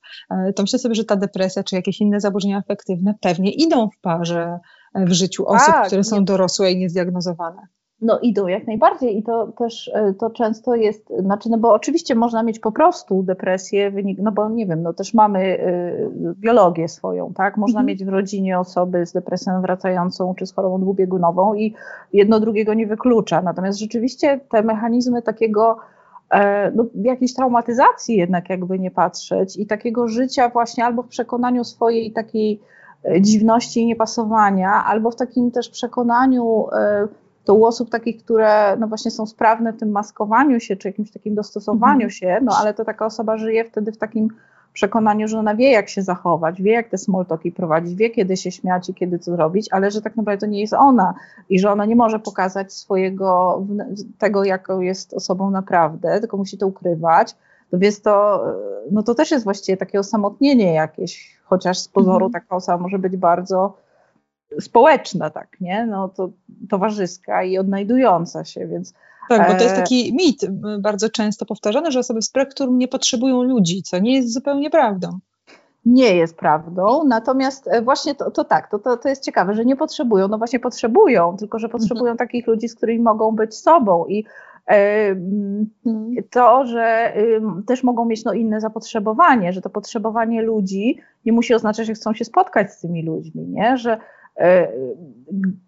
to 0.57 0.63
myślę 0.63 0.79
sobie, 0.79 0.95
że 0.95 1.05
ta 1.05 1.17
depresja 1.17 1.65
czy 1.65 1.77
jakieś 1.77 2.01
inne 2.01 2.21
zaburzenia 2.21 2.59
afektywne 2.59 3.15
pewnie 3.21 3.51
idą 3.51 3.89
w 3.91 4.01
parze 4.01 4.59
w 4.95 5.13
życiu 5.13 5.47
osób, 5.47 5.75
tak, 5.75 5.87
które 5.87 6.05
są 6.05 6.25
dorosłe 6.25 6.73
i 6.73 6.79
niezdiagnozowane. 6.79 7.67
No 8.01 8.19
idą 8.19 8.47
jak 8.47 8.67
najbardziej 8.67 9.19
i 9.19 9.23
to 9.23 9.47
też 9.47 9.91
e, 9.95 10.15
to 10.15 10.31
często 10.31 10.75
jest, 10.75 11.13
znaczy 11.19 11.51
no 11.51 11.59
bo 11.59 11.73
oczywiście 11.73 12.15
można 12.15 12.43
mieć 12.43 12.59
po 12.59 12.73
prostu 12.73 13.23
depresję, 13.23 13.91
wynik, 13.91 14.19
no 14.23 14.33
bo 14.33 14.49
nie 14.49 14.67
wiem, 14.67 14.83
no 14.83 14.93
też 14.93 15.15
mamy 15.15 15.61
y, 15.61 16.35
biologię 16.41 16.89
swoją, 16.89 17.33
tak? 17.35 17.57
Można 17.57 17.81
mhm. 17.81 17.87
mieć 17.87 18.05
w 18.05 18.09
rodzinie 18.09 18.59
osoby 18.59 19.07
z 19.07 19.13
depresją 19.13 19.61
wracającą 19.61 20.35
czy 20.35 20.47
z 20.47 20.53
chorobą 20.53 20.81
dwubiegunową 20.81 21.55
i 21.55 21.75
jedno 22.13 22.41
drugiego 22.41 22.75
nie 22.75 22.87
wyklucza. 22.87 23.43
Natomiast 23.43 23.79
rzeczywiście 23.79 24.41
te 24.51 24.63
mechanizmy 24.63 25.23
takiego 25.23 25.77
e, 26.31 26.71
no, 26.71 26.85
jakiejś 26.95 27.35
traumatyzacji 27.35 28.17
jednak 28.17 28.51
jakby 28.51 28.79
nie 28.79 28.91
patrzeć 28.91 29.57
i 29.57 29.67
takiego 29.67 30.09
życia 30.09 30.49
właśnie 30.49 30.85
albo 30.85 31.03
w 31.03 31.09
przekonaniu 31.09 31.65
swojej 31.65 32.13
takiej 32.13 32.61
dziwności 33.21 33.81
i 33.81 33.87
niepasowania, 33.87 34.85
albo 34.87 35.11
w 35.11 35.17
takim 35.17 35.51
też 35.51 35.69
przekonaniu 35.69 36.67
to 37.47 37.55
u 37.55 37.65
osób 37.65 37.91
takich, 37.91 38.25
które 38.25 38.77
no 38.77 38.89
właśnie 38.89 39.11
są 39.11 39.27
sprawne 39.27 39.73
w 39.73 39.77
tym 39.77 39.91
maskowaniu 39.91 40.61
się, 40.61 40.77
czy 40.77 40.89
jakimś 40.89 41.11
takim 41.11 41.35
dostosowaniu 41.35 41.95
mhm. 41.95 42.11
się, 42.11 42.39
no 42.43 42.53
ale 42.61 42.75
to 42.75 42.85
taka 42.85 43.07
osoba 43.07 43.39
żyje 43.39 43.65
wtedy 43.65 43.93
w 43.93 43.99
takim 43.99 44.29
przekonaniu, 44.73 45.29
że 45.29 45.39
ona 45.39 45.55
wie, 45.55 45.73
jak 45.73 45.89
się 45.89 46.03
zachować, 46.03 46.63
wie, 46.63 46.73
jak 46.73 46.89
te 46.89 46.99
small 46.99 47.27
talki 47.27 47.53
prowadzić, 47.53 47.95
wie, 47.95 48.11
kiedy 48.11 48.37
się 48.37 48.51
śmiać 48.51 48.89
i 48.89 48.95
kiedy 48.95 49.19
co 49.19 49.33
zrobić, 49.33 49.69
ale 49.71 49.91
że 49.91 50.03
tak 50.03 50.17
naprawdę 50.17 50.47
to 50.47 50.47
nie 50.47 50.61
jest 50.61 50.73
ona 50.73 51.15
i 51.49 51.59
że 51.59 51.73
ona 51.73 51.85
nie 51.85 51.97
może 51.97 52.19
pokazać 52.19 52.73
swojego, 52.73 53.63
tego, 54.19 54.45
jaką 54.45 54.81
jest 54.81 55.15
osobą 55.15 55.51
naprawdę, 55.51 56.21
tylko 56.21 56.37
musi 56.37 56.59
to 56.59 56.67
ukrywać. 56.67 57.37
To 57.71 57.79
więc 57.79 58.03
to, 58.03 58.45
no 58.91 59.03
to 59.03 59.15
też 59.15 59.31
jest 59.31 59.45
właściwie 59.45 59.77
takie 59.77 59.99
osamotnienie 60.01 60.75
jakieś, 60.75 61.39
chociaż 61.45 61.79
z 61.79 61.89
pozoru 61.89 62.27
mhm. 62.27 62.33
taka 62.33 62.57
osoba 62.57 62.79
może 62.79 62.99
być 62.99 63.17
bardzo 63.17 63.86
społeczna, 64.61 65.31
tak, 65.31 65.61
nie? 65.61 65.87
No 65.87 66.09
to 66.09 66.31
towarzyska 66.69 67.43
i 67.43 67.59
odnajdująca 67.59 68.45
się, 68.45 68.67
więc. 68.67 68.95
Tak, 69.29 69.53
bo 69.53 69.59
to 69.59 69.63
jest 69.65 69.77
e, 69.77 69.79
taki 69.79 70.15
mit 70.15 70.51
bardzo 70.79 71.11
często 71.11 71.47
powtarzany, 71.47 71.93
że 71.93 71.99
osoby 71.99 72.23
z 72.23 72.27
spektrum 72.27 72.79
nie 72.79 72.89
potrzebują 72.89 73.43
ludzi, 73.43 73.83
co 73.83 73.99
nie 73.99 74.15
jest 74.15 74.33
zupełnie 74.33 74.71
prawdą. 74.71 75.19
Nie 75.87 76.17
jest 76.17 76.37
prawdą, 76.37 77.05
natomiast 77.05 77.69
e, 77.69 77.83
właśnie 77.83 78.15
to, 78.15 78.31
to 78.31 78.45
tak, 78.45 78.71
to, 78.71 78.79
to, 78.79 78.97
to 78.97 79.09
jest 79.09 79.25
ciekawe, 79.25 79.55
że 79.55 79.65
nie 79.65 79.77
potrzebują, 79.77 80.29
no 80.29 80.39
właśnie 80.39 80.61
potrzebują, 80.61 81.37
tylko 81.37 81.59
że 81.59 81.69
potrzebują 81.69 82.13
mhm. 82.13 82.19
takich 82.19 82.47
ludzi, 82.47 82.69
z 82.69 82.75
którymi 82.75 83.03
mogą 83.03 83.33
być 83.33 83.55
sobą 83.55 84.07
i 84.07 84.25
mhm. 84.67 85.67
to, 86.31 86.67
że 86.67 87.15
też 87.67 87.83
mogą 87.83 88.05
mieć 88.05 88.25
no, 88.25 88.33
inne 88.33 88.61
zapotrzebowanie, 88.61 89.53
że 89.53 89.61
to 89.61 89.71
potrzebowanie 89.71 90.43
ludzi 90.43 90.99
nie 91.25 91.33
musi 91.33 91.55
oznaczać, 91.55 91.87
że 91.87 91.95
chcą 91.95 92.15
się 92.15 92.25
spotkać 92.25 92.73
z 92.73 92.81
tymi 92.81 93.03
ludźmi, 93.03 93.47
nie? 93.47 93.77
że 93.77 93.99
E, 93.99 94.26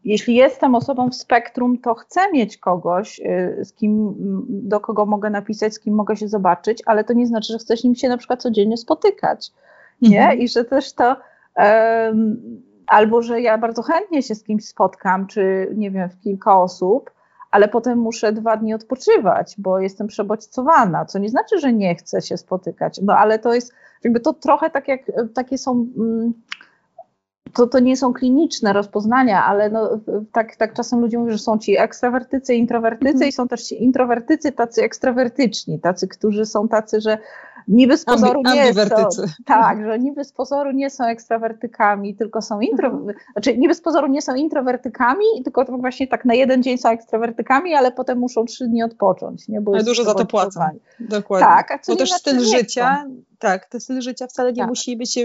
jeśli 0.04 0.34
jestem 0.34 0.74
osobą 0.74 1.10
w 1.10 1.14
spektrum, 1.14 1.78
to 1.78 1.94
chcę 1.94 2.32
mieć 2.32 2.56
kogoś, 2.56 3.20
e, 3.24 3.64
z 3.64 3.72
kim, 3.72 4.14
do 4.48 4.80
kogo 4.80 5.06
mogę 5.06 5.30
napisać, 5.30 5.74
z 5.74 5.80
kim 5.80 5.94
mogę 5.94 6.16
się 6.16 6.28
zobaczyć, 6.28 6.82
ale 6.86 7.04
to 7.04 7.12
nie 7.12 7.26
znaczy, 7.26 7.52
że 7.52 7.58
chcę 7.58 7.76
z 7.76 7.84
nim 7.84 7.94
się 7.94 8.08
na 8.08 8.16
przykład 8.16 8.42
codziennie 8.42 8.76
spotykać. 8.76 9.50
Nie? 10.02 10.20
Mhm. 10.20 10.38
I 10.38 10.48
że 10.48 10.64
też 10.64 10.92
to. 10.92 11.16
Um, 11.56 12.62
albo 12.86 13.22
że 13.22 13.40
ja 13.40 13.58
bardzo 13.58 13.82
chętnie 13.82 14.22
się 14.22 14.34
z 14.34 14.44
kimś 14.44 14.64
spotkam, 14.64 15.26
czy 15.26 15.68
nie 15.74 15.90
wiem, 15.90 16.08
w 16.08 16.20
kilka 16.20 16.60
osób, 16.60 17.10
ale 17.50 17.68
potem 17.68 17.98
muszę 17.98 18.32
dwa 18.32 18.56
dni 18.56 18.74
odpoczywać, 18.74 19.54
bo 19.58 19.78
jestem 19.78 20.06
przebodźcowana, 20.06 21.04
co 21.04 21.18
nie 21.18 21.28
znaczy, 21.28 21.58
że 21.58 21.72
nie 21.72 21.94
chcę 21.94 22.22
się 22.22 22.36
spotykać, 22.36 23.00
no 23.02 23.16
ale 23.16 23.38
to 23.38 23.54
jest 23.54 23.72
jakby 24.04 24.20
to 24.20 24.32
trochę 24.32 24.70
tak 24.70 24.88
jak 24.88 25.00
takie 25.34 25.58
są. 25.58 25.86
To, 27.54 27.66
to 27.66 27.78
nie 27.78 27.96
są 27.96 28.12
kliniczne 28.12 28.72
rozpoznania, 28.72 29.44
ale 29.44 29.70
no, 29.70 29.90
tak, 30.32 30.56
tak 30.56 30.74
czasem 30.74 31.00
ludzie 31.00 31.18
mówią, 31.18 31.32
że 31.32 31.38
są 31.38 31.58
ci 31.58 31.78
ekstrawertycy, 31.78 32.54
introwertycy 32.54 33.10
mm 33.10 33.22
-hmm. 33.22 33.28
i 33.28 33.32
są 33.32 33.48
też 33.48 33.62
ci 33.62 33.82
introwertycy 33.82 34.52
tacy 34.52 34.82
ekstrawertyczni, 34.82 35.80
tacy, 35.80 36.08
którzy 36.08 36.46
są 36.46 36.68
tacy, 36.68 37.00
że 37.00 37.18
niby 37.68 37.96
z 37.96 38.04
pozoru 38.04 38.42
Ambi, 38.44 38.58
nie 38.58 38.74
są, 38.74 39.08
tak, 39.46 39.84
że 39.84 39.98
niby 39.98 40.24
z 40.24 40.32
pozoru 40.32 40.70
nie 40.70 40.90
są 40.90 41.04
ekstrawertykami, 41.04 42.14
tylko 42.14 42.42
są 42.42 42.60
intro, 42.60 42.88
mhm. 42.88 43.18
znaczy 43.32 43.58
niby 43.58 43.74
z 43.74 43.80
pozoru 43.80 44.06
nie 44.06 44.22
są 44.22 44.34
introwertykami, 44.34 45.24
tylko 45.44 45.64
właśnie 45.64 46.08
tak 46.08 46.24
na 46.24 46.34
jeden 46.34 46.62
dzień 46.62 46.78
są 46.78 46.88
ekstrawertykami, 46.88 47.74
ale 47.74 47.92
potem 47.92 48.18
muszą 48.18 48.44
trzy 48.44 48.66
dni 48.66 48.82
odpocząć, 48.82 49.48
nie? 49.48 49.60
Bo 49.60 49.74
ale 49.74 49.84
dużo 49.84 50.04
za 50.04 50.14
to 50.14 50.26
płacą. 50.26 50.60
Dokładnie. 51.00 51.46
Tak, 51.46 51.70
a 51.70 51.78
Bo 51.88 51.96
też 51.96 52.12
styl 52.12 52.40
życia, 52.40 53.04
tak, 53.38 53.66
ten 53.66 53.80
styl 53.80 54.00
życia 54.00 54.26
wcale 54.26 54.52
nie 54.52 54.62
tak. 54.62 54.68
musi 54.68 54.96
być 54.96 55.16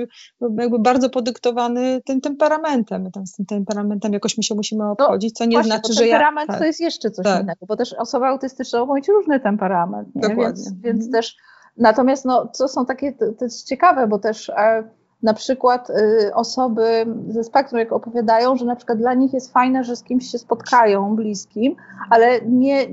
jakby 0.58 0.79
bardzo 0.79 1.10
podyktowany 1.10 2.01
tym 2.06 2.21
temperamentem. 2.21 3.12
Tam 3.12 3.27
z 3.27 3.36
tym 3.36 3.45
temperamentem 3.45 4.13
jakoś 4.13 4.38
my 4.38 4.43
się 4.43 4.56
musimy 4.56 4.84
no, 4.84 4.91
obchodzić, 4.91 5.36
co 5.36 5.45
nie 5.45 5.58
właśnie, 5.58 5.71
znaczy, 5.71 5.93
że 5.93 6.08
ja... 6.08 6.13
temperament 6.13 6.47
tak. 6.47 6.60
to 6.60 6.65
jest 6.65 6.79
jeszcze 6.82 7.12
coś 7.12 7.25
tak. 7.25 7.43
innego, 7.43 7.65
bo 7.65 7.77
też 7.77 7.93
osoba 7.93 8.27
autystyczna 8.27 8.79
mogą 8.79 8.95
mieć 8.95 9.08
różny 9.08 9.39
temperament, 9.39 10.15
nie? 10.15 10.21
Dokładnie. 10.21 10.63
Więc, 10.63 10.82
więc 10.82 11.06
mhm. 11.06 11.12
też 11.12 11.36
Natomiast 11.77 12.25
no, 12.25 12.47
co 12.47 12.67
są 12.67 12.86
takie, 12.86 13.13
to, 13.13 13.45
jest 13.45 13.67
ciekawe, 13.67 14.07
bo 14.07 14.19
też 14.19 14.49
e, 14.49 14.83
na 15.23 15.33
przykład 15.33 15.89
y, 15.89 16.36
osoby 16.36 17.05
ze 17.27 17.43
spektrum 17.43 17.79
jak 17.79 17.91
opowiadają, 17.91 18.55
że 18.55 18.65
na 18.65 18.75
przykład 18.75 18.97
dla 18.97 19.13
nich 19.13 19.33
jest 19.33 19.53
fajne, 19.53 19.83
że 19.83 19.95
z 19.95 20.03
kimś 20.03 20.31
się 20.31 20.38
spotkają 20.38 21.15
bliskim, 21.15 21.75
ale 22.09 22.41
nie, 22.41 22.88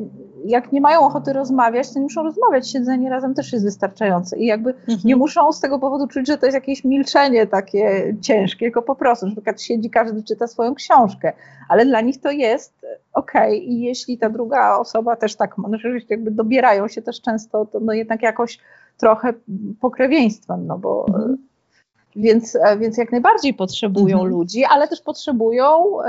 jak 0.44 0.72
nie 0.72 0.80
mają 0.80 1.00
ochoty 1.00 1.32
rozmawiać, 1.32 1.92
to 1.92 1.98
nie 1.98 2.02
muszą 2.02 2.22
rozmawiać. 2.22 2.70
Siedzenie 2.70 3.10
razem 3.10 3.34
też 3.34 3.52
jest 3.52 3.64
wystarczające 3.64 4.38
i 4.38 4.46
jakby 4.46 4.70
mhm. 4.70 4.98
nie 5.04 5.16
muszą 5.16 5.52
z 5.52 5.60
tego 5.60 5.78
powodu 5.78 6.06
czuć, 6.06 6.26
że 6.26 6.38
to 6.38 6.46
jest 6.46 6.54
jakieś 6.54 6.84
milczenie 6.84 7.46
takie 7.46 8.14
ciężkie, 8.20 8.66
tylko 8.66 8.82
po 8.82 8.94
prostu, 8.94 9.26
że 9.26 9.30
na 9.30 9.36
przykład 9.36 9.62
siedzi, 9.62 9.90
każdy 9.90 10.22
czyta 10.22 10.46
swoją 10.46 10.74
książkę, 10.74 11.32
ale 11.68 11.86
dla 11.86 12.00
nich 12.00 12.20
to 12.20 12.30
jest 12.30 12.86
okay. 13.20 13.56
i 13.56 13.80
jeśli 13.80 14.18
ta 14.18 14.30
druga 14.30 14.78
osoba 14.78 15.16
też 15.16 15.36
tak 15.36 15.58
no 15.58 15.68
rzeczywiście 15.72 16.14
jakby 16.14 16.30
dobierają 16.30 16.88
się 16.88 17.02
też 17.02 17.20
często, 17.20 17.66
to 17.66 17.80
no 17.80 17.92
jednak 17.92 18.22
jakoś 18.22 18.58
trochę 18.96 19.32
pokrewieństwem, 19.80 20.66
no 20.66 20.78
bo 20.78 21.06
mhm. 21.08 21.50
Więc, 22.16 22.56
e, 22.56 22.78
więc 22.78 22.98
jak 22.98 23.12
najbardziej 23.12 23.54
potrzebują 23.54 24.16
mhm. 24.16 24.30
ludzi, 24.30 24.64
ale 24.64 24.88
też 24.88 25.00
potrzebują 25.00 26.00
y, 26.00 26.04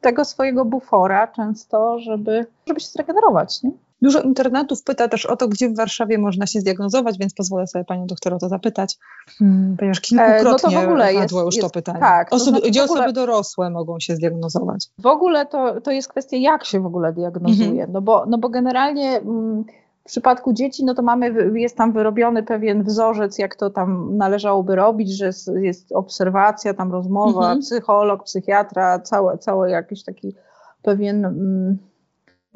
tego 0.00 0.24
swojego 0.24 0.64
bufora 0.64 1.26
często, 1.26 1.98
żeby, 1.98 2.46
żeby 2.66 2.80
się 2.80 2.86
zregenerować. 2.86 3.62
Nie? 3.62 3.70
Dużo 4.02 4.20
internetów 4.20 4.82
pyta 4.82 5.08
też 5.08 5.26
o 5.26 5.36
to, 5.36 5.48
gdzie 5.48 5.68
w 5.68 5.76
Warszawie 5.76 6.18
można 6.18 6.46
się 6.46 6.60
zdiagnozować, 6.60 7.18
więc 7.18 7.34
pozwolę 7.34 7.66
sobie 7.66 7.84
panią 7.84 8.06
doktor 8.06 8.34
o 8.34 8.38
to 8.38 8.48
zapytać, 8.48 8.96
hmm, 9.38 9.76
ponieważ 9.76 10.00
kilkukrotnie 10.00 10.76
no 10.76 10.80
w 10.80 10.84
ogóle 10.84 11.14
padło 11.14 11.44
jest, 11.44 11.56
już 11.56 11.64
to 11.64 11.70
pytanie. 11.70 12.00
Tak, 12.00 12.30
to 12.30 12.38
znaczy 12.38 12.70
gdzie 12.70 12.84
ogóle, 12.84 13.00
osoby 13.00 13.12
dorosłe 13.12 13.70
mogą 13.70 14.00
się 14.00 14.16
zdiagnozować? 14.16 14.88
W 14.98 15.06
ogóle 15.06 15.46
to, 15.46 15.80
to 15.80 15.90
jest 15.90 16.08
kwestia, 16.08 16.36
jak 16.36 16.64
się 16.64 16.80
w 16.80 16.86
ogóle 16.86 17.12
diagnozuje, 17.12 17.68
mhm. 17.68 17.92
no, 17.92 18.02
bo, 18.02 18.24
no 18.26 18.38
bo 18.38 18.48
generalnie... 18.48 19.16
Mm, 19.16 19.64
w 20.06 20.08
przypadku 20.08 20.52
dzieci, 20.52 20.84
no 20.84 20.94
to 20.94 21.02
mamy, 21.02 21.50
jest 21.54 21.76
tam 21.76 21.92
wyrobiony 21.92 22.42
pewien 22.42 22.82
wzorzec, 22.82 23.38
jak 23.38 23.56
to 23.56 23.70
tam 23.70 24.16
należałoby 24.16 24.76
robić, 24.76 25.16
że 25.16 25.30
jest 25.60 25.92
obserwacja, 25.92 26.74
tam 26.74 26.92
rozmowa, 26.92 27.40
mhm. 27.40 27.60
psycholog, 27.60 28.24
psychiatra, 28.24 28.98
całe, 28.98 29.38
całe 29.38 29.70
jakiś 29.70 30.04
taki 30.04 30.34
pewien, 30.82 31.24
mm, 31.24 31.78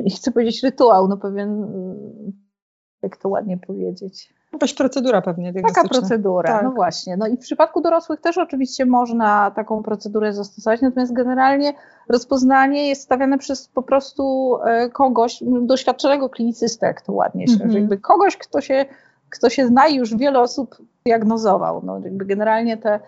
nie 0.02 0.10
chcę 0.10 0.32
powiedzieć 0.32 0.62
rytuał, 0.62 1.08
no 1.08 1.16
pewien, 1.16 1.66
jak 3.02 3.16
to 3.16 3.28
ładnie 3.28 3.58
powiedzieć, 3.58 4.34
Jakaś 4.52 4.74
procedura 4.74 5.22
pewnie 5.22 5.52
Taka 5.52 5.88
procedura, 5.88 6.52
tak. 6.52 6.64
no 6.64 6.70
właśnie. 6.70 7.16
No 7.16 7.26
i 7.26 7.36
w 7.36 7.40
przypadku 7.40 7.80
dorosłych 7.80 8.20
też 8.20 8.38
oczywiście 8.38 8.86
można 8.86 9.50
taką 9.50 9.82
procedurę 9.82 10.32
zastosować, 10.32 10.80
natomiast 10.80 11.12
generalnie 11.12 11.74
rozpoznanie 12.08 12.88
jest 12.88 13.02
stawiane 13.02 13.38
przez 13.38 13.68
po 13.68 13.82
prostu 13.82 14.56
e, 14.64 14.88
kogoś, 14.88 15.42
doświadczonego 15.62 16.28
klinicystę, 16.28 16.86
jak 16.86 17.02
to 17.02 17.12
ładnie 17.12 17.48
się, 17.48 17.54
mm 17.54 17.68
-hmm. 17.68 17.74
jakby 17.74 17.98
kogoś, 17.98 18.36
kto 18.36 18.60
się, 18.60 18.84
kto 19.30 19.50
się 19.50 19.66
zna 19.66 19.88
i 19.88 19.96
już 19.96 20.16
wiele 20.16 20.40
osób 20.40 20.76
diagnozował. 21.06 21.82
No 21.84 22.00
jakby 22.04 22.24
generalnie 22.24 22.76
te 22.76 23.00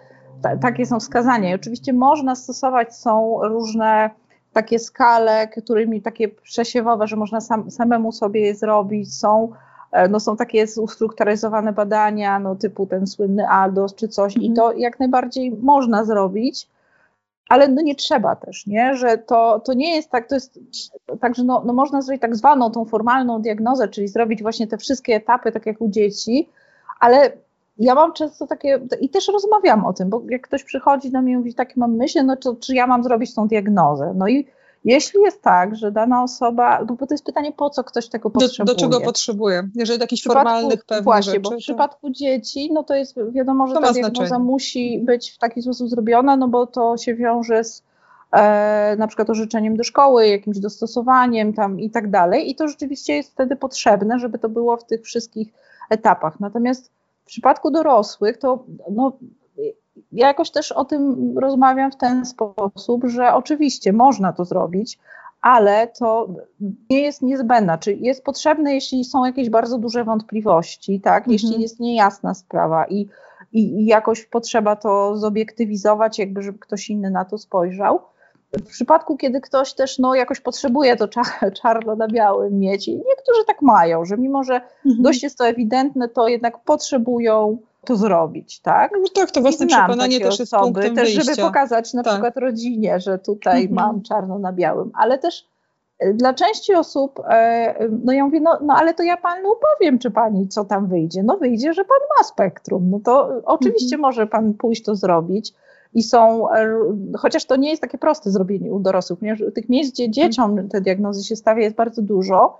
takie 0.61 0.86
są 0.86 1.01
wskazania. 1.01 1.51
I 1.51 1.55
oczywiście 1.55 1.93
można 1.93 2.34
stosować, 2.34 2.97
są 2.97 3.38
różne 3.43 4.11
takie 4.53 4.78
skale, 4.78 5.48
którymi 5.48 6.03
takie 6.03 6.28
przesiewowe, 6.28 7.07
że 7.07 7.16
można 7.16 7.40
sam, 7.40 7.70
samemu 7.70 8.12
sobie 8.12 8.40
je 8.40 8.55
zrobić, 8.55 9.18
są 9.18 9.53
e, 9.92 10.09
no 10.09 10.20
są 10.20 10.36
takie 10.36 10.66
ustrukturyzowane 10.76 11.72
badania, 11.72 12.38
no 12.38 12.57
typu 12.57 12.86
ten 12.86 13.07
słynny 13.07 13.48
ALDOS 13.48 13.94
czy 13.94 14.09
coś 14.09 14.36
mhm. 14.36 14.53
i 14.53 14.57
to 14.57 14.72
jak 14.72 15.00
najbardziej 15.00 15.50
można 15.50 16.05
zrobić, 16.05 16.68
ale 17.48 17.68
no 17.68 17.82
nie 17.82 17.94
trzeba 17.94 18.36
też, 18.36 18.66
nie? 18.66 18.96
że 18.96 19.18
to, 19.18 19.61
to 19.61 19.74
nie 19.74 19.96
jest 19.96 20.11
tak, 20.11 20.28
to 20.28 20.34
jest 20.34 20.61
tak, 21.20 21.34
że 21.34 21.44
no, 21.44 21.62
no 21.66 21.72
można 21.72 22.03
zrobić 22.03 22.22
tak 22.22 22.36
zwaną 22.36 22.70
tą 22.70 22.84
formalną 22.84 23.42
diagnozę, 23.42 23.88
czyli 23.88 24.09
zrobić 24.09 24.42
właśnie 24.42 24.66
te 24.66 24.78
wszystkie 24.78 25.14
etapy, 25.14 25.53
tak 25.53 25.66
jak 25.66 25.80
u 25.80 25.88
dzieci, 25.88 26.48
ale 27.00 27.32
ja 27.79 27.95
mam 27.95 28.12
często 28.12 28.47
takie, 28.47 28.81
i 29.01 29.09
też 29.09 29.29
rozmawiam 29.29 29.85
o 29.85 29.93
tym, 29.93 30.11
bo 30.11 30.23
jak 30.29 30.43
ktoś 30.43 30.64
przychodzi 30.64 31.11
do 31.11 31.23
mnie 31.23 31.33
i 31.33 31.37
mówi, 31.37 31.55
takie 31.55 31.75
mam 31.77 31.97
myśli, 31.97 32.25
no 32.25 32.37
to 32.37 32.57
czy 32.57 32.75
ja 32.75 32.87
mam 32.87 33.05
zrobić 33.05 33.35
tą 33.35 33.49
diagnozę? 33.49 34.12
No 34.16 34.29
i 34.29 34.47
jeśli 34.85 35.23
jest 35.23 35.43
tak, 35.43 35.77
że 35.77 35.93
dana 35.93 36.23
osoba, 36.23 36.85
no 36.89 36.97
bo 36.97 37.07
to 37.07 37.14
jest 37.14 37.25
pytanie, 37.25 37.53
po 37.53 37.70
co 37.70 37.85
ktoś 37.85 38.09
tego 38.09 38.31
potrzebuje. 38.31 38.66
Do, 38.66 38.75
do 38.75 38.81
czego 38.81 39.01
potrzebuje? 39.01 39.68
Jeżeli 39.75 40.01
jakichś 40.01 40.23
formalnych 40.23 40.85
pewnych 40.85 41.05
Właśnie, 41.05 41.33
rzeczy, 41.33 41.41
bo 41.41 41.51
w 41.51 41.53
to... 41.53 41.59
przypadku 41.59 42.11
dzieci, 42.11 42.73
no 42.73 42.83
to 42.83 42.95
jest 42.95 43.16
wiadomo, 43.33 43.66
że 43.66 43.75
to 43.75 43.81
ta 43.81 43.93
diagnoza 43.93 44.27
znaczenie. 44.27 44.45
musi 44.45 44.99
być 44.99 45.31
w 45.31 45.39
taki 45.39 45.62
sposób 45.62 45.89
zrobiona, 45.89 46.37
no 46.37 46.49
bo 46.49 46.66
to 46.66 46.97
się 46.97 47.14
wiąże 47.14 47.64
z 47.64 47.83
e, 48.33 48.97
na 48.99 49.07
przykład 49.07 49.31
orzeczeniem 49.31 49.77
do 49.77 49.85
szkoły, 49.85 50.29
jakimś 50.29 50.59
dostosowaniem 50.59 51.53
tam 51.53 51.81
i 51.81 51.91
tak 51.91 52.11
dalej 52.11 52.51
i 52.51 52.55
to 52.55 52.68
rzeczywiście 52.68 53.16
jest 53.16 53.33
wtedy 53.33 53.57
potrzebne, 53.57 54.18
żeby 54.18 54.39
to 54.39 54.49
było 54.49 54.77
w 54.77 54.85
tych 54.85 55.03
wszystkich 55.03 55.49
etapach. 55.91 56.41
Natomiast 56.41 56.91
w 57.23 57.27
przypadku 57.27 57.70
dorosłych 57.70 58.39
to 58.39 58.64
no, 58.91 59.12
ja 60.12 60.27
jakoś 60.27 60.51
też 60.51 60.73
o 60.73 60.85
tym 60.85 61.35
rozmawiam 61.39 61.93
w 61.93 61.97
ten 61.97 62.27
sposób, 62.27 63.05
że 63.05 63.35
oczywiście 63.35 63.93
można 63.93 64.33
to 64.33 64.45
zrobić, 64.45 64.99
ale 65.41 65.87
to 65.87 66.29
nie 66.91 67.01
jest 67.01 67.23
niezbędne. 67.23 67.79
Czy 67.79 67.95
jest 67.95 68.25
potrzebne, 68.25 68.75
jeśli 68.75 69.05
są 69.05 69.25
jakieś 69.25 69.51
bardzo 69.51 69.79
duże 69.79 70.05
wątpliwości, 70.05 71.01
tak? 71.01 71.18
Mhm. 71.18 71.33
Jeśli 71.33 71.62
jest 71.62 71.81
niejasna 71.81 72.35
sprawa 72.35 72.85
i, 72.85 73.09
i, 73.53 73.81
i 73.81 73.87
jakoś 73.87 74.25
potrzeba 74.25 74.77
to 74.77 75.16
zobiektywizować, 75.16 76.18
jakby 76.18 76.43
żeby 76.43 76.59
ktoś 76.59 76.91
inny 76.91 77.11
na 77.11 77.25
to 77.25 77.39
spojrzał. 77.39 78.01
W 78.59 78.68
przypadku, 78.68 79.16
kiedy 79.16 79.40
ktoś 79.40 79.74
też 79.74 79.98
no, 79.98 80.14
jakoś 80.14 80.40
potrzebuje 80.40 80.96
to 80.96 81.09
czarno 81.62 81.96
na 81.96 82.09
białym 82.09 82.59
mieć, 82.59 82.88
i 82.88 82.92
niektórzy 82.92 83.44
tak 83.46 83.62
mają, 83.62 84.05
że 84.05 84.16
mimo, 84.16 84.44
że 84.44 84.55
mhm. 84.55 85.03
dość 85.03 85.22
jest 85.22 85.38
to 85.38 85.46
ewidentne, 85.46 86.09
to 86.09 86.28
jednak 86.28 86.59
potrzebują 86.59 87.59
to 87.84 87.96
zrobić, 87.96 88.61
tak? 88.61 88.92
No 88.92 89.09
tak, 89.14 89.30
to 89.30 89.40
własne 89.40 89.66
przekonanie 89.66 90.20
też 90.20 90.38
jest 90.38 90.55
osoby, 90.55 90.72
punktem 90.72 90.94
też 90.94 91.14
wyjścia. 91.14 91.34
żeby 91.34 91.48
pokazać 91.48 91.94
na 91.94 92.03
tak. 92.03 92.12
przykład 92.12 92.36
rodzinie, 92.36 93.00
że 93.00 93.18
tutaj 93.18 93.62
mhm. 93.62 93.74
mam 93.74 94.03
czarno 94.03 94.38
na 94.38 94.53
białym, 94.53 94.90
ale 94.94 95.18
też 95.18 95.46
e, 95.98 96.14
dla 96.14 96.34
części 96.34 96.74
osób, 96.74 97.20
e, 97.28 97.88
no 98.05 98.12
ja 98.12 98.24
mówię, 98.24 98.40
no, 98.40 98.59
no 98.62 98.74
ale 98.74 98.94
to 98.94 99.03
ja 99.03 99.16
panu 99.16 99.48
powiem, 99.78 99.98
czy 99.98 100.11
pani 100.11 100.48
co 100.48 100.64
tam 100.64 100.86
wyjdzie. 100.86 101.22
No 101.22 101.36
wyjdzie, 101.36 101.72
że 101.72 101.84
pan 101.84 101.98
ma 102.18 102.24
spektrum. 102.24 102.90
No 102.90 103.00
to 103.05 103.42
oczywiście 103.44 103.96
mhm. 103.96 104.00
może 104.00 104.26
pan 104.26 104.55
pójść 104.55 104.84
to 104.84 104.94
zrobić. 104.94 105.53
I 105.95 106.03
są, 106.03 106.51
e, 106.53 106.76
chociaż 107.18 107.45
to 107.45 107.57
nie 107.57 107.70
jest 107.70 107.82
takie 107.82 107.99
proste 107.99 108.30
zrobienie 108.30 108.72
u 108.72 108.80
dorosłych, 108.80 109.18
ponieważ 109.18 109.43
tych 109.55 109.68
miejsc, 109.68 109.93
gdzie 109.93 110.11
dzieciom 110.11 110.68
te 110.68 110.80
diagnozy 110.80 111.24
się 111.24 111.36
stawia, 111.36 111.62
jest 111.62 111.76
bardzo 111.76 112.03
dużo. 112.03 112.59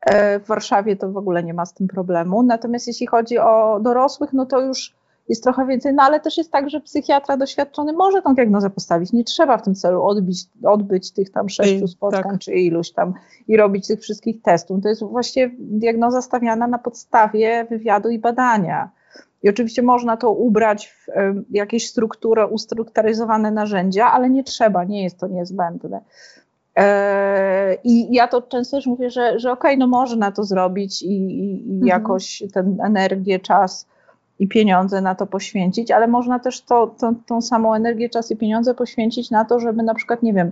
E, 0.00 0.40
w 0.40 0.46
Warszawie 0.46 0.96
to 0.96 1.12
w 1.12 1.16
ogóle 1.16 1.42
nie 1.42 1.54
ma 1.54 1.66
z 1.66 1.74
tym 1.74 1.88
problemu. 1.88 2.42
Natomiast 2.42 2.86
jeśli 2.86 3.06
chodzi 3.06 3.38
o 3.38 3.80
dorosłych, 3.82 4.32
no 4.32 4.46
to 4.46 4.60
już 4.60 4.94
jest 5.30 5.42
trochę 5.42 5.66
więcej, 5.66 5.94
no 5.94 6.02
ale 6.02 6.20
też 6.20 6.38
jest 6.38 6.52
tak, 6.52 6.70
że 6.70 6.80
psychiatra 6.80 7.36
doświadczony 7.36 7.92
może 7.92 8.22
tą 8.22 8.34
diagnozę 8.34 8.70
postawić. 8.70 9.12
Nie 9.12 9.24
trzeba 9.24 9.58
w 9.58 9.62
tym 9.62 9.74
celu 9.74 10.02
odbić, 10.02 10.44
odbyć 10.64 11.12
tych 11.12 11.30
tam 11.30 11.48
sześciu 11.48 11.88
spotkań 11.88 12.22
tak. 12.22 12.40
czy 12.40 12.52
iluś 12.52 12.90
tam 12.90 13.14
i 13.48 13.56
robić 13.56 13.86
tych 13.86 14.00
wszystkich 14.00 14.42
testów. 14.42 14.82
To 14.82 14.88
jest 14.88 15.04
właściwie 15.04 15.50
diagnoza 15.58 16.22
stawiana 16.22 16.66
na 16.66 16.78
podstawie 16.78 17.66
wywiadu 17.70 18.08
i 18.08 18.18
badania. 18.18 18.90
I 19.42 19.48
oczywiście 19.48 19.82
można 19.82 20.16
to 20.16 20.30
ubrać 20.30 20.86
w 20.86 21.06
jakieś 21.50 21.88
strukturę, 21.88 22.46
ustrukturyzowane 22.46 23.50
narzędzia, 23.50 24.12
ale 24.12 24.30
nie 24.30 24.44
trzeba, 24.44 24.84
nie 24.84 25.02
jest 25.02 25.18
to 25.18 25.26
niezbędne. 25.26 26.00
E, 26.76 27.74
I 27.84 28.14
ja 28.14 28.28
to 28.28 28.42
często 28.42 28.76
też 28.76 28.86
mówię, 28.86 29.10
że, 29.10 29.38
że 29.38 29.52
okej, 29.52 29.70
okay, 29.70 29.76
no 29.76 29.86
można 29.86 30.32
to 30.32 30.44
zrobić 30.44 31.02
i, 31.02 31.06
i, 31.08 31.68
i 31.68 31.72
mhm. 31.72 31.86
jakoś 31.86 32.42
tę 32.52 32.76
energię, 32.84 33.38
czas 33.38 33.86
i 34.38 34.48
pieniądze 34.48 35.00
na 35.00 35.14
to 35.14 35.26
poświęcić, 35.26 35.90
ale 35.90 36.08
można 36.08 36.38
też 36.38 36.62
to, 36.62 36.94
to, 37.00 37.12
tą 37.26 37.42
samą 37.42 37.74
energię, 37.74 38.08
czas 38.08 38.30
i 38.30 38.36
pieniądze 38.36 38.74
poświęcić 38.74 39.30
na 39.30 39.44
to, 39.44 39.60
żeby 39.60 39.82
na 39.82 39.94
przykład, 39.94 40.22
nie 40.22 40.32
wiem, 40.32 40.50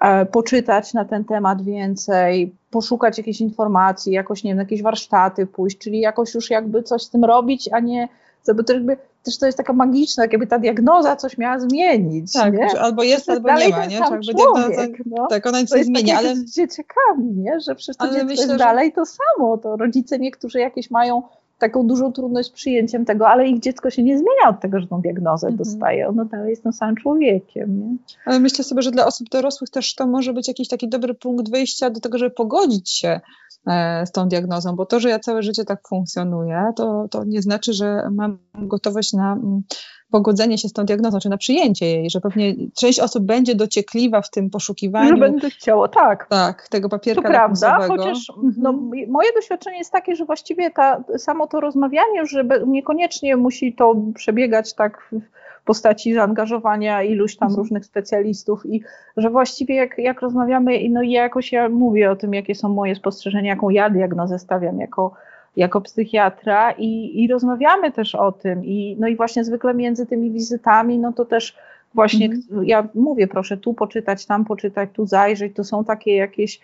e, 0.00 0.26
poczytać 0.26 0.94
na 0.94 1.04
ten 1.04 1.24
temat 1.24 1.62
więcej, 1.62 2.54
poszukać 2.70 3.18
jakiejś 3.18 3.40
informacji, 3.40 4.12
jakoś, 4.12 4.44
nie 4.44 4.50
wiem, 4.50 4.58
jakieś 4.58 4.82
warsztaty 4.82 5.46
pójść, 5.46 5.78
czyli 5.78 6.00
jakoś 6.00 6.34
już 6.34 6.50
jakby 6.50 6.82
coś 6.82 7.02
z 7.02 7.10
tym 7.10 7.24
robić, 7.24 7.68
a 7.72 7.80
nie, 7.80 8.08
bo 8.54 8.62
to 8.62 8.72
jakby 8.72 8.96
też 9.22 9.38
to 9.38 9.46
jest 9.46 9.58
taka 9.58 9.72
magiczna, 9.72 10.24
jakby 10.24 10.46
ta 10.46 10.58
diagnoza 10.58 11.16
coś 11.16 11.38
miała 11.38 11.60
zmienić. 11.60 12.32
Tak, 12.32 12.54
nie? 12.54 12.80
albo 12.80 13.02
jest, 13.02 13.30
albo 13.30 13.54
nie 13.54 13.68
ma, 13.68 13.86
nie? 13.86 13.98
Diagnoza, 13.98 14.86
no. 15.06 15.26
Tak, 15.26 15.46
ona 15.46 15.60
nic 15.60 15.74
nie 15.74 15.84
zmienia, 15.84 16.18
ale... 16.18 16.36
z 16.36 16.54
dzieciakami, 16.54 17.32
nie? 17.32 17.60
Że 17.60 17.74
przecież 17.74 17.96
to 17.96 18.02
ale 18.02 18.12
dziecko 18.12 18.26
myślę, 18.26 18.42
jest 18.42 18.52
że... 18.52 18.58
dalej 18.58 18.92
to 18.92 19.02
samo, 19.06 19.58
to 19.58 19.76
rodzice 19.76 20.18
niektórzy 20.18 20.58
jakieś 20.58 20.90
mają 20.90 21.22
taką 21.58 21.86
dużą 21.86 22.12
trudność 22.12 22.48
z 22.48 22.52
przyjęciem 22.52 23.04
tego, 23.04 23.28
ale 23.28 23.48
ich 23.48 23.60
dziecko 23.60 23.90
się 23.90 24.02
nie 24.02 24.18
zmienia 24.18 24.48
od 24.48 24.60
tego, 24.60 24.80
że 24.80 24.86
tą 24.86 25.00
diagnozę 25.00 25.46
mhm. 25.46 25.56
dostaje. 25.56 26.08
Ono 26.08 26.24
dalej 26.24 26.50
jest 26.50 26.62
tym 26.62 26.72
samym 26.72 26.96
człowiekiem. 26.96 27.80
Nie? 27.80 27.96
Ale 28.24 28.40
myślę 28.40 28.64
sobie, 28.64 28.82
że 28.82 28.90
dla 28.90 29.06
osób 29.06 29.28
dorosłych 29.28 29.70
też 29.70 29.94
to 29.94 30.06
może 30.06 30.32
być 30.32 30.48
jakiś 30.48 30.68
taki 30.68 30.88
dobry 30.88 31.14
punkt 31.14 31.50
wyjścia 31.50 31.90
do 31.90 32.00
tego, 32.00 32.18
żeby 32.18 32.30
pogodzić 32.30 32.90
się 32.90 33.20
e, 33.66 34.06
z 34.06 34.12
tą 34.12 34.28
diagnozą, 34.28 34.76
bo 34.76 34.86
to, 34.86 35.00
że 35.00 35.08
ja 35.08 35.18
całe 35.18 35.42
życie 35.42 35.64
tak 35.64 35.88
funkcjonuję, 35.88 36.72
to, 36.76 37.08
to 37.10 37.24
nie 37.24 37.42
znaczy, 37.42 37.72
że 37.72 38.08
mam 38.10 38.38
gotowość 38.54 39.12
na 39.12 39.32
mm, 39.32 39.62
pogodzenie 40.10 40.58
się 40.58 40.68
z 40.68 40.72
tą 40.72 40.84
diagnozą, 40.84 41.18
czy 41.18 41.28
na 41.28 41.36
przyjęcie 41.36 41.86
jej, 41.86 42.10
że 42.10 42.20
pewnie 42.20 42.54
część 42.76 43.00
osób 43.00 43.24
będzie 43.24 43.54
dociekliwa 43.54 44.22
w 44.22 44.30
tym 44.30 44.50
poszukiwaniu. 44.50 45.08
Że 45.08 45.16
będzie 45.16 45.50
chciało, 45.50 45.88
tak. 45.88 46.26
Tak, 46.30 46.68
tego 46.68 46.88
papierka 46.88 47.22
To 47.22 47.28
prawda, 47.28 47.78
chociaż 47.88 48.32
no, 48.56 48.70
mhm. 48.70 49.10
moje 49.10 49.32
doświadczenie 49.32 49.78
jest 49.78 49.92
takie, 49.92 50.16
że 50.16 50.24
właściwie 50.24 50.70
ta, 50.70 51.04
samo 51.18 51.46
to 51.46 51.60
rozmawianie, 51.60 52.26
że 52.26 52.44
niekoniecznie 52.66 53.36
musi 53.36 53.74
to 53.74 53.94
przebiegać 54.14 54.74
tak 54.74 55.08
w 55.12 55.64
postaci 55.64 56.14
zaangażowania 56.14 57.02
iluś 57.02 57.36
tam 57.36 57.46
mhm. 57.46 57.58
różnych 57.58 57.84
specjalistów 57.84 58.66
i 58.66 58.82
że 59.16 59.30
właściwie 59.30 59.74
jak, 59.74 59.98
jak 59.98 60.20
rozmawiamy, 60.20 60.88
no 60.90 61.02
i 61.02 61.10
jakoś 61.10 61.52
ja 61.52 61.68
mówię 61.68 62.10
o 62.10 62.16
tym, 62.16 62.34
jakie 62.34 62.54
są 62.54 62.68
moje 62.68 62.94
spostrzeżenia, 62.94 63.50
jaką 63.50 63.70
ja 63.70 63.90
diagnozę 63.90 64.38
stawiam 64.38 64.80
jako 64.80 65.12
jako 65.56 65.80
psychiatra 65.80 66.72
i, 66.72 67.22
i 67.24 67.28
rozmawiamy 67.28 67.92
też 67.92 68.14
o 68.14 68.32
tym. 68.32 68.64
I, 68.64 68.96
no 69.00 69.08
i 69.08 69.16
właśnie 69.16 69.44
zwykle 69.44 69.74
między 69.74 70.06
tymi 70.06 70.30
wizytami, 70.30 70.98
no 70.98 71.12
to 71.12 71.24
też 71.24 71.56
właśnie 71.94 72.26
mm. 72.26 72.64
ja 72.64 72.88
mówię, 72.94 73.26
proszę 73.26 73.56
tu 73.56 73.74
poczytać, 73.74 74.26
tam 74.26 74.44
poczytać, 74.44 74.90
tu 74.92 75.06
zajrzeć. 75.06 75.56
To 75.56 75.64
są 75.64 75.84
takie 75.84 76.16
jakieś, 76.16 76.60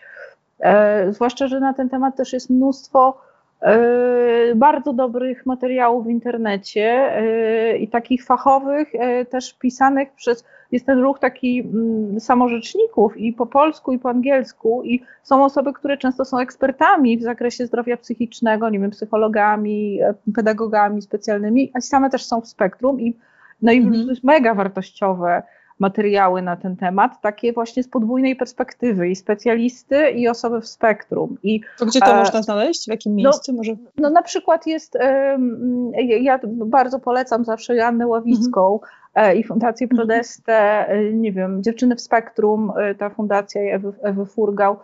e, 0.60 1.12
zwłaszcza, 1.12 1.46
że 1.48 1.60
na 1.60 1.74
ten 1.74 1.88
temat 1.88 2.16
też 2.16 2.32
jest 2.32 2.50
mnóstwo 2.50 3.20
bardzo 4.54 4.92
dobrych 4.92 5.46
materiałów 5.46 6.06
w 6.06 6.10
internecie 6.10 7.16
e, 7.16 7.76
i 7.76 7.88
takich 7.88 8.24
fachowych, 8.24 8.94
e, 8.94 9.24
też 9.24 9.54
pisanych 9.54 10.12
przez 10.12 10.44
jest 10.72 10.86
ten 10.86 10.98
ruch 10.98 11.18
taki 11.18 11.60
mm, 11.60 12.20
samorzeczników 12.20 13.16
i 13.16 13.32
po 13.32 13.46
polsku, 13.46 13.92
i 13.92 13.98
po 13.98 14.08
angielsku, 14.08 14.82
i 14.84 15.02
są 15.22 15.44
osoby, 15.44 15.72
które 15.72 15.96
często 15.96 16.24
są 16.24 16.38
ekspertami 16.38 17.18
w 17.18 17.22
zakresie 17.22 17.66
zdrowia 17.66 17.96
psychicznego, 17.96 18.70
nie 18.70 18.78
wiem, 18.80 18.90
psychologami, 18.90 20.00
e, 20.02 20.14
pedagogami 20.34 21.02
specjalnymi, 21.02 21.70
a 21.74 21.80
same 21.80 22.10
też 22.10 22.24
są 22.24 22.40
w 22.40 22.48
spektrum 22.48 23.00
i 23.00 23.16
no 23.62 23.72
i 23.72 23.78
mhm. 23.78 24.16
mega 24.22 24.54
wartościowe 24.54 25.42
materiały 25.82 26.42
na 26.42 26.56
ten 26.56 26.76
temat, 26.76 27.20
takie 27.20 27.52
właśnie 27.52 27.82
z 27.82 27.88
podwójnej 27.88 28.36
perspektywy 28.36 29.08
i 29.08 29.16
specjalisty 29.16 30.10
i 30.10 30.28
osoby 30.28 30.60
w 30.60 30.68
spektrum. 30.68 31.38
I, 31.42 31.60
to 31.78 31.86
gdzie 31.86 32.00
to 32.00 32.12
e, 32.12 32.16
można 32.16 32.42
znaleźć? 32.42 32.84
W 32.84 32.88
jakim 32.88 33.16
no, 33.16 33.16
miejscu? 33.16 33.52
No, 33.52 33.56
może? 33.56 33.72
no 33.98 34.10
na 34.10 34.22
przykład 34.22 34.66
jest, 34.66 34.98
ja 36.20 36.40
bardzo 36.46 36.98
polecam 36.98 37.44
zawsze 37.44 37.76
Joannę 37.76 38.06
Ławicką, 38.06 38.72
mhm 38.72 39.02
i 39.36 39.44
Fundację 39.44 39.84
mhm. 39.84 39.96
Prodestę, 39.96 40.88
e, 40.88 41.12
nie 41.12 41.32
wiem, 41.32 41.62
Dziewczyny 41.62 41.96
w 41.96 42.00
Spektrum, 42.00 42.72
e, 42.76 42.94
ta 42.94 43.10
fundacja 43.10 43.62
Ewy, 43.62 43.92
Ewy 44.02 44.26
Furgał, 44.26 44.76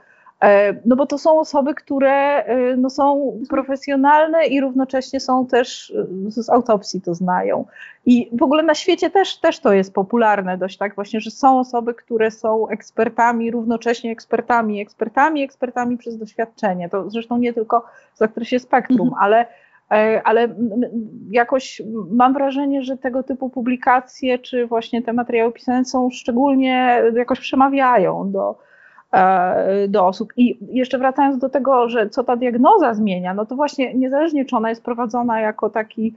no 0.84 0.96
bo 0.96 1.06
to 1.06 1.18
są 1.18 1.38
osoby, 1.38 1.74
które 1.74 2.44
no 2.76 2.90
są 2.90 3.38
profesjonalne 3.48 4.46
i 4.46 4.60
równocześnie 4.60 5.20
są 5.20 5.46
też 5.46 5.92
z 6.28 6.50
autopsji 6.50 7.00
to 7.00 7.14
znają. 7.14 7.64
I 8.06 8.30
w 8.32 8.42
ogóle 8.42 8.62
na 8.62 8.74
świecie 8.74 9.10
też, 9.10 9.36
też 9.36 9.60
to 9.60 9.72
jest 9.72 9.94
popularne 9.94 10.58
dość 10.58 10.78
tak 10.78 10.94
właśnie, 10.94 11.20
że 11.20 11.30
są 11.30 11.58
osoby, 11.58 11.94
które 11.94 12.30
są 12.30 12.68
ekspertami, 12.68 13.50
równocześnie 13.50 14.12
ekspertami, 14.12 14.80
ekspertami, 14.80 15.42
ekspertami 15.42 15.98
przez 15.98 16.18
doświadczenie. 16.18 16.88
To 16.88 17.10
zresztą 17.10 17.38
nie 17.38 17.52
tylko 17.52 17.84
w 18.14 18.18
zakresie 18.18 18.58
spektrum, 18.58 19.08
mhm. 19.08 19.22
ale 19.22 19.46
E, 19.90 20.22
ale 20.24 20.48
jakoś 21.30 21.82
mam 22.10 22.32
wrażenie, 22.32 22.82
że 22.82 22.96
tego 22.96 23.22
typu 23.22 23.50
publikacje, 23.50 24.38
czy 24.38 24.66
właśnie 24.66 25.02
te 25.02 25.12
materiały 25.12 25.52
pisane 25.52 25.84
są 25.84 26.10
szczególnie, 26.10 27.02
jakoś 27.14 27.40
przemawiają 27.40 28.32
do, 28.32 28.50
e, 28.50 28.54
do 29.88 30.06
osób. 30.06 30.32
I 30.36 30.58
jeszcze 30.70 30.98
wracając 30.98 31.38
do 31.38 31.48
tego, 31.48 31.88
że 31.88 32.10
co 32.10 32.24
ta 32.24 32.36
diagnoza 32.36 32.94
zmienia, 32.94 33.34
no 33.34 33.46
to 33.46 33.56
właśnie 33.56 33.94
niezależnie 33.94 34.44
czy 34.44 34.56
ona 34.56 34.68
jest 34.68 34.82
prowadzona 34.82 35.40
jako 35.40 35.70
taki 35.70 36.14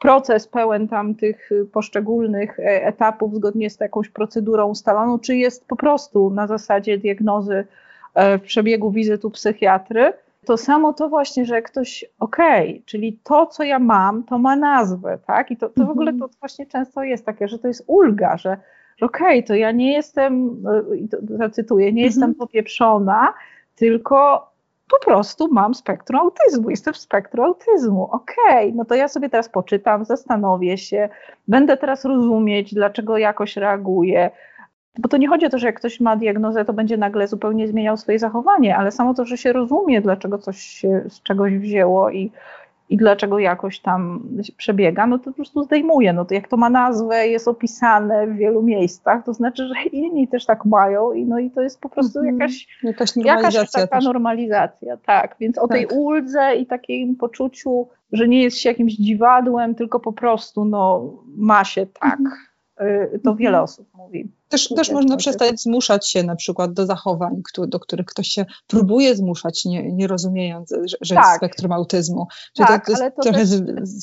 proces 0.00 0.48
pełen 0.48 0.88
tam 0.88 1.14
tych 1.14 1.50
poszczególnych 1.72 2.60
e, 2.60 2.86
etapów 2.86 3.34
zgodnie 3.34 3.70
z 3.70 3.80
jakąś 3.80 4.08
procedurą 4.08 4.66
ustaloną, 4.66 5.18
czy 5.18 5.36
jest 5.36 5.66
po 5.68 5.76
prostu 5.76 6.30
na 6.30 6.46
zasadzie 6.46 6.98
diagnozy 6.98 7.66
w 8.16 8.40
przebiegu 8.40 8.90
wizytu 8.90 9.30
psychiatry, 9.30 10.12
to 10.44 10.56
samo 10.56 10.92
to 10.92 11.08
właśnie, 11.08 11.44
że 11.44 11.62
ktoś, 11.62 12.04
okej, 12.20 12.70
okay, 12.70 12.82
czyli 12.86 13.18
to, 13.24 13.46
co 13.46 13.62
ja 13.62 13.78
mam, 13.78 14.22
to 14.22 14.38
ma 14.38 14.56
nazwę, 14.56 15.18
tak? 15.26 15.50
I 15.50 15.56
to, 15.56 15.68
to 15.68 15.86
w 15.86 15.90
ogóle 15.90 16.10
mhm. 16.10 16.30
to 16.30 16.36
właśnie 16.40 16.66
często 16.66 17.02
jest 17.02 17.26
takie, 17.26 17.48
że 17.48 17.58
to 17.58 17.68
jest 17.68 17.84
ulga, 17.86 18.36
że, 18.36 18.56
że 18.96 19.06
okej, 19.06 19.38
okay, 19.38 19.42
to 19.42 19.54
ja 19.54 19.72
nie 19.72 19.92
jestem, 19.92 20.62
e, 21.32 21.38
zacytuję, 21.38 21.92
nie 21.92 22.02
jestem 22.02 22.22
mhm. 22.22 22.38
popieprzona, 22.38 23.34
tylko 23.74 24.46
po 24.90 25.04
prostu 25.04 25.48
mam 25.52 25.74
spektrum 25.74 26.20
autyzmu, 26.20 26.70
jestem 26.70 26.94
w 26.94 26.98
spektrum 26.98 27.46
autyzmu. 27.46 28.08
Okej, 28.12 28.66
okay, 28.68 28.72
no 28.74 28.84
to 28.84 28.94
ja 28.94 29.08
sobie 29.08 29.30
teraz 29.30 29.48
poczytam, 29.48 30.04
zastanowię 30.04 30.78
się, 30.78 31.08
będę 31.48 31.76
teraz 31.76 32.04
rozumieć, 32.04 32.74
dlaczego 32.74 33.18
jakoś 33.18 33.56
reaguję, 33.56 34.30
bo 34.98 35.08
to 35.08 35.16
nie 35.16 35.28
chodzi 35.28 35.46
o 35.46 35.50
to, 35.50 35.58
że 35.58 35.66
jak 35.66 35.76
ktoś 35.76 36.00
ma 36.00 36.16
diagnozę, 36.16 36.64
to 36.64 36.72
będzie 36.72 36.96
nagle 36.96 37.28
zupełnie 37.28 37.68
zmieniał 37.68 37.96
swoje 37.96 38.18
zachowanie, 38.18 38.76
ale 38.76 38.92
samo 38.92 39.14
to, 39.14 39.24
że 39.24 39.36
się 39.36 39.52
rozumie, 39.52 40.00
dlaczego 40.00 40.38
coś 40.38 40.60
się 40.60 41.04
z 41.08 41.22
czegoś 41.22 41.58
wzięło 41.58 42.10
i, 42.10 42.30
i 42.88 42.96
dlaczego 42.96 43.38
jakoś 43.38 43.80
tam 43.80 44.28
przebiega, 44.56 45.06
no 45.06 45.18
to 45.18 45.24
po 45.24 45.32
prostu 45.32 45.64
zdejmuje. 45.64 46.12
No 46.12 46.24
to 46.24 46.34
jak 46.34 46.48
to 46.48 46.56
ma 46.56 46.70
nazwę, 46.70 47.28
jest 47.28 47.48
opisane 47.48 48.26
w 48.26 48.36
wielu 48.36 48.62
miejscach, 48.62 49.24
to 49.24 49.32
znaczy, 49.32 49.68
że 49.68 49.74
inni 49.92 50.28
też 50.28 50.46
tak 50.46 50.64
mają 50.64 51.12
i 51.12 51.24
no 51.24 51.38
i 51.38 51.50
to 51.50 51.62
jest 51.62 51.80
po 51.80 51.88
prostu 51.88 52.18
mhm. 52.18 52.38
jakaś, 52.38 52.68
jakaś, 52.82 53.16
jakaś 53.16 53.70
taka 53.70 53.96
też. 53.96 54.04
normalizacja. 54.04 54.96
Tak, 54.96 55.36
więc 55.40 55.58
o 55.58 55.68
tej 55.68 55.86
tak. 55.86 55.96
uldze 55.96 56.54
i 56.54 56.66
takim 56.66 57.16
poczuciu, 57.16 57.88
że 58.12 58.28
nie 58.28 58.42
jest 58.42 58.58
się 58.58 58.68
jakimś 58.68 58.92
dziwadłem, 58.92 59.74
tylko 59.74 60.00
po 60.00 60.12
prostu 60.12 60.64
no 60.64 61.12
ma 61.36 61.64
się 61.64 61.86
tak. 61.86 62.18
Mhm 62.18 62.53
to 63.24 63.34
wiele 63.34 63.48
mhm. 63.48 63.64
osób 63.64 63.88
mówi. 63.94 64.32
Też, 64.48 64.68
też 64.68 64.90
można 64.90 65.16
przestać 65.16 65.60
zmuszać 65.60 66.10
się 66.10 66.22
na 66.22 66.36
przykład 66.36 66.72
do 66.72 66.86
zachowań, 66.86 67.42
do 67.68 67.80
których 67.80 68.06
ktoś 68.06 68.28
się 68.28 68.44
próbuje 68.66 69.16
zmuszać, 69.16 69.64
nie, 69.64 69.92
nie 69.92 70.06
rozumiejąc, 70.06 70.70
że, 70.70 70.96
że 71.00 71.14
tak. 71.14 71.24
jest 71.24 71.36
spektrum 71.36 71.72
autyzmu. 71.72 72.26
Czyli 72.56 72.68
tak, 72.68 72.86
to, 72.86 72.92
to, 72.92 73.10
to 73.10 73.22
trochę 73.22 73.38
też... 73.38 73.50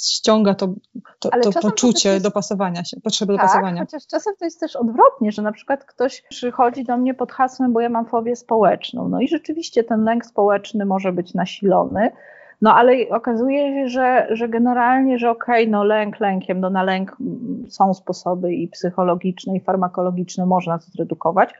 ściąga 0.01 0.55
to, 0.55 0.73
to, 1.19 1.29
to 1.29 1.51
poczucie 1.61 2.09
jest... 2.09 2.23
dopasowania 2.23 2.83
się, 2.83 3.01
potrzeby 3.01 3.33
tak, 3.33 3.41
dopasowania. 3.41 3.81
chociaż 3.81 4.07
czasem 4.07 4.33
to 4.39 4.45
jest 4.45 4.59
też 4.59 4.75
odwrotnie, 4.75 5.31
że 5.31 5.41
na 5.41 5.51
przykład 5.51 5.85
ktoś 5.85 6.23
przychodzi 6.29 6.83
do 6.83 6.97
mnie 6.97 7.13
pod 7.13 7.31
hasłem, 7.31 7.73
bo 7.73 7.81
ja 7.81 7.89
mam 7.89 8.05
fobię 8.05 8.35
społeczną. 8.35 9.09
No 9.09 9.21
i 9.21 9.27
rzeczywiście 9.27 9.83
ten 9.83 10.03
lęk 10.03 10.25
społeczny 10.25 10.85
może 10.85 11.11
być 11.11 11.33
nasilony, 11.33 12.11
no 12.61 12.75
ale 12.75 12.93
okazuje 13.09 13.73
się, 13.73 13.89
że, 13.89 14.27
że 14.31 14.49
generalnie, 14.49 15.19
że 15.19 15.29
okej, 15.29 15.63
okay, 15.63 15.71
no 15.71 15.83
lęk 15.83 16.19
lękiem, 16.19 16.59
no 16.59 16.69
na 16.69 16.83
lęk 16.83 17.17
są 17.67 17.93
sposoby 17.93 18.53
i 18.53 18.67
psychologiczne, 18.67 19.55
i 19.55 19.59
farmakologiczne, 19.59 20.45
można 20.45 20.77
to 20.77 20.85
zredukować, 20.85 21.53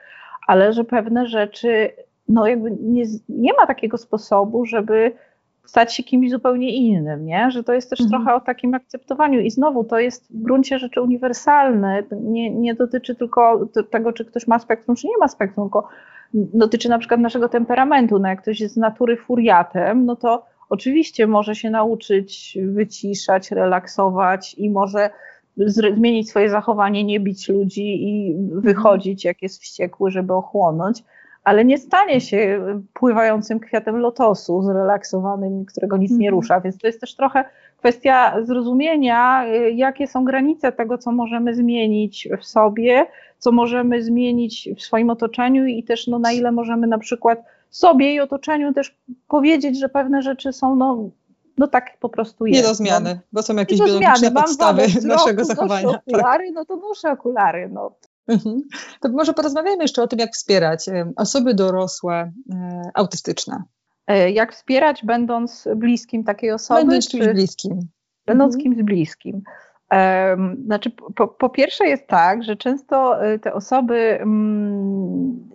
ale 0.48 0.74
że 0.74 0.84
pewne 0.84 1.28
rzeczy, 1.28 1.92
no 2.30 2.48
jakby 2.48 2.72
nie, 2.82 3.04
nie 3.30 3.54
ma 3.54 3.68
takiego 3.68 3.98
sposobu, 3.98 4.66
żeby 4.66 5.12
stać 5.66 5.96
się 5.96 6.04
kimś 6.04 6.32
zupełnie 6.32 6.76
innym, 6.76 7.26
nie? 7.26 7.52
Że 7.52 7.64
to 7.64 7.74
jest 7.74 7.90
też 7.90 8.02
mhm. 8.02 8.24
trochę 8.24 8.36
o 8.36 8.46
takim 8.46 8.74
akceptowaniu 8.74 9.40
i 9.40 9.52
znowu 9.52 9.84
to 9.84 10.00
jest 10.00 10.34
w 10.34 10.42
gruncie 10.42 10.80
rzeczy 10.80 11.02
uniwersalne, 11.02 12.04
nie, 12.12 12.50
nie 12.50 12.76
dotyczy 12.76 13.16
tylko 13.16 13.68
tego, 13.90 14.14
czy 14.14 14.26
ktoś 14.26 14.48
ma 14.48 14.60
spektrum, 14.60 14.96
czy 14.96 15.08
nie 15.08 15.18
ma 15.20 15.28
spektrum, 15.28 15.66
tylko 15.66 15.88
dotyczy 16.34 16.90
na 16.90 17.00
przykład 17.00 17.20
naszego 17.20 17.50
temperamentu, 17.50 18.20
no 18.20 18.28
jak 18.28 18.42
ktoś 18.42 18.60
jest 18.60 18.74
z 18.74 18.78
natury 18.78 19.18
furiatem, 19.18 20.06
no 20.06 20.16
to 20.16 20.51
Oczywiście 20.72 21.28
może 21.28 21.56
się 21.56 21.70
nauczyć 21.70 22.58
wyciszać, 22.66 23.52
relaksować 23.52 24.54
i 24.54 24.70
może 24.70 25.10
zmienić 25.96 26.30
swoje 26.30 26.50
zachowanie, 26.50 27.04
nie 27.04 27.20
bić 27.20 27.50
ludzi 27.50 28.04
i 28.10 28.36
wychodzić, 28.52 29.26
jak 29.26 29.42
jest 29.42 29.62
wściekły, 29.62 30.12
żeby 30.12 30.34
ochłonąć, 30.34 31.04
ale 31.44 31.66
nie 31.66 31.78
stanie 31.78 32.22
się 32.22 32.66
pływającym 32.94 33.60
kwiatem 33.60 33.98
lotosu, 33.98 34.64
zrelaksowanym, 34.64 35.66
którego 35.66 35.98
nic 35.98 36.12
nie 36.12 36.28
mhm. 36.28 36.34
rusza. 36.34 36.62
Więc 36.62 36.78
to 36.78 36.88
jest 36.88 37.02
też 37.02 37.16
trochę 37.16 37.46
kwestia 37.78 38.36
zrozumienia, 38.44 39.46
jakie 39.74 40.08
są 40.08 40.26
granice 40.26 40.72
tego, 40.72 40.98
co 40.98 41.12
możemy 41.12 41.56
zmienić 41.56 42.30
w 42.40 42.46
sobie, 42.46 43.06
co 43.38 43.52
możemy 43.52 44.04
zmienić 44.04 44.70
w 44.78 44.82
swoim 44.82 45.10
otoczeniu 45.10 45.66
i 45.66 45.84
też 45.84 46.08
no, 46.08 46.20
na 46.20 46.32
ile 46.32 46.52
możemy 46.52 46.88
na 46.88 46.98
przykład 46.98 47.44
sobie 47.72 48.14
i 48.14 48.20
otoczeniu 48.20 48.74
też 48.74 48.98
powiedzieć, 49.28 49.80
że 49.80 49.90
pewne 49.90 50.22
rzeczy 50.22 50.54
są 50.54 50.76
no, 50.76 51.10
no 51.58 51.68
tak 51.68 51.98
po 52.00 52.10
prostu 52.10 52.46
jest. 52.46 52.62
Nie 52.62 52.68
do 52.68 52.76
zmiany, 52.76 53.20
bo 53.32 53.44
są 53.44 53.56
jakieś 53.56 53.80
biologiczne 53.80 54.16
zmiany. 54.16 54.36
podstawy 54.36 54.88
naszego 55.04 55.46
zachowania. 55.46 55.84
Noszę 55.84 56.00
tak. 56.06 56.08
okulary, 56.08 56.46
tak. 56.46 56.56
no 56.56 56.66
to 56.66 56.76
noszę 56.76 57.12
okulary. 57.12 57.70
No. 57.74 57.92
Mhm. 58.28 58.62
To 59.02 59.10
może 59.10 59.34
porozmawiamy 59.34 59.84
jeszcze 59.84 60.04
o 60.04 60.08
tym, 60.08 60.20
jak 60.20 60.32
wspierać 60.34 60.86
osoby 61.16 61.54
dorosłe 61.54 62.32
e, 62.54 62.82
autystyczne. 62.94 63.64
E, 64.08 64.32
jak 64.32 64.54
wspierać, 64.54 65.06
będąc 65.06 65.68
bliskim 65.76 66.24
takiej 66.24 66.52
osoby? 66.52 66.80
Będąc 66.80 67.10
kimś 67.10 67.28
bliskim. 67.28 67.80
Będąc 68.26 68.56
mhm. 68.56 68.64
kimś 68.64 68.84
bliskim. 68.84 69.42
Znaczy, 70.66 70.92
po, 71.16 71.28
po, 71.28 71.50
pierwsze 71.50 71.88
jest 71.88 72.08
tak, 72.08 72.44
że 72.44 72.56
często 72.56 73.26
e, 73.26 73.40
te 73.40 73.54
osoby 73.54 74.20
mm, 74.22 75.51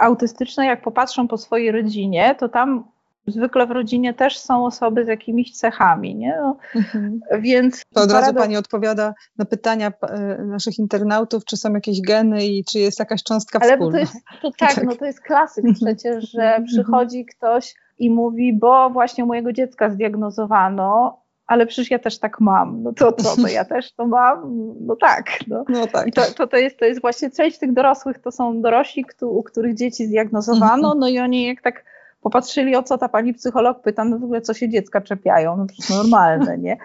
autystyczne, 0.00 0.66
jak 0.66 0.82
popatrzą 0.82 1.28
po 1.28 1.38
swojej 1.38 1.72
rodzinie, 1.72 2.34
to 2.38 2.48
tam 2.48 2.84
zwykle 3.30 3.66
w 3.66 3.70
rodzinie 3.70 4.14
też 4.14 4.38
są 4.38 4.66
osoby 4.66 5.04
z 5.04 5.08
jakimiś 5.08 5.52
cechami, 5.52 6.14
nie? 6.14 6.36
No, 6.40 6.56
mhm. 6.76 7.20
Więc 7.40 7.82
to 7.94 8.02
od 8.02 8.12
razu 8.12 8.34
Pani 8.34 8.56
odpowiada 8.56 9.14
na 9.38 9.44
pytania 9.44 9.92
e, 10.02 10.38
naszych 10.44 10.78
internautów, 10.78 11.44
czy 11.44 11.56
są 11.56 11.74
jakieś 11.74 12.00
geny 12.00 12.46
i 12.46 12.64
czy 12.64 12.78
jest 12.78 12.98
jakaś 12.98 13.22
cząstka 13.22 13.58
Ale 13.62 13.72
wspólna. 13.72 13.92
To 13.92 13.98
jest, 13.98 14.14
to 14.42 14.50
tak, 14.58 14.74
tak, 14.74 14.84
no 14.84 14.96
to 14.96 15.04
jest 15.04 15.20
klasyk 15.20 15.64
mhm. 15.64 15.74
przecież, 15.74 16.30
że 16.30 16.42
mhm. 16.42 16.64
przychodzi 16.64 17.24
ktoś 17.24 17.74
i 17.98 18.10
mówi, 18.10 18.52
bo 18.58 18.90
właśnie 18.90 19.24
mojego 19.24 19.52
dziecka 19.52 19.90
zdiagnozowano, 19.90 21.20
ale 21.48 21.66
przecież 21.66 21.90
ja 21.90 21.98
też 21.98 22.18
tak 22.18 22.40
mam. 22.40 22.82
No 22.82 22.92
to 22.92 23.12
co, 23.12 23.42
to 23.42 23.48
ja 23.48 23.64
też 23.74 23.92
to 23.92 24.06
mam? 24.06 24.64
No 24.80 24.96
tak. 24.96 25.24
No, 25.46 25.64
no 25.68 25.86
tak. 25.86 26.06
I 26.06 26.12
to, 26.12 26.22
to, 26.36 26.46
to, 26.46 26.56
jest, 26.56 26.78
to 26.78 26.84
jest 26.84 27.00
właśnie 27.00 27.30
część 27.30 27.58
tych 27.58 27.72
dorosłych, 27.72 28.18
to 28.18 28.32
są 28.32 28.62
dorośli, 28.62 29.04
u 29.22 29.42
których 29.42 29.74
dzieci 29.74 30.06
zdiagnozowano, 30.06 30.94
no 30.94 31.08
i 31.08 31.18
oni 31.18 31.46
jak 31.46 31.62
tak 31.62 31.84
popatrzyli, 32.20 32.76
o 32.76 32.82
co 32.82 32.98
ta 32.98 33.08
pani 33.08 33.34
psycholog 33.34 33.82
pyta, 33.82 34.04
no 34.04 34.18
w 34.18 34.24
ogóle 34.24 34.40
co 34.40 34.54
się 34.54 34.68
dziecka 34.68 35.00
czepiają, 35.00 35.56
no 35.56 35.66
przecież 35.66 35.90
normalne, 35.90 36.58
nie? 36.58 36.76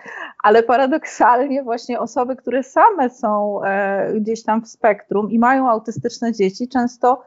Ale 0.43 0.63
paradoksalnie 0.63 1.63
właśnie 1.63 1.99
osoby, 1.99 2.35
które 2.35 2.63
same 2.63 3.09
są 3.09 3.63
e, 3.63 4.13
gdzieś 4.13 4.43
tam 4.43 4.61
w 4.61 4.67
spektrum 4.67 5.31
i 5.31 5.39
mają 5.39 5.69
autystyczne 5.69 6.33
dzieci, 6.33 6.67
często 6.67 7.23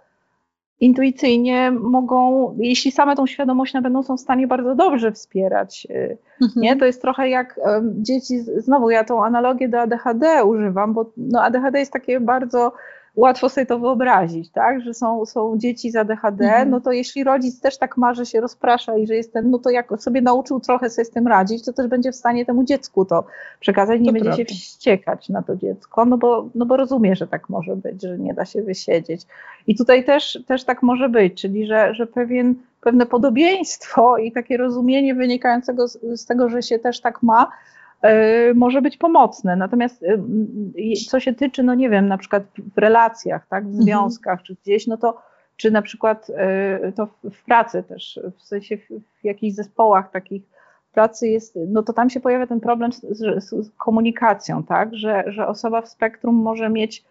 intuicyjnie 0.81 1.71
mogą, 1.71 2.55
jeśli 2.59 2.93
same 2.93 3.17
tą 3.17 3.27
świadomość 3.27 3.75
nabędą, 3.75 4.03
są 4.03 4.17
w 4.17 4.21
stanie 4.21 4.47
bardzo 4.47 4.75
dobrze 4.75 5.13
wspierać. 5.13 5.87
Y, 5.91 6.19
mhm. 6.43 6.63
Nie? 6.63 6.77
To 6.77 6.85
jest 6.85 7.03
trochę 7.03 7.29
jak 7.29 7.61
dzieci, 7.83 8.41
znowu 8.41 8.91
ja 8.91 9.05
tą 9.05 9.25
analogię 9.25 9.69
do 9.69 9.81
ADHD 9.81 10.45
używam, 10.45 10.95
bo 10.95 11.11
no, 11.17 11.43
ADHD 11.43 11.79
jest 11.79 11.93
takie 11.93 12.21
bardzo 12.21 12.73
łatwo 13.17 13.49
sobie 13.49 13.67
to 13.67 13.79
wyobrazić, 13.79 14.51
tak? 14.51 14.81
że 14.81 14.95
są, 14.95 15.27
są 15.27 15.59
dzieci 15.59 15.91
z 15.91 15.97
ADHD, 15.97 16.45
mhm. 16.45 16.71
no 16.71 16.81
to 16.81 16.93
jeśli 16.93 17.25
rodzic 17.25 17.61
też 17.61 17.79
tak 17.79 17.97
ma, 17.97 18.15
że 18.15 18.27
się 18.27 18.41
rozprasza 18.41 18.97
i 18.97 19.07
że 19.07 19.15
jest 19.15 19.33
ten, 19.33 19.51
no 19.51 19.59
to 19.59 19.71
jak 19.71 19.89
sobie 19.99 20.23
nauczył 20.23 20.61
trochę 20.61 20.91
sobie 20.91 21.05
z 21.05 21.11
tym 21.11 21.27
radzić, 21.27 21.65
to 21.65 21.73
też 21.73 21.87
będzie 21.87 22.13
w 22.13 22.17
stanie 22.17 22.47
temu 22.47 22.65
dziecku 22.65 23.05
to 23.05 23.25
przekazać, 23.61 24.01
nie 24.01 24.07
to 24.07 24.13
będzie 24.13 24.29
prawda. 24.29 24.45
się 24.45 24.55
wściekać 24.55 25.29
na 25.29 25.43
to 25.43 25.57
dziecko, 25.57 26.05
no 26.05 26.19
bo, 26.19 26.49
no 26.55 26.67
bo 26.67 26.77
rozumie, 26.77 27.17
że 27.17 27.27
tak 27.27 27.49
może 27.49 27.77
być, 27.77 28.03
że 28.03 28.19
nie 28.19 28.35
da 28.35 28.45
się 28.45 28.63
wysiedzieć. 28.63 29.23
I 29.67 29.77
tutaj 29.77 30.05
też, 30.05 30.39
też 30.47 30.65
tak 30.65 30.83
może 30.83 31.09
być, 31.09 31.43
czyli 31.43 31.67
że, 31.67 31.95
że 31.95 32.07
pewien, 32.07 32.55
pewne 32.81 33.07
podobieństwo 33.07 34.17
i 34.19 34.33
takie 34.33 34.57
rozumienie 34.57 35.15
wynikającego 35.15 35.89
z, 35.89 35.99
z 36.21 36.27
tego, 36.27 36.49
że 36.49 36.63
się 36.63 36.79
też 36.79 37.01
tak 37.01 37.23
ma, 37.23 37.53
może 38.55 38.83
być 38.83 38.97
pomocne. 38.97 39.57
Natomiast 39.57 40.03
e, 40.03 40.19
co 41.09 41.21
się 41.21 41.35
tyczy, 41.35 41.63
no 41.63 41.75
nie 41.75 41.91
wiem, 41.91 42.09
na 42.09 42.19
przykład 42.19 42.43
w 42.75 42.79
relacjach, 42.79 43.47
tak, 43.49 43.65
w 43.65 43.67
mhm. 43.67 43.83
związkach 43.83 44.33
mhm. 44.33 44.47
czy 44.47 44.57
gdzieś, 44.63 44.87
no 44.87 44.97
to 44.97 45.19
czy 45.57 45.71
na 45.71 45.83
przykład 45.83 46.31
e, 46.37 46.93
to 46.93 47.09
w 47.31 47.45
pracy 47.45 47.83
też, 47.83 48.21
w 48.37 48.43
sensie 48.43 48.79
w 49.21 49.25
jakichś 49.25 49.55
zespołach 49.55 50.11
takich 50.11 50.43
pracy 50.93 51.29
jest, 51.29 51.59
no 51.69 51.83
to 51.83 51.93
tam 51.93 52.11
się 52.11 52.21
pojawia 52.21 52.47
ten 52.47 52.61
problem 52.61 52.93
z, 52.93 53.01
z, 53.01 53.51
z 53.51 53.71
komunikacją, 53.79 54.63
tak, 54.63 54.95
że, 54.95 55.25
że 55.27 55.47
osoba 55.47 55.83
w 55.83 55.89
spektrum 55.89 56.35
może 56.35 56.69
mieć 56.69 57.05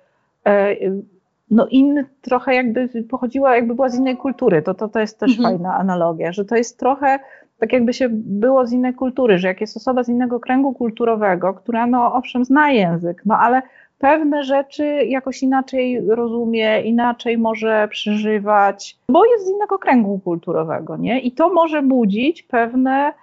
no 1.52 1.68
inny 1.68 2.06
trochę 2.22 2.56
jakby 2.56 2.90
pochodziła, 3.10 3.56
jakby 3.56 3.76
była 3.76 3.90
z 3.90 3.96
innej 3.96 4.18
kultury, 4.18 4.62
to, 4.62 4.74
to, 4.74 4.88
to 4.88 5.00
jest 5.00 5.20
też 5.20 5.32
mhm. 5.32 5.50
fajna 5.50 5.76
analogia, 5.76 6.32
że 6.32 6.46
to 6.46 6.56
jest 6.56 6.80
trochę 6.80 7.20
tak 7.60 7.74
jakby 7.74 7.94
się 7.94 8.10
było 8.12 8.68
z 8.68 8.72
innej 8.72 8.94
kultury, 8.94 9.38
że 9.38 9.48
jak 9.48 9.62
jest 9.62 9.78
osoba 9.78 10.04
z 10.04 10.10
innego 10.10 10.40
kręgu 10.40 10.74
kulturowego, 10.74 11.54
która 11.54 11.88
no 11.88 12.14
owszem 12.14 12.46
zna 12.46 12.72
język, 12.72 13.22
no 13.26 13.38
ale 13.38 13.62
pewne 13.98 14.44
rzeczy 14.44 14.86
jakoś 14.86 15.44
inaczej 15.44 16.02
rozumie, 16.08 16.82
inaczej 16.82 17.38
może 17.38 17.88
przeżywać, 17.88 18.98
bo 19.10 19.26
jest 19.26 19.46
z 19.46 19.50
innego 19.50 19.80
kręgu 19.80 20.20
kulturowego, 20.20 20.98
nie? 20.98 21.20
I 21.20 21.32
to 21.32 21.54
może 21.54 21.82
budzić 21.82 22.44
pewne 22.44 23.14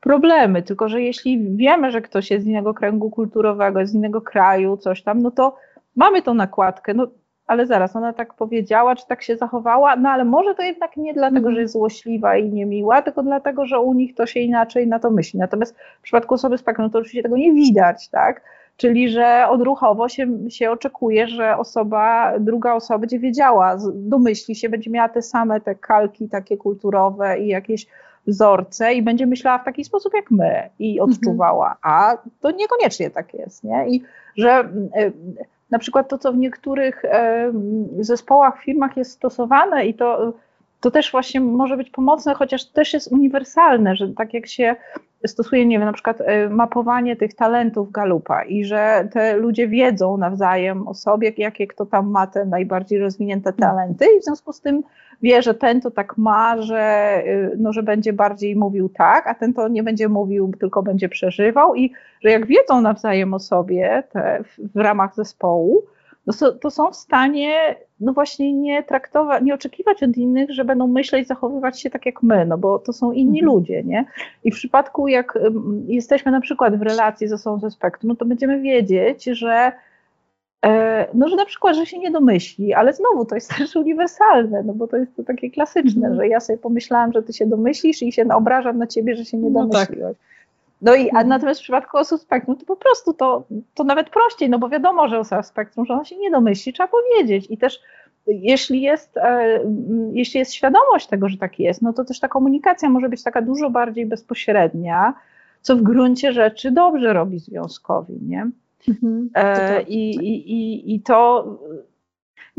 problemy, 0.00 0.62
tylko 0.62 0.88
że 0.88 1.02
jeśli 1.02 1.56
wiemy, 1.56 1.90
że 1.90 2.00
ktoś 2.00 2.30
jest 2.30 2.44
z 2.44 2.48
innego 2.48 2.74
kręgu 2.74 3.10
kulturowego, 3.10 3.86
z 3.86 3.94
innego 3.94 4.20
kraju, 4.20 4.76
coś 4.76 5.02
tam, 5.02 5.22
no 5.22 5.30
to 5.30 5.56
mamy 5.96 6.22
tą 6.22 6.34
nakładkę, 6.34 6.94
no 6.94 7.06
ale 7.50 7.66
zaraz, 7.66 7.96
ona 7.96 8.12
tak 8.12 8.34
powiedziała, 8.34 8.96
czy 8.96 9.06
tak 9.06 9.22
się 9.22 9.36
zachowała, 9.36 9.96
no 9.96 10.08
ale 10.08 10.24
może 10.24 10.54
to 10.54 10.62
jednak 10.62 10.96
nie 10.96 11.14
dlatego, 11.14 11.38
mhm. 11.38 11.54
że 11.54 11.60
jest 11.60 11.72
złośliwa 11.72 12.36
i 12.36 12.50
niemiła, 12.50 13.02
tylko 13.02 13.22
dlatego, 13.22 13.66
że 13.66 13.80
u 13.80 13.92
nich 13.92 14.14
to 14.14 14.26
się 14.26 14.40
inaczej 14.40 14.88
na 14.88 14.98
to 14.98 15.10
myśli. 15.10 15.38
Natomiast 15.38 15.76
w 15.98 16.02
przypadku 16.02 16.34
osoby 16.34 16.58
z 16.58 16.60
spektrum 16.60 16.90
to 16.90 16.98
oczywiście 16.98 17.22
tego 17.22 17.36
nie 17.36 17.52
widać, 17.52 18.08
tak? 18.08 18.42
Czyli, 18.76 19.08
że 19.08 19.46
odruchowo 19.48 20.08
się, 20.08 20.26
się 20.48 20.70
oczekuje, 20.70 21.28
że 21.28 21.56
osoba, 21.56 22.32
druga 22.38 22.74
osoba 22.74 22.98
będzie 22.98 23.18
wiedziała, 23.18 23.76
domyśli 23.94 24.54
się, 24.54 24.68
będzie 24.68 24.90
miała 24.90 25.08
te 25.08 25.22
same 25.22 25.60
te 25.60 25.74
kalki 25.74 26.28
takie 26.28 26.56
kulturowe 26.56 27.38
i 27.38 27.46
jakieś 27.46 27.86
wzorce 28.26 28.94
i 28.94 29.02
będzie 29.02 29.26
myślała 29.26 29.58
w 29.58 29.64
taki 29.64 29.84
sposób 29.84 30.14
jak 30.14 30.30
my 30.30 30.70
i 30.78 31.00
mhm. 31.00 31.10
odczuwała, 31.10 31.76
a 31.82 32.16
to 32.40 32.50
niekoniecznie 32.50 33.10
tak 33.10 33.34
jest, 33.34 33.64
nie? 33.64 33.88
I 33.88 34.02
że 34.36 34.68
na 35.70 35.78
przykład 35.78 36.08
to, 36.08 36.18
co 36.18 36.32
w 36.32 36.36
niektórych 36.36 37.02
zespołach, 38.00 38.62
firmach 38.62 38.96
jest 38.96 39.12
stosowane 39.12 39.86
i 39.86 39.94
to, 39.94 40.32
to 40.80 40.90
też 40.90 41.12
właśnie 41.12 41.40
może 41.40 41.76
być 41.76 41.90
pomocne, 41.90 42.34
chociaż 42.34 42.64
też 42.64 42.92
jest 42.92 43.12
uniwersalne, 43.12 43.96
że 43.96 44.08
tak 44.08 44.34
jak 44.34 44.46
się 44.46 44.76
stosuje, 45.26 45.66
nie 45.66 45.78
wiem, 45.78 45.86
na 45.86 45.92
przykład 45.92 46.20
e, 46.20 46.48
mapowanie 46.48 47.16
tych 47.16 47.34
talentów 47.34 47.92
Galupa 47.92 48.44
i 48.44 48.64
że 48.64 49.08
te 49.12 49.36
ludzie 49.36 49.68
wiedzą 49.68 50.16
nawzajem 50.16 50.88
o 50.88 50.94
sobie, 50.94 51.32
jakie 51.36 51.66
kto 51.66 51.86
tam 51.86 52.10
ma 52.10 52.26
te 52.26 52.44
najbardziej 52.44 52.98
rozwinięte 52.98 53.52
talenty 53.52 54.06
i 54.16 54.20
w 54.20 54.24
związku 54.24 54.52
z 54.52 54.60
tym 54.60 54.82
wie, 55.22 55.42
że 55.42 55.54
ten 55.54 55.80
to 55.80 55.90
tak 55.90 56.18
ma, 56.18 56.62
że, 56.62 56.80
e, 56.80 57.50
no, 57.58 57.72
że 57.72 57.82
będzie 57.82 58.12
bardziej 58.12 58.56
mówił 58.56 58.88
tak, 58.88 59.26
a 59.26 59.34
ten 59.34 59.54
to 59.54 59.68
nie 59.68 59.82
będzie 59.82 60.08
mówił, 60.08 60.52
tylko 60.60 60.82
będzie 60.82 61.08
przeżywał 61.08 61.74
i 61.74 61.92
że 62.24 62.30
jak 62.30 62.46
wiedzą 62.46 62.80
nawzajem 62.80 63.34
o 63.34 63.38
sobie 63.38 64.02
te, 64.12 64.44
w, 64.74 64.76
ramach 64.76 65.14
zespołu, 65.14 65.82
to, 66.38 66.52
to 66.52 66.70
są 66.70 66.90
w 66.90 66.96
stanie 66.96 67.76
no 68.00 68.12
właśnie 68.12 68.52
nie 68.52 68.82
traktować, 68.82 69.42
nie 69.42 69.54
oczekiwać 69.54 70.02
od 70.02 70.16
innych, 70.16 70.50
że 70.50 70.64
będą 70.64 70.86
myśleć, 70.86 71.28
zachowywać 71.28 71.80
się 71.80 71.90
tak 71.90 72.06
jak 72.06 72.22
my, 72.22 72.46
no 72.46 72.58
bo 72.58 72.78
to 72.78 72.92
są 72.92 73.12
inni 73.12 73.40
mhm. 73.40 73.54
ludzie, 73.54 73.82
nie? 73.84 74.04
I 74.44 74.50
w 74.50 74.54
przypadku 74.54 75.08
jak 75.08 75.38
jesteśmy 75.86 76.32
na 76.32 76.40
przykład 76.40 76.76
w 76.76 76.82
relacji 76.82 77.28
ze 77.28 77.38
sobą 77.38 77.60
ze 77.60 77.70
spektrum, 77.70 78.08
no 78.08 78.16
to 78.16 78.24
będziemy 78.24 78.60
wiedzieć, 78.60 79.24
że 79.24 79.72
e, 80.66 81.06
no, 81.14 81.28
że 81.28 81.36
na 81.36 81.44
przykład, 81.44 81.76
że 81.76 81.86
się 81.86 81.98
nie 81.98 82.10
domyśli, 82.10 82.74
ale 82.74 82.92
znowu 82.92 83.24
to 83.24 83.34
jest 83.34 83.50
też 83.58 83.76
uniwersalne, 83.76 84.62
no 84.62 84.72
bo 84.74 84.88
to 84.88 84.96
jest 84.96 85.16
to 85.16 85.24
takie 85.24 85.50
klasyczne, 85.50 86.06
mm. 86.06 86.18
że 86.18 86.28
ja 86.28 86.40
sobie 86.40 86.58
pomyślałam, 86.58 87.12
że 87.12 87.22
ty 87.22 87.32
się 87.32 87.46
domyślisz 87.46 88.02
i 88.02 88.12
się 88.12 88.28
obrażam 88.28 88.78
na 88.78 88.86
ciebie, 88.86 89.16
że 89.16 89.24
się 89.24 89.36
nie 89.36 89.50
domyśliłeś. 89.50 89.98
No 90.00 90.08
tak. 90.08 90.16
No 90.82 90.94
i 90.94 91.00
a 91.00 91.04
mhm. 91.04 91.28
natomiast 91.28 91.60
w 91.60 91.62
przypadku 91.62 91.96
osób 91.96 92.20
spektrum 92.20 92.56
to 92.56 92.66
po 92.66 92.76
prostu 92.76 93.14
to, 93.14 93.44
to 93.74 93.84
nawet 93.84 94.10
prościej, 94.10 94.50
no 94.50 94.58
bo 94.58 94.68
wiadomo, 94.68 95.08
że 95.08 95.18
osoba 95.18 95.42
spektrum, 95.42 95.86
że 95.86 95.94
ona 95.94 96.04
się 96.04 96.16
nie 96.16 96.30
domyśli, 96.30 96.72
trzeba 96.72 96.88
powiedzieć. 96.88 97.46
I 97.50 97.58
też 97.58 97.80
jeśli 98.26 98.80
jest, 98.80 99.16
e, 99.16 99.60
jeśli 100.12 100.38
jest 100.38 100.54
świadomość 100.54 101.06
tego, 101.06 101.28
że 101.28 101.36
tak 101.36 101.58
jest, 101.58 101.82
no 101.82 101.92
to 101.92 102.04
też 102.04 102.20
ta 102.20 102.28
komunikacja 102.28 102.88
może 102.88 103.08
być 103.08 103.22
taka 103.22 103.42
dużo 103.42 103.70
bardziej 103.70 104.06
bezpośrednia, 104.06 105.14
co 105.60 105.76
w 105.76 105.82
gruncie 105.82 106.32
rzeczy 106.32 106.70
dobrze 106.70 107.12
robi 107.12 107.38
związkowi, 107.38 108.18
nie? 108.22 108.50
Mhm, 108.88 109.30
e, 109.34 109.82
i, 109.82 110.10
i, 110.16 110.94
I 110.94 111.00
to 111.00 111.46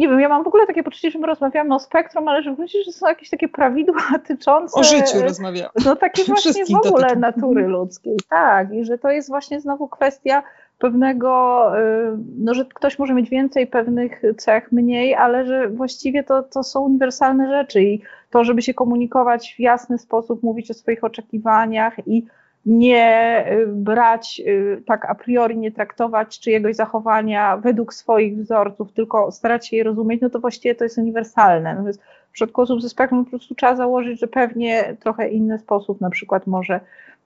nie 0.02 0.10
wiem, 0.10 0.20
ja 0.20 0.30
mam 0.30 0.44
w 0.44 0.48
ogóle 0.48 0.68
takie 0.68 0.84
poczucie, 0.84 1.12
że 1.12 1.20
my 1.20 1.28
rozmawiamy 1.28 1.76
o 1.76 1.80
spektrum, 1.80 2.28
ale 2.28 2.44
że 2.44 2.56
myślę, 2.60 2.84
że 2.84 2.92
są 2.92 3.08
jakieś 3.08 3.30
takie 3.30 3.48
prawidła 3.48 4.02
tyczące... 4.28 4.80
O 4.80 4.84
życiu 4.84 5.22
rozmawiamy. 5.22 5.70
No 5.86 5.96
takie 5.96 6.24
właśnie 6.34 6.66
w 6.66 6.88
ogóle 6.88 7.16
natury 7.16 7.68
ludzkiej, 7.68 8.18
tak. 8.30 8.74
I 8.74 8.86
że 8.86 8.98
to 8.98 9.10
jest 9.10 9.30
właśnie 9.30 9.62
znowu 9.62 9.88
kwestia 9.88 10.44
pewnego, 10.80 11.72
y, 11.80 12.18
no 12.38 12.54
że 12.54 12.66
ktoś 12.66 13.00
może 13.00 13.14
mieć 13.14 13.30
więcej 13.30 13.68
pewnych 13.68 14.22
cech, 14.38 14.72
mniej, 14.72 15.16
ale 15.16 15.46
że 15.46 15.70
właściwie 15.70 16.24
to, 16.24 16.44
to 16.44 16.64
są 16.64 16.82
uniwersalne 16.82 17.50
rzeczy 17.50 17.82
i 17.82 18.02
to, 18.30 18.44
żeby 18.44 18.62
się 18.62 18.74
komunikować 18.74 19.56
w 19.58 19.60
jasny 19.60 19.98
sposób, 19.98 20.44
mówić 20.44 20.72
o 20.72 20.74
swoich 20.74 21.04
oczekiwaniach 21.04 22.08
i 22.08 22.26
nie 22.66 23.46
y, 23.52 23.68
brać 23.68 24.42
y, 24.48 24.84
tak 24.86 25.06
a 25.06 25.16
priori, 25.16 25.58
nie 25.58 25.72
traktować 25.72 26.40
czyjegoś 26.40 26.76
zachowania 26.76 27.58
według 27.58 27.94
swoich 27.94 28.38
wzorców, 28.38 28.94
tylko 28.94 29.32
starać 29.32 29.68
się 29.68 29.78
je 29.78 29.84
rozumieć, 29.84 30.22
no 30.22 30.30
to 30.30 30.40
właściwie 30.40 30.76
to 30.76 30.84
jest 30.84 30.98
uniwersalne. 30.98 31.74
Natomiast 31.74 32.02
w 32.30 32.34
przypadku 32.34 32.62
osób 32.62 32.82
ze 32.82 32.90
spektrum 32.90 33.24
po 33.24 33.30
prostu 33.30 33.56
trzeba 33.56 33.76
założyć, 33.76 34.20
że 34.20 34.28
pewnie 34.28 34.96
trochę 35.00 35.30
inny 35.30 35.60
sposób 35.60 36.02
na 36.02 36.10
przykład 36.10 36.48
może 36.48 36.80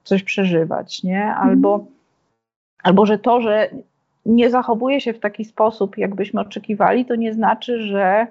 coś 0.04 0.22
przeżywać, 0.22 1.02
nie? 1.02 1.24
Albo, 1.24 1.74
mm. 1.74 1.86
albo 2.82 3.06
że 3.06 3.18
to, 3.18 3.40
że 3.40 3.70
nie 4.26 4.50
zachowuje 4.50 5.00
się 5.00 5.12
w 5.12 5.20
taki 5.20 5.44
sposób, 5.44 5.98
jakbyśmy 5.98 6.40
oczekiwali, 6.40 7.04
to 7.04 7.14
nie 7.14 7.34
znaczy, 7.34 7.82
że 7.82 8.26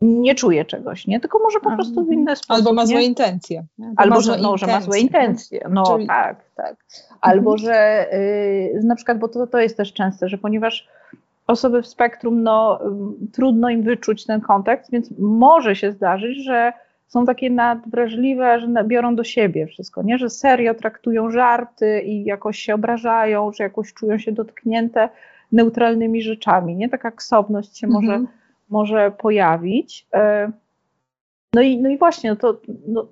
nie 0.00 0.34
czuje 0.34 0.64
czegoś, 0.64 1.06
nie? 1.06 1.20
Tylko 1.20 1.38
może 1.38 1.60
po 1.60 1.74
prostu 1.74 2.04
w 2.04 2.12
inny 2.12 2.36
sposób. 2.36 2.56
Albo 2.56 2.72
ma 2.72 2.86
złe 2.86 3.00
nie? 3.00 3.06
intencje. 3.06 3.64
Albo, 3.96 4.20
że, 4.20 4.38
no, 4.38 4.58
że 4.58 4.66
ma 4.66 4.80
złe 4.80 4.98
intencje. 4.98 5.66
No 5.70 5.82
Czyli... 5.94 6.06
tak, 6.06 6.44
tak. 6.54 6.76
Albo, 7.20 7.52
mhm. 7.52 7.58
że 7.58 8.06
y, 8.14 8.80
na 8.84 8.96
przykład, 8.96 9.18
bo 9.18 9.28
to, 9.28 9.46
to 9.46 9.58
jest 9.58 9.76
też 9.76 9.92
częste, 9.92 10.28
że 10.28 10.38
ponieważ 10.38 10.88
osoby 11.46 11.82
w 11.82 11.86
spektrum, 11.86 12.42
no 12.42 12.80
trudno 13.32 13.70
im 13.70 13.82
wyczuć 13.82 14.26
ten 14.26 14.40
kontekst, 14.40 14.90
więc 14.90 15.10
może 15.18 15.76
się 15.76 15.92
zdarzyć, 15.92 16.44
że 16.44 16.72
są 17.06 17.26
takie 17.26 17.50
nadwrażliwe, 17.50 18.60
że 18.60 18.84
biorą 18.84 19.16
do 19.16 19.24
siebie 19.24 19.66
wszystko, 19.66 20.02
nie? 20.02 20.18
Że 20.18 20.30
serio 20.30 20.74
traktują 20.74 21.30
żarty 21.30 22.00
i 22.00 22.24
jakoś 22.24 22.58
się 22.58 22.74
obrażają, 22.74 23.52
że 23.52 23.64
jakoś 23.64 23.92
czują 23.92 24.18
się 24.18 24.32
dotknięte 24.32 25.08
neutralnymi 25.52 26.22
rzeczami, 26.22 26.76
nie? 26.76 26.88
Taka 26.88 27.10
ksowność 27.10 27.78
się 27.78 27.86
może 27.86 28.14
mhm 28.14 28.28
może 28.74 29.12
pojawić. 29.18 30.06
E, 30.14 30.52
no 31.54 31.62
i, 31.62 31.82
no 31.82 31.88
i 31.88 31.98
właśnie, 31.98 32.30
no 32.30 32.36
to, 32.36 32.60
no, 32.88 33.06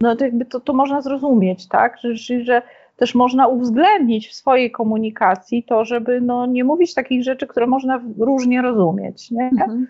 no 0.00 0.16
to, 0.16 0.24
jakby 0.24 0.44
to, 0.44 0.60
to 0.60 0.72
można 0.72 1.00
zrozumieć, 1.00 1.68
tak? 1.68 1.98
Że, 2.14 2.40
że 2.44 2.62
też 2.96 3.14
można 3.14 3.46
uwzględnić 3.46 4.28
w 4.28 4.34
swojej 4.34 4.70
komunikacji 4.70 5.62
to, 5.62 5.84
żeby 5.84 6.20
no, 6.20 6.46
nie 6.46 6.64
mówić 6.64 6.94
takich 6.94 7.22
rzeczy, 7.24 7.46
które 7.46 7.66
można 7.66 8.02
różnie 8.18 8.62
rozumieć, 8.62 9.30
nie? 9.30 9.44
Mhm. 9.52 9.86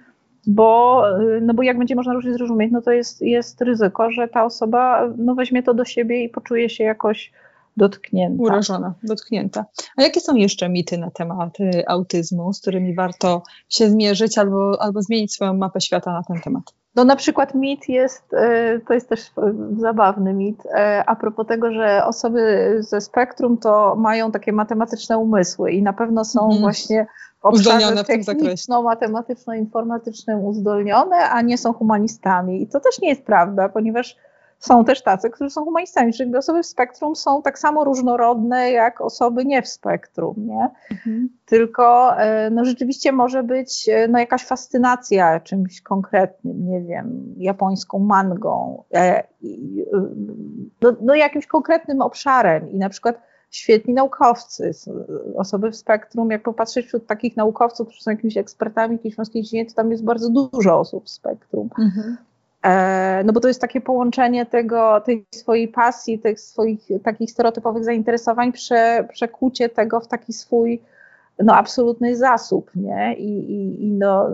Bo, 0.47 1.03
no 1.41 1.55
bo 1.55 1.63
jak 1.63 1.79
będzie 1.79 1.97
można 1.97 2.13
różnie 2.13 2.33
zrozumieć, 2.33 2.73
no 2.73 2.83
to 2.83 2.91
jest, 2.93 3.23
jest 3.23 3.61
ryzyko, 3.61 4.11
że 4.11 4.29
ta 4.29 4.45
osoba 4.45 5.13
no, 5.17 5.35
weźmie 5.35 5.63
to 5.63 5.75
do 5.75 5.85
siebie 5.85 6.25
i 6.25 6.29
poczuje 6.29 6.69
się 6.69 6.85
jakoś 6.85 7.33
dotknięta. 7.77 8.43
Urażona, 8.43 8.95
dotknięta. 9.03 9.65
A 9.97 10.03
jakie 10.03 10.21
są 10.21 10.35
jeszcze 10.35 10.69
mity 10.69 10.99
na 10.99 11.11
temat 11.11 11.61
y, 11.61 11.89
autyzmu, 11.89 12.53
z 12.53 12.61
którymi 12.61 12.95
warto 12.95 13.43
się 13.69 13.91
zmierzyć 13.91 14.39
albo, 14.39 14.83
albo 14.83 15.03
zmienić 15.03 15.35
swoją 15.35 15.55
mapę 15.55 15.81
świata 15.81 16.13
na 16.13 16.23
ten 16.23 16.41
temat? 16.41 16.63
No 16.95 17.05
na 17.05 17.17
przykład 17.17 17.55
mit 17.55 17.89
jest, 17.89 18.33
y, 18.33 18.81
to 18.89 18.95
jest 18.95 19.09
też 19.09 19.21
zabawny 19.79 20.35
mit, 20.35 20.67
y, 20.67 20.69
a 21.07 21.17
propos 21.17 21.47
tego, 21.47 21.73
że 21.73 22.05
osoby 22.05 22.77
ze 22.81 23.01
spektrum 23.01 23.59
to 23.59 23.97
mają 23.97 24.33
takie 24.33 24.53
matematyczne 24.53 25.19
umysły 25.19 25.73
i 25.73 25.83
na 25.83 25.93
pewno 25.93 26.25
są 26.25 26.51
mm. 26.51 26.61
właśnie 26.61 27.07
w 27.41 27.47
obszarze 27.47 28.05
techniczno-matematyczno-informatycznym 28.05 30.45
uzdolnione, 30.45 31.17
a 31.17 31.43
nie 31.43 31.59
są 31.59 31.73
humanistami. 31.73 32.63
I 32.63 32.69
to 32.69 32.81
też 32.81 33.01
nie 33.01 33.09
jest 33.09 33.25
prawda, 33.25 33.69
ponieważ 33.69 34.17
są 34.59 34.85
też 34.85 35.03
tacy, 35.03 35.31
którzy 35.31 35.51
są 35.51 35.65
humanistami, 35.65 36.13
czyli 36.13 36.37
osoby 36.37 36.63
w 36.63 36.67
spektrum 36.67 37.17
są 37.17 37.43
tak 37.43 37.59
samo 37.59 37.85
różnorodne 37.85 38.71
jak 38.71 39.01
osoby 39.01 39.45
nie 39.45 39.63
w 39.63 39.69
spektrum, 39.69 40.35
nie? 40.39 40.71
Mhm. 40.91 41.29
Tylko 41.47 42.17
e, 42.19 42.51
no, 42.51 42.65
rzeczywiście 42.65 43.13
może 43.13 43.43
być 43.43 43.89
e, 43.89 44.09
no, 44.09 44.19
jakaś 44.19 44.45
fascynacja 44.45 45.41
czymś 45.41 45.81
konkretnym, 45.81 46.67
nie 46.69 46.81
wiem, 46.81 47.35
japońską 47.37 47.99
mangą, 47.99 48.85
e, 48.95 49.25
no, 50.83 50.97
no 51.01 51.15
jakimś 51.15 51.47
konkretnym 51.47 52.01
obszarem 52.01 52.71
i 52.71 52.79
na 52.79 52.89
przykład 52.89 53.21
świetni 53.51 53.95
naukowcy, 53.95 54.71
osoby 55.37 55.71
w 55.71 55.77
spektrum, 55.77 56.31
jak 56.31 56.43
popatrzeć 56.43 56.87
wśród 56.87 57.07
takich 57.07 57.37
naukowców, 57.37 57.89
którzy 57.89 58.03
są 58.03 58.11
jakimiś 58.11 58.37
ekspertami 58.37 58.97
jakiejś 58.97 59.17
wąskiej 59.17 59.43
dziedzinie, 59.43 59.67
to 59.67 59.75
tam 59.75 59.91
jest 59.91 60.05
bardzo 60.05 60.31
dużo 60.31 60.79
osób 60.79 61.05
w 61.05 61.11
spektrum. 61.11 61.69
Mhm. 61.79 62.17
E, 62.67 63.23
no 63.25 63.33
bo 63.33 63.41
to 63.41 63.49
jest 63.49 63.61
takie 63.61 63.81
połączenie 63.81 64.47
tego, 64.47 65.01
tej 65.01 65.27
swojej 65.35 65.69
pasji, 65.69 66.19
tych 66.19 66.41
swoich 66.41 66.81
takich 67.05 67.31
stereotypowych 67.31 67.85
zainteresowań, 67.85 68.53
prze, 68.53 69.09
przekucie 69.13 69.69
tego 69.69 70.01
w 70.01 70.09
taki 70.09 70.33
swój 70.33 70.83
no, 71.39 71.55
absolutny 71.57 72.17
zasób, 72.17 72.71
nie? 72.75 73.15
I, 73.19 73.53
i, 73.53 73.87
i 73.87 73.93
no, 73.93 74.29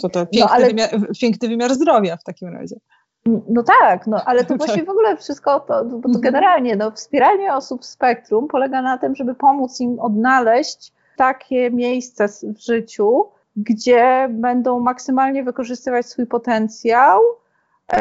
to 0.00 0.08
to 0.08 0.26
piękny, 0.26 0.40
no, 0.40 0.50
ale... 0.50 0.66
wymiar, 0.66 0.90
piękny 1.20 1.48
wymiar 1.48 1.74
zdrowia 1.74 2.16
w 2.16 2.24
takim 2.24 2.48
razie. 2.48 2.76
No 3.48 3.62
tak, 3.62 4.06
no 4.06 4.20
ale 4.24 4.44
to 4.44 4.56
właśnie 4.66 4.84
w 4.84 4.88
ogóle 4.88 5.16
wszystko, 5.16 5.60
to, 5.60 5.84
bo 5.84 6.00
to 6.00 6.08
mhm. 6.08 6.20
generalnie 6.20 6.76
no, 6.76 6.90
wspieranie 6.90 7.54
osób 7.54 7.82
w 7.82 7.86
spektrum 7.86 8.48
polega 8.48 8.82
na 8.82 8.98
tym, 8.98 9.14
żeby 9.14 9.34
pomóc 9.34 9.80
im 9.80 10.00
odnaleźć 10.00 10.92
takie 11.16 11.70
miejsce 11.70 12.28
w 12.28 12.58
życiu, 12.58 13.24
gdzie 13.56 14.28
będą 14.30 14.80
maksymalnie 14.80 15.44
wykorzystywać 15.44 16.06
swój 16.06 16.26
potencjał 16.26 17.20
yy, 17.92 17.98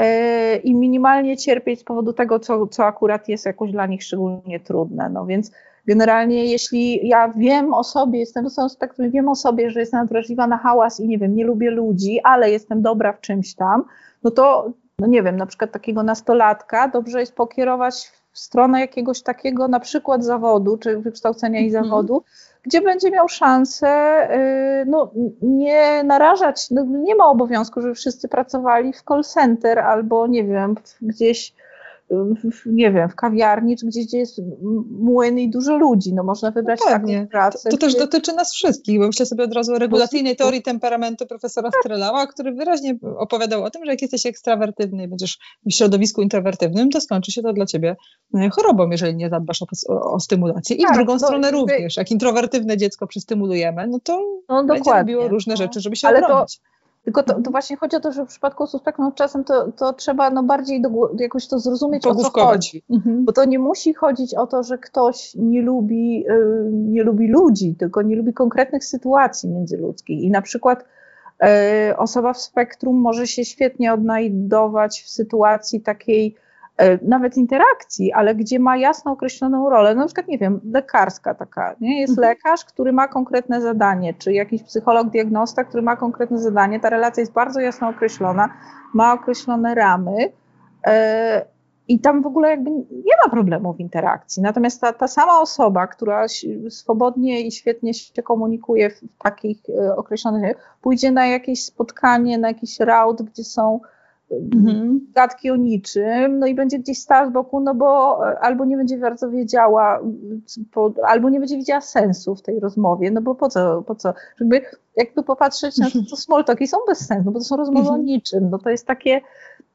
i 0.64 0.76
minimalnie 0.76 1.38
cierpieć 1.38 1.80
z 1.80 1.84
powodu 1.84 2.14
tego, 2.14 2.40
co, 2.40 2.68
co 2.68 2.86
akurat 2.86 3.30
jest 3.30 3.46
jakoś 3.46 3.72
dla 3.72 3.86
nich 3.86 4.04
szczególnie 4.04 4.60
trudne. 4.60 5.10
No 5.10 5.26
więc 5.26 5.52
generalnie 5.88 6.46
jeśli 6.46 7.08
ja 7.08 7.30
wiem 7.30 7.74
o 7.74 7.84
sobie, 7.84 8.20
jestem 8.20 8.46
osobą 8.46 8.70
spektrum, 8.70 9.10
wiem 9.10 9.30
o 9.30 9.36
sobie, 9.36 9.70
że 9.70 9.80
jestem 9.80 10.08
wrażliwa 10.08 10.48
na 10.48 10.58
hałas 10.58 11.00
i 11.00 11.08
nie 11.08 11.18
wiem, 11.18 11.36
nie 11.36 11.46
lubię 11.46 11.72
ludzi, 11.72 12.20
ale 12.24 12.52
jestem 12.52 12.82
dobra 12.82 13.14
w 13.14 13.22
czymś 13.22 13.56
tam, 13.56 13.84
no 14.24 14.32
to 14.32 14.74
no 15.00 15.08
nie 15.08 15.24
wiem, 15.24 15.38
na 15.38 15.46
przykład 15.46 15.72
takiego 15.72 16.04
nastolatka, 16.04 16.88
dobrze 16.88 17.20
jest 17.20 17.36
pokierować 17.36 18.12
w 18.32 18.40
stronę 18.40 18.80
jakiegoś 18.80 19.22
takiego 19.22 19.68
na 19.68 19.80
przykład 19.80 20.24
zawodu, 20.24 20.78
czy 20.78 20.98
wykształcenia 20.98 21.60
i 21.60 21.66
mhm. 21.66 21.84
zawodu, 21.84 22.24
gdzie 22.64 22.82
będzie 22.82 23.12
miał 23.12 23.30
szansę 23.30 23.88
y, 24.82 24.86
no, 24.86 25.12
nie 25.42 26.04
narażać, 26.04 26.72
no, 26.72 26.86
nie 26.86 27.16
ma 27.16 27.26
obowiązku, 27.26 27.82
żeby 27.82 27.96
wszyscy 27.96 28.28
pracowali 28.28 28.94
w 28.94 29.04
call 29.04 29.24
center 29.24 29.80
albo 29.80 30.28
nie 30.28 30.44
wiem, 30.44 30.76
gdzieś 31.02 31.54
w, 32.52 32.66
nie 32.66 32.92
wiem, 32.92 33.10
w 33.10 33.16
kawiarni, 33.16 33.78
czy 33.78 33.86
gdzieś, 33.86 34.06
gdzie 34.06 34.18
jest 34.18 34.42
młyn 35.00 35.40
i 35.40 35.50
dużo 35.50 35.78
ludzi. 35.78 36.14
No 36.14 36.24
można 36.24 36.52
wybrać 36.52 36.80
no 36.86 36.92
taką 36.92 37.28
pracę. 37.28 37.70
To, 37.70 37.70
to 37.70 37.78
też 37.78 37.96
dotyczy 37.96 38.34
nas 38.34 38.54
wszystkich, 38.54 39.00
bo 39.00 39.08
myślę 39.08 39.26
sobie 39.26 39.44
od 39.44 39.54
razu 39.54 39.74
o 39.74 39.80
regulacyjnej 39.80 40.36
teorii 40.36 40.62
temperamentu 40.62 41.26
profesora 41.26 41.70
Strelała, 41.80 42.28
który 42.28 42.52
wyraźnie 42.52 42.98
opowiadał 43.18 43.64
o 43.64 43.70
tym, 43.70 43.86
że 43.86 43.92
jak 43.92 44.02
jesteś 44.02 44.26
ekstrawertywny 44.26 45.04
i 45.04 45.08
będziesz 45.08 45.40
w 45.66 45.74
środowisku 45.74 46.22
introwertywnym, 46.22 46.90
to 46.90 47.02
skończy 47.02 47.32
się 47.32 47.42
to 47.42 47.54
dla 47.54 47.66
ciebie 47.66 47.96
e, 48.36 48.50
chorobą, 48.50 48.90
jeżeli 48.90 49.16
nie 49.16 49.30
zadbasz 49.30 49.62
o, 49.62 49.66
o, 49.94 50.14
o 50.14 50.20
stymulację. 50.20 50.76
I 50.76 50.82
tak, 50.82 50.92
w 50.92 50.96
drugą 50.96 51.14
no, 51.14 51.20
stronę 51.20 51.52
również. 51.52 51.98
Jak 51.98 52.12
introwertywne 52.12 52.78
dziecko 52.78 53.08
przystymulujemy, 53.08 53.88
no 53.88 54.00
to 54.04 54.42
no, 54.50 54.64
będzie 54.64 54.92
robiło 54.94 55.28
różne 55.28 55.54
no. 55.54 55.58
rzeczy, 55.58 55.80
żeby 55.80 55.96
się 55.96 56.08
Ale 56.08 56.26
obronić. 56.26 56.58
To 56.58 56.73
tylko 57.04 57.24
to, 57.24 57.42
to, 57.42 57.52
właśnie 57.52 57.78
chodzi 57.78 57.96
o 57.96 58.00
to, 58.00 58.12
że 58.12 58.26
w 58.26 58.28
przypadku 58.28 58.64
osób 58.64 58.82
spektrum 58.82 59.12
czasem 59.14 59.44
to, 59.44 59.72
to 59.72 59.94
trzeba 59.94 60.30
no 60.30 60.44
bardziej 60.44 60.82
do, 60.82 60.90
jakoś 61.20 61.48
to 61.48 61.60
zrozumieć, 61.60 62.08
o 62.08 62.16
co 62.16 62.30
chodzi. 62.30 62.84
Mhm. 62.90 63.26
Bo 63.26 63.32
to 63.32 63.46
nie 63.46 63.60
musi 63.60 63.94
chodzić 63.94 64.36
o 64.36 64.48
to, 64.48 64.64
że 64.64 64.78
ktoś 64.78 65.36
nie 65.36 65.62
lubi, 65.62 66.20
yy, 66.20 66.70
nie 66.72 67.04
lubi 67.04 67.28
ludzi, 67.28 67.76
tylko 67.76 68.02
nie 68.02 68.16
lubi 68.16 68.34
konkretnych 68.34 68.86
sytuacji 68.86 69.50
międzyludzkich. 69.50 70.22
I 70.22 70.32
na 70.32 70.42
przykład 70.42 70.86
yy, 71.42 71.48
osoba 71.98 72.34
w 72.34 72.38
spektrum 72.38 72.98
może 72.98 73.28
się 73.28 73.46
świetnie 73.46 73.94
odnajdować 73.94 75.02
w 75.02 75.10
sytuacji 75.10 75.82
takiej 75.82 76.36
nawet 77.02 77.38
interakcji, 77.38 78.14
ale 78.14 78.36
gdzie 78.36 78.60
ma 78.60 78.78
jasno 78.78 79.12
określoną 79.12 79.70
rolę, 79.70 79.96
no 79.96 80.02
na 80.02 80.06
przykład, 80.06 80.28
nie 80.28 80.38
wiem, 80.38 80.62
lekarska 80.72 81.34
taka, 81.34 81.76
nie? 81.82 82.02
jest 82.02 82.18
mhm. 82.18 82.30
lekarz, 82.30 82.66
który 82.66 82.94
ma 82.94 83.08
konkretne 83.08 83.62
zadanie, 83.62 84.14
czy 84.14 84.34
jakiś 84.34 84.64
psycholog, 84.64 85.10
diagnosta, 85.10 85.64
który 85.64 85.84
ma 85.84 85.96
konkretne 85.96 86.40
zadanie, 86.40 86.80
ta 86.80 86.90
relacja 86.90 87.22
jest 87.22 87.34
bardzo 87.34 87.60
jasno 87.60 87.90
określona, 87.90 88.50
ma 88.94 89.14
określone 89.14 89.76
ramy 89.76 90.32
e, 90.88 91.46
i 91.88 92.00
tam 92.00 92.22
w 92.22 92.26
ogóle 92.26 92.50
jakby 92.50 92.70
nie 92.92 93.16
ma 93.26 93.32
problemu 93.32 93.74
w 93.74 93.80
interakcji. 93.80 94.44
Natomiast 94.44 94.82
ta, 94.82 94.94
ta 94.94 95.08
sama 95.08 95.42
osoba, 95.42 95.88
która 95.88 96.26
swobodnie 96.70 97.42
i 97.42 97.52
świetnie 97.52 97.94
się 97.94 98.24
komunikuje 98.24 98.90
w 98.90 99.02
takich 99.24 99.58
e, 99.70 99.96
określonych, 99.96 100.58
pójdzie 100.82 101.12
na 101.12 101.26
jakieś 101.26 101.66
spotkanie, 101.66 102.38
na 102.38 102.48
jakiś 102.48 102.80
raut, 102.80 103.22
gdzie 103.22 103.44
są 103.44 103.80
mhm. 104.54 105.00
gadki 105.16 105.52
o 105.52 105.56
niczym, 105.56 106.40
no 106.40 106.48
i 106.48 106.56
będzie 106.56 106.80
gdzieś 106.80 106.98
stała 106.98 107.30
z 107.30 107.32
boku, 107.32 107.60
no 107.60 107.76
bo 107.76 108.20
e, 108.28 108.40
albo 108.40 108.66
nie 108.66 108.78
będzie 108.78 108.98
bardzo 108.98 109.30
wiedziała, 109.30 110.00
albo 111.08 111.30
nie 111.30 111.40
będzie 111.40 111.58
widziała 111.58 111.82
sensu 111.82 112.36
w 112.36 112.42
tej 112.42 112.60
rozmowie, 112.60 113.12
no 113.12 113.22
bo 113.22 113.36
po 113.36 113.50
co, 113.50 113.82
po 113.82 113.96
co, 113.96 114.14
jakby, 114.40 114.62
jakby 114.96 115.24
popatrzeć 115.24 115.78
na 115.78 115.90
to, 115.90 116.00
to 116.10 116.16
small 116.26 116.46
talki 116.46 116.68
są 116.68 116.78
bez 116.88 117.08
sensu, 117.08 117.32
bo 117.32 117.40
to 117.40 117.46
są 117.46 117.58
rozmowy 117.58 117.80
mhm. 117.80 118.00
o 118.00 118.04
niczym, 118.04 118.50
no 118.50 118.58
to 118.58 118.70
jest 118.70 118.88
takie, 118.88 119.22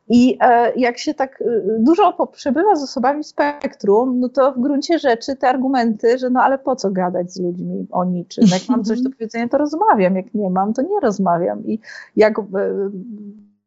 i 0.08 0.38
e, 0.40 0.72
jak 0.76 0.98
się 0.98 1.14
tak 1.14 1.42
e, 1.42 1.44
dużo 1.78 2.26
przebywa 2.26 2.76
z 2.76 2.82
osobami 2.82 3.24
spektrum, 3.24 4.20
no 4.20 4.28
to 4.28 4.52
w 4.52 4.60
gruncie 4.60 4.98
rzeczy 4.98 5.36
te 5.36 5.48
argumenty, 5.48 6.18
że 6.18 6.30
no 6.30 6.40
ale 6.40 6.58
po 6.58 6.76
co 6.76 6.90
gadać 6.90 7.32
z 7.32 7.40
ludźmi 7.40 7.86
o 7.90 8.04
niczym? 8.04 8.44
Jak 8.52 8.68
mam 8.68 8.84
coś 8.84 9.00
do 9.00 9.10
powiedzenia, 9.10 9.48
to 9.48 9.58
rozmawiam, 9.58 10.16
jak 10.16 10.34
nie 10.34 10.50
mam, 10.50 10.74
to 10.74 10.82
nie 10.82 11.00
rozmawiam. 11.00 11.66
I 11.66 11.78
jak 12.16 12.40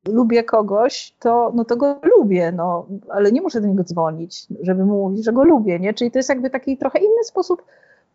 lubię 0.08 0.44
kogoś, 0.44 1.14
to, 1.20 1.52
no 1.56 1.66
to 1.66 1.78
go 1.78 2.00
lubię, 2.18 2.52
no, 2.52 2.88
ale 3.10 3.32
nie 3.32 3.42
muszę 3.42 3.62
do 3.62 3.68
niego 3.68 3.84
dzwonić, 3.84 4.46
żeby 4.62 4.86
mu 4.86 5.10
mówić, 5.10 5.26
że 5.26 5.34
go 5.34 5.44
lubię, 5.44 5.80
nie? 5.80 5.94
Czyli 5.94 6.12
to 6.12 6.20
jest 6.20 6.30
jakby 6.30 6.50
taki 6.50 6.78
trochę 6.78 7.00
inny 7.00 7.24
sposób 7.24 7.64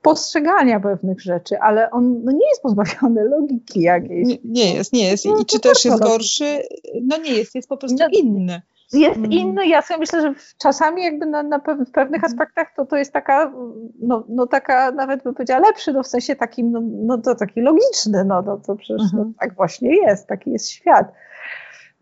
postrzegania 0.02 0.80
pewnych 0.80 1.20
rzeczy, 1.20 1.58
ale 1.60 1.90
on 1.90 2.24
no, 2.24 2.32
nie 2.32 2.48
jest 2.48 2.62
pozbawiony 2.62 3.24
logiki 3.34 3.80
jakiejś. 3.80 4.28
Nie, 4.28 4.38
nie 4.44 4.74
jest, 4.74 4.92
nie 4.92 5.10
jest. 5.10 5.26
I 5.26 5.28
no, 5.28 5.44
czy 5.44 5.60
też 5.60 5.84
jest 5.84 6.02
gorszy? 6.02 6.62
No 7.02 7.16
nie 7.16 7.32
jest, 7.32 7.54
jest 7.54 7.68
po 7.68 7.76
prostu 7.76 7.96
no, 8.00 8.08
inny. 8.12 8.62
Jest 8.92 9.16
mm. 9.16 9.32
inny, 9.32 9.66
ja 9.66 9.82
sobie 9.82 10.00
myślę, 10.00 10.22
że 10.22 10.34
czasami 10.58 11.02
jakby 11.02 11.26
na, 11.26 11.42
na 11.42 11.58
w 11.58 11.62
pewnych 11.92 12.24
mhm. 12.24 12.24
aspektach 12.24 12.68
to, 12.76 12.86
to 12.86 12.96
jest 12.96 13.12
taka, 13.12 13.52
no, 14.00 14.24
no 14.28 14.46
taka 14.46 14.92
nawet 14.92 15.22
bym 15.22 15.34
powiedziała 15.34 15.60
lepszy, 15.60 15.92
no 15.92 16.02
w 16.02 16.06
sensie 16.06 16.36
takim, 16.36 16.72
no, 16.72 16.80
no 16.82 17.18
to 17.18 17.34
taki 17.34 17.60
logiczny, 17.60 18.24
no, 18.24 18.42
no 18.42 18.60
to 18.66 18.76
przecież 18.76 19.12
no, 19.12 19.18
mhm. 19.18 19.34
tak 19.40 19.54
właśnie 19.54 19.96
jest, 19.96 20.26
taki 20.26 20.50
jest 20.50 20.70
świat. 20.70 21.12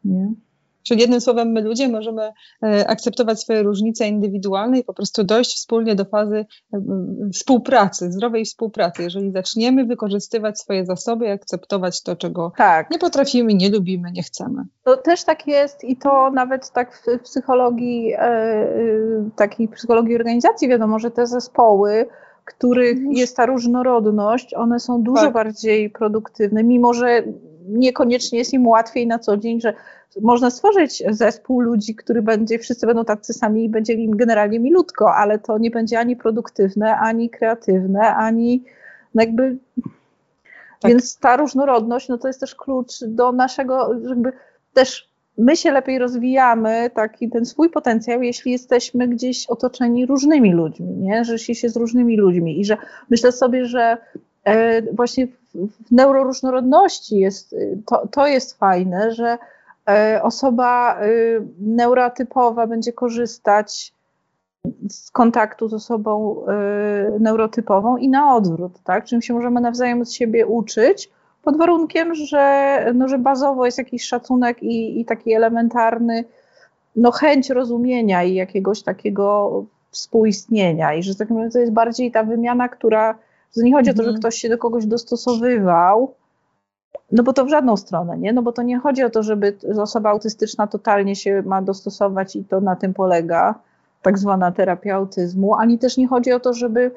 Nie? 0.05 0.35
Czyli 0.85 1.01
jednym 1.01 1.21
słowem, 1.21 1.53
my 1.53 1.61
ludzie 1.61 1.89
możemy 1.89 2.33
e, 2.63 2.89
akceptować 2.89 3.41
swoje 3.41 3.63
różnice 3.63 4.09
indywidualne 4.09 4.79
i 4.79 4.85
po 4.85 4.95
prostu 4.95 5.25
dojść 5.25 5.57
wspólnie 5.57 5.95
do 5.95 6.05
fazy 6.05 6.47
e, 6.75 6.81
współpracy, 7.33 8.13
zdrowej 8.13 8.45
współpracy. 8.45 9.03
Jeżeli 9.03 9.33
zaczniemy 9.33 9.85
wykorzystywać 9.85 10.61
swoje 10.61 10.87
zasoby 10.87 11.27
i 11.27 11.29
akceptować 11.29 12.03
to, 12.03 12.17
czego 12.17 12.53
tak. 12.57 12.91
nie 12.91 12.99
potrafimy, 12.99 13.55
nie 13.55 13.71
lubimy, 13.71 14.13
nie 14.13 14.23
chcemy. 14.23 14.65
To 14.85 14.97
też 14.97 15.25
tak 15.25 15.47
jest 15.47 15.85
i 15.85 15.97
to 15.97 16.31
nawet 16.31 16.71
tak 16.71 16.97
w 16.97 17.23
psychologii, 17.23 18.13
e, 18.19 19.31
takiej 19.37 19.69
psychologii 19.69 20.17
organizacji 20.17 20.69
wiadomo, 20.69 20.99
że 20.99 21.11
te 21.11 21.27
zespoły, 21.27 22.07
których 22.45 22.97
mhm. 22.97 23.13
jest 23.13 23.37
ta 23.37 23.47
różnorodność, 23.47 24.55
one 24.55 24.81
są 24.81 25.03
dużo 25.03 25.23
tak. 25.23 25.33
bardziej 25.33 25.91
produktywne, 25.91 26.65
mimo 26.65 26.95
że 26.95 27.23
niekoniecznie 27.69 28.39
jest 28.39 28.53
im 28.53 28.67
łatwiej 28.67 29.07
na 29.07 29.19
co 29.19 29.37
dzień, 29.37 29.61
że 29.61 29.75
można 30.21 30.51
stworzyć 30.51 31.03
zespół 31.11 31.61
ludzi, 31.61 31.95
który 31.95 32.23
będzie, 32.23 32.59
wszyscy 32.59 32.87
będą 32.87 33.05
tacy 33.05 33.33
sami 33.33 33.65
i 33.65 33.69
będzie 33.69 33.93
im 33.93 34.17
generalnie 34.17 34.61
milutko, 34.61 35.15
ale 35.15 35.39
to 35.39 35.59
nie 35.59 35.71
będzie 35.71 35.99
ani 35.99 36.17
produktywne, 36.17 36.97
ani 36.97 37.31
kreatywne, 37.31 38.15
ani 38.15 38.65
no 39.15 39.23
jakby. 39.23 39.57
Tak. 40.81 40.91
Więc 40.91 41.19
ta 41.19 41.37
różnorodność, 41.37 42.09
no 42.09 42.19
to 42.19 42.29
jest 42.29 42.41
też 42.41 42.55
klucz 42.55 43.05
do 43.07 43.33
naszego, 43.33 43.95
jakby 44.09 44.33
też 44.73 45.09
my 45.39 45.57
się 45.57 45.73
lepiej 45.73 45.99
rozwijamy, 45.99 46.91
taki 46.95 47.31
ten 47.31 47.45
swój 47.45 47.71
potencjał, 47.71 48.23
jeśli 48.23 48.53
jesteśmy 48.53 49.09
gdzieś 49.09 49.47
otoczeni 49.47 50.07
różnymi 50.07 50.53
ludźmi, 50.53 50.97
nie? 50.97 51.25
że 51.25 51.33
jeśli 51.33 51.55
się 51.55 51.69
z 51.69 51.77
różnymi 51.77 52.17
ludźmi 52.17 52.61
i 52.61 52.65
że 52.65 52.77
myślę 53.11 53.33
sobie, 53.33 53.67
że 53.67 53.97
właśnie 54.93 55.27
w 55.87 55.91
neuroróżnorodności 55.91 57.19
jest, 57.19 57.57
to, 57.87 58.07
to 58.07 58.27
jest 58.27 58.59
fajne, 58.59 59.13
że 59.13 59.39
e, 59.89 60.21
osoba 60.23 61.01
e, 61.01 61.07
neurotypowa 61.59 62.67
będzie 62.67 62.93
korzystać 62.93 63.95
z 64.89 65.11
kontaktu 65.11 65.69
z 65.69 65.75
osobą 65.75 66.37
e, 66.47 67.19
neurotypową 67.21 67.97
i 67.97 68.09
na 68.09 68.35
odwrót, 68.37 68.73
tak? 68.85 69.05
Czym 69.05 69.23
się 69.23 69.35
możemy 69.35 69.61
nawzajem 69.61 70.05
z 70.05 70.13
siebie 70.13 70.47
uczyć, 70.47 71.11
pod 71.43 71.57
warunkiem, 71.57 72.15
że, 72.15 72.79
no, 72.95 73.09
że 73.09 73.19
bazowo 73.19 73.67
jest 73.67 73.79
jakiś 73.79 74.05
szacunek 74.05 74.63
i, 74.63 75.01
i 75.01 75.05
taki 75.05 75.33
elementarny, 75.33 76.25
no 76.97 77.11
chęć 77.11 77.51
rozumienia 77.51 78.23
i 78.23 78.35
jakiegoś 78.35 78.83
takiego 78.83 79.65
współistnienia 79.91 80.95
i 80.95 81.03
że 81.03 81.15
tak 81.15 81.29
naprawdę 81.31 81.53
to 81.53 81.59
jest 81.59 81.73
bardziej 81.73 82.13
ta 82.13 82.23
wymiana, 82.23 82.69
która 82.69 83.19
to 83.55 83.63
nie 83.63 83.73
chodzi 83.73 83.91
o 83.91 83.95
to, 83.95 84.03
że 84.03 84.09
mhm. 84.09 84.21
ktoś 84.21 84.35
się 84.35 84.49
do 84.49 84.59
kogoś 84.59 84.87
dostosowywał, 84.87 86.15
no 87.13 87.23
bo 87.23 87.33
to 87.33 87.45
w 87.45 87.49
żadną 87.49 87.77
stronę, 87.77 88.19
nie? 88.19 88.33
No 88.33 88.43
bo 88.43 88.53
to 88.53 88.63
nie 88.63 88.79
chodzi 88.79 89.05
o 89.05 89.11
to, 89.11 89.23
żeby 89.23 89.57
osoba 89.79 90.11
autystyczna 90.11 90.67
totalnie 90.67 91.17
się 91.17 91.43
ma 91.47 91.63
dostosować 91.63 92.37
i 92.37 92.45
to 92.45 92.61
na 92.61 92.77
tym 92.77 92.95
polega, 92.95 93.55
tak 94.03 94.19
zwana 94.19 94.53
terapia 94.53 94.95
autyzmu, 94.97 95.55
ani 95.55 95.79
też 95.79 95.97
nie 95.97 96.09
chodzi 96.09 96.33
o 96.33 96.41
to, 96.41 96.53
żeby 96.53 96.91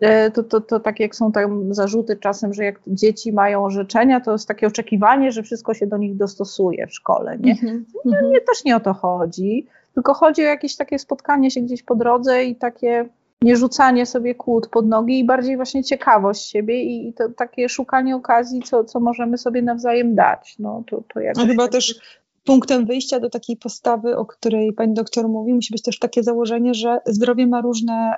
e, 0.00 0.30
to, 0.30 0.42
to, 0.42 0.60
to 0.60 0.80
tak 0.80 1.00
jak 1.00 1.16
są 1.16 1.32
tam 1.32 1.74
zarzuty 1.74 2.16
czasem, 2.16 2.54
że 2.54 2.64
jak 2.64 2.80
dzieci 2.86 3.32
mają 3.32 3.64
orzeczenia, 3.64 4.20
to 4.20 4.32
jest 4.32 4.48
takie 4.48 4.66
oczekiwanie, 4.66 5.32
że 5.32 5.42
wszystko 5.42 5.74
się 5.74 5.86
do 5.86 5.96
nich 5.96 6.16
dostosuje 6.16 6.86
w 6.86 6.94
szkole, 6.94 7.38
nie? 7.38 7.56
Mm 7.62 7.84
-hmm. 8.06 8.30
nie 8.30 8.40
też 8.40 8.64
nie 8.64 8.76
o 8.76 8.80
to 8.80 8.94
chodzi, 8.94 9.66
tylko 9.94 10.14
chodzi 10.14 10.42
o 10.42 10.48
jakieś 10.48 10.76
takie 10.76 10.98
spotkanie 10.98 11.50
się 11.50 11.60
gdzieś 11.60 11.82
po 11.82 11.94
drodze 11.94 12.44
i 12.44 12.56
takie 12.56 13.08
nie 13.42 13.56
rzucanie 13.56 14.06
sobie 14.06 14.34
kłód 14.34 14.68
pod 14.68 14.86
nogi 14.86 15.18
i 15.18 15.24
bardziej 15.24 15.56
właśnie 15.56 15.84
ciekawość 15.84 16.50
siebie 16.50 16.82
i, 16.82 17.12
to 17.12 17.28
takie 17.28 17.68
szukanie 17.68 18.16
okazji, 18.16 18.62
co, 18.62 18.84
co 18.84 19.00
możemy 19.00 19.38
sobie 19.38 19.62
nawzajem 19.62 20.14
dać. 20.14 20.56
No, 20.58 20.82
to, 20.90 21.02
to 21.14 21.20
A 21.36 21.46
chyba 21.46 21.62
tak 21.62 21.72
też 21.72 22.00
punktem 22.46 22.86
wyjścia 22.86 23.20
do 23.20 23.30
takiej 23.30 23.56
postawy, 23.56 24.16
o 24.16 24.26
której 24.26 24.72
pani 24.72 24.94
doktor 24.94 25.28
mówi, 25.28 25.54
musi 25.54 25.72
być 25.72 25.82
też 25.82 25.98
takie 25.98 26.22
założenie, 26.22 26.74
że 26.74 27.00
zdrowie 27.06 27.46
ma 27.46 27.60
różne, 27.60 28.14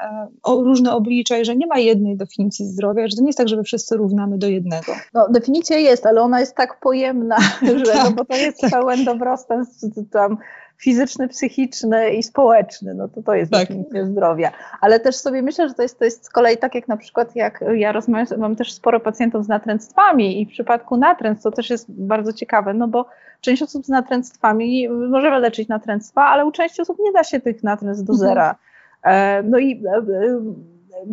e, 0.48 0.52
różne 0.64 0.92
oblicza 0.92 1.38
i 1.38 1.44
że 1.44 1.56
nie 1.56 1.66
ma 1.66 1.78
jednej 1.78 2.16
definicji 2.16 2.66
zdrowia, 2.66 3.08
że 3.08 3.16
to 3.16 3.22
nie 3.22 3.28
jest 3.28 3.38
tak, 3.38 3.48
że 3.48 3.56
my 3.56 3.64
wszyscy 3.64 3.96
równamy 3.96 4.38
do 4.38 4.48
jednego. 4.48 4.92
No, 5.14 5.28
definicja 5.30 5.78
jest, 5.78 6.06
ale 6.06 6.22
ona 6.22 6.40
jest 6.40 6.54
tak 6.54 6.80
pojemna, 6.80 7.36
że 7.84 7.92
tak, 7.92 8.04
no, 8.04 8.10
bo 8.10 8.24
to 8.24 8.36
jest 8.36 8.60
tak. 8.60 8.70
pełen 8.70 9.04
dobrostan 9.04 9.64
tam 10.10 10.36
fizyczny, 10.78 11.28
psychiczny 11.28 12.10
i 12.10 12.22
społeczny. 12.22 12.94
No 12.94 13.08
to 13.08 13.22
to 13.22 13.34
jest 13.34 13.52
tak. 13.52 13.60
definicja 13.60 14.06
zdrowia. 14.06 14.52
Ale 14.80 15.00
też 15.00 15.16
sobie 15.16 15.42
myślę, 15.42 15.68
że 15.68 15.74
to 15.74 15.82
jest, 15.82 15.98
to 15.98 16.04
jest 16.04 16.24
z 16.24 16.30
kolei 16.30 16.56
tak 16.56 16.74
jak 16.74 16.88
na 16.88 16.96
przykład 16.96 17.36
jak 17.36 17.64
ja 17.74 17.92
rozmawiam, 17.92 18.38
mam 18.38 18.56
też 18.56 18.72
sporo 18.72 19.00
pacjentów 19.00 19.44
z 19.44 19.48
natręctwami 19.48 20.42
i 20.42 20.46
w 20.46 20.50
przypadku 20.50 20.96
natręctw 20.96 21.42
to 21.42 21.50
też 21.50 21.70
jest 21.70 21.86
bardzo 21.88 22.32
ciekawe, 22.32 22.74
no 22.74 22.88
bo 22.88 23.06
część 23.40 23.62
osób 23.62 23.86
z 23.86 23.88
natręctwami 23.88 24.88
możemy 24.88 25.40
leczyć 25.40 25.68
natręctwa, 25.68 26.24
ale 26.24 26.46
u 26.46 26.52
części 26.52 26.82
osób 26.82 26.98
nie 27.00 27.12
da 27.12 27.24
się 27.24 27.40
tych 27.40 27.62
natręstw 27.62 28.04
do 28.04 28.12
mhm. 28.12 28.28
zera. 28.28 28.54
Mhm. 29.02 29.50
No 29.50 29.58
i 29.58 29.72
e, 29.72 30.02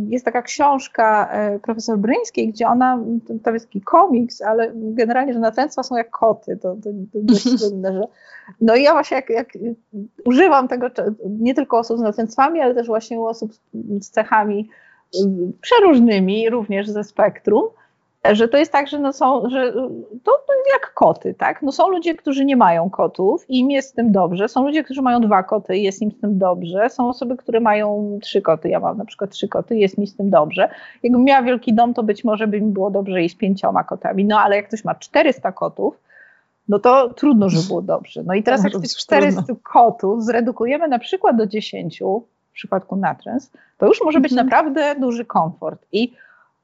jest 0.09 0.25
taka 0.25 0.41
książka 0.41 1.29
profesor 1.61 1.97
Bryńskiej, 1.97 2.49
gdzie 2.49 2.67
ona, 2.67 2.99
to 3.43 3.51
jest 3.51 3.65
taki 3.65 3.81
komiks, 3.81 4.41
ale 4.41 4.71
generalnie, 4.75 5.33
że 5.33 5.39
natręctwa 5.39 5.83
są 5.83 5.95
jak 5.95 6.09
koty, 6.09 6.57
to, 6.57 6.75
to, 6.75 6.89
to 7.13 7.19
dość 7.21 7.59
słynne, 7.59 7.93
że 7.93 8.07
no 8.61 8.75
i 8.75 8.83
ja 8.83 8.93
właśnie 8.93 9.15
jak, 9.15 9.29
jak 9.29 9.47
używam 10.25 10.67
tego 10.67 10.87
nie 11.25 11.53
tylko 11.53 11.77
osób 11.77 11.97
z 11.97 12.01
natręctwami, 12.01 12.61
ale 12.61 12.75
też 12.75 12.87
właśnie 12.87 13.19
u 13.19 13.25
osób 13.25 13.51
z 14.01 14.09
cechami 14.09 14.69
przeróżnymi, 15.61 16.49
również 16.49 16.89
ze 16.89 17.03
spektrum, 17.03 17.63
że 18.31 18.47
to 18.47 18.57
jest 18.57 18.71
tak, 18.71 18.87
że, 18.87 18.99
no 18.99 19.13
są, 19.13 19.49
że 19.49 19.73
to, 20.23 20.31
to 20.47 20.53
jak 20.73 20.93
koty, 20.93 21.33
tak? 21.33 21.61
No 21.61 21.71
są 21.71 21.89
ludzie, 21.89 22.15
którzy 22.15 22.45
nie 22.45 22.55
mają 22.55 22.89
kotów 22.89 23.49
i 23.49 23.59
im 23.59 23.71
jest 23.71 23.89
z 23.89 23.93
tym 23.93 24.11
dobrze. 24.11 24.49
Są 24.49 24.63
ludzie, 24.63 24.83
którzy 24.83 25.01
mają 25.01 25.21
dwa 25.21 25.43
koty 25.43 25.77
i 25.77 25.83
jest 25.83 26.01
im 26.01 26.11
z 26.11 26.21
tym 26.21 26.37
dobrze. 26.37 26.89
Są 26.89 27.09
osoby, 27.09 27.37
które 27.37 27.59
mają 27.59 28.19
trzy 28.21 28.41
koty. 28.41 28.69
Ja 28.69 28.79
mam 28.79 28.97
na 28.97 29.05
przykład 29.05 29.29
trzy 29.29 29.47
koty 29.47 29.75
i 29.75 29.79
jest 29.79 29.97
mi 29.97 30.07
z 30.07 30.15
tym 30.15 30.29
dobrze. 30.29 30.69
Jakbym 31.03 31.23
miała 31.23 31.41
wielki 31.41 31.73
dom, 31.73 31.93
to 31.93 32.03
być 32.03 32.23
może 32.23 32.47
by 32.47 32.61
mi 32.61 32.71
było 32.71 32.91
dobrze 32.91 33.23
i 33.23 33.29
z 33.29 33.35
pięcioma 33.35 33.83
kotami. 33.83 34.25
No 34.25 34.39
ale 34.39 34.55
jak 34.55 34.67
ktoś 34.67 34.83
ma 34.85 34.95
400 34.95 35.51
kotów, 35.51 35.99
no 36.69 36.79
to 36.79 37.13
trudno, 37.13 37.49
żeby 37.49 37.67
było 37.67 37.81
dobrze. 37.81 38.23
No 38.23 38.33
i 38.33 38.43
teraz 38.43 38.63
jak 38.63 38.73
tych 38.73 38.95
400 38.97 39.43
kotów 39.63 40.23
zredukujemy 40.23 40.87
na 40.87 40.99
przykład 40.99 41.35
do 41.35 41.47
10 41.47 41.99
w 42.49 42.53
przypadku 42.53 42.95
natręs, 42.95 43.51
to 43.77 43.85
już 43.85 44.01
może 44.03 44.19
być 44.19 44.31
mhm. 44.31 44.47
naprawdę 44.47 44.95
duży 44.99 45.25
komfort. 45.25 45.85
I 45.91 46.13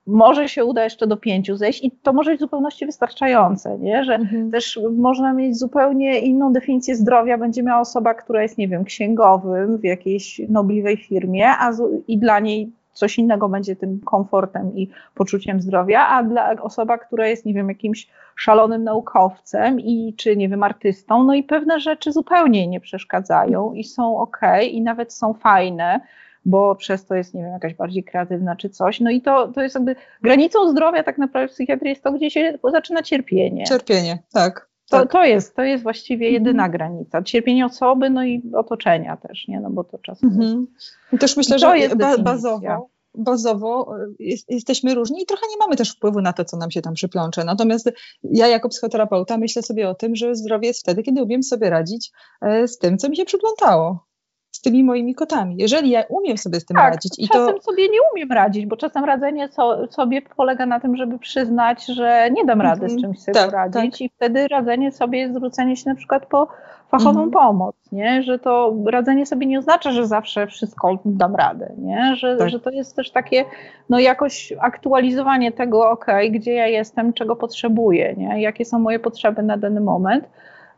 może 0.07 0.49
się 0.49 0.65
uda 0.65 0.83
jeszcze 0.83 1.07
do 1.07 1.17
pięciu 1.17 1.57
zejść 1.57 1.83
i 1.83 1.91
to 1.91 2.13
może 2.13 2.31
być 2.31 2.39
w 2.39 2.41
zupełności 2.41 2.85
wystarczające, 2.85 3.77
nie? 3.79 4.03
że 4.03 4.15
mhm. 4.15 4.51
też 4.51 4.79
można 4.97 5.33
mieć 5.33 5.57
zupełnie 5.57 6.19
inną 6.19 6.53
definicję 6.53 6.95
zdrowia, 6.95 7.37
będzie 7.37 7.63
miała 7.63 7.81
osoba, 7.81 8.13
która 8.13 8.41
jest, 8.41 8.57
nie 8.57 8.67
wiem, 8.67 8.83
księgowym 8.83 9.77
w 9.77 9.83
jakiejś 9.83 10.41
nobliwej 10.49 10.97
firmie, 10.97 11.49
a 11.59 11.73
z, 11.73 12.03
i 12.07 12.17
dla 12.17 12.39
niej 12.39 12.71
coś 12.93 13.17
innego 13.17 13.49
będzie 13.49 13.75
tym 13.75 13.99
komfortem 13.99 14.75
i 14.75 14.89
poczuciem 15.15 15.61
zdrowia, 15.61 16.07
a 16.07 16.23
dla 16.23 16.51
osoba, 16.61 16.97
która 16.97 17.27
jest, 17.27 17.45
nie 17.45 17.53
wiem, 17.53 17.69
jakimś 17.69 18.07
szalonym 18.35 18.83
naukowcem 18.83 19.79
i 19.79 20.13
czy, 20.17 20.37
nie 20.37 20.49
wiem, 20.49 20.63
artystą, 20.63 21.23
no 21.23 21.33
i 21.33 21.43
pewne 21.43 21.79
rzeczy 21.79 22.11
zupełnie 22.11 22.67
nie 22.67 22.79
przeszkadzają 22.79 23.73
i 23.73 23.83
są 23.83 24.17
ok 24.17 24.39
i 24.71 24.81
nawet 24.81 25.13
są 25.13 25.33
fajne, 25.33 26.01
bo 26.45 26.75
przez 26.75 27.05
to 27.05 27.15
jest, 27.15 27.33
nie 27.33 27.41
wiem, 27.41 27.51
jakaś 27.51 27.73
bardziej 27.73 28.03
kreatywna 28.03 28.55
czy 28.55 28.69
coś. 28.69 28.99
No 28.99 29.11
i 29.11 29.21
to, 29.21 29.47
to 29.47 29.61
jest 29.61 29.75
jakby 29.75 29.95
granicą 30.21 30.71
zdrowia 30.71 31.03
tak 31.03 31.17
naprawdę 31.17 31.47
w 31.47 31.51
psychiatrii 31.51 31.89
jest 31.89 32.03
to, 32.03 32.11
gdzie 32.11 32.31
się 32.31 32.59
zaczyna 32.71 33.03
cierpienie. 33.03 33.63
Cierpienie, 33.63 34.23
tak. 34.33 34.71
To, 34.89 34.99
tak. 34.99 35.11
to, 35.11 35.25
jest, 35.25 35.55
to 35.55 35.61
jest 35.61 35.83
właściwie 35.83 36.27
mhm. 36.27 36.33
jedyna 36.33 36.69
granica. 36.69 37.21
Cierpienie 37.21 37.65
osoby, 37.65 38.09
no 38.09 38.25
i 38.25 38.51
otoczenia 38.53 39.17
też, 39.17 39.47
nie? 39.47 39.59
No 39.59 39.69
bo 39.69 39.83
to 39.83 39.97
czasem. 39.97 40.29
Mhm. 40.29 40.67
I 41.13 41.17
też 41.17 41.37
myślę, 41.37 41.59
że 41.59 41.77
jest 41.77 41.95
bazowo, 42.23 42.89
bazowo 43.15 43.97
e, 43.97 44.07
jest, 44.19 44.49
jesteśmy 44.49 44.95
różni 44.95 45.21
i 45.21 45.25
trochę 45.25 45.43
nie 45.51 45.57
mamy 45.57 45.75
też 45.75 45.91
wpływu 45.91 46.21
na 46.21 46.33
to, 46.33 46.45
co 46.45 46.57
nam 46.57 46.71
się 46.71 46.81
tam 46.81 46.93
przyplącze. 46.93 47.43
Natomiast 47.43 47.91
ja 48.23 48.47
jako 48.47 48.69
psychoterapeuta 48.69 49.37
myślę 49.37 49.63
sobie 49.63 49.89
o 49.89 49.95
tym, 49.95 50.15
że 50.15 50.35
zdrowie 50.35 50.67
jest 50.67 50.79
wtedy, 50.79 51.03
kiedy 51.03 51.23
umiem 51.23 51.43
sobie 51.43 51.69
radzić 51.69 52.11
e, 52.41 52.67
z 52.67 52.77
tym, 52.77 52.97
co 52.97 53.09
mi 53.09 53.17
się 53.17 53.25
przyplątało 53.25 54.10
z 54.51 54.61
tymi 54.61 54.83
moimi 54.83 55.15
kotami. 55.15 55.55
Jeżeli 55.57 55.89
ja 55.89 56.03
umiem 56.09 56.37
sobie 56.37 56.59
z 56.59 56.65
tym 56.65 56.77
tak, 56.77 56.93
radzić. 56.93 57.19
I 57.19 57.27
czasem 57.27 57.55
to... 57.55 57.61
sobie 57.61 57.83
nie 57.83 57.99
umiem 58.13 58.31
radzić, 58.31 58.65
bo 58.65 58.77
czasem 58.77 59.05
radzenie 59.05 59.47
so, 59.47 59.87
sobie 59.87 60.21
polega 60.21 60.65
na 60.65 60.79
tym, 60.79 60.97
żeby 60.97 61.19
przyznać, 61.19 61.85
że 61.85 62.29
nie 62.31 62.45
dam 62.45 62.61
rady 62.61 62.89
z 62.89 62.93
mhm. 62.93 63.01
czymś 63.01 63.19
sobie 63.19 63.33
tak, 63.33 63.51
radzić 63.51 63.91
tak. 63.91 64.01
i 64.01 64.09
wtedy 64.09 64.47
radzenie 64.47 64.91
sobie 64.91 65.19
jest 65.19 65.33
zwrócenie 65.33 65.75
się 65.77 65.89
na 65.89 65.95
przykład 65.95 66.25
po 66.25 66.47
fachową 66.89 67.23
mhm. 67.23 67.31
pomoc, 67.31 67.75
nie? 67.91 68.23
że 68.23 68.39
to 68.39 68.75
radzenie 68.85 69.25
sobie 69.25 69.47
nie 69.47 69.59
oznacza, 69.59 69.91
że 69.91 70.07
zawsze 70.07 70.47
wszystko 70.47 70.99
dam 71.05 71.35
radę, 71.35 71.73
nie? 71.77 72.15
Że, 72.15 72.37
tak. 72.37 72.49
że 72.49 72.59
to 72.59 72.69
jest 72.69 72.95
też 72.95 73.11
takie 73.11 73.45
no 73.89 73.99
jakoś 73.99 74.53
aktualizowanie 74.59 75.51
tego, 75.51 75.89
ok, 75.89 76.05
gdzie 76.31 76.53
ja 76.53 76.67
jestem, 76.67 77.13
czego 77.13 77.35
potrzebuję, 77.35 78.15
nie? 78.17 78.41
jakie 78.41 78.65
są 78.65 78.79
moje 78.79 78.99
potrzeby 78.99 79.43
na 79.43 79.57
dany 79.57 79.81
moment 79.81 80.27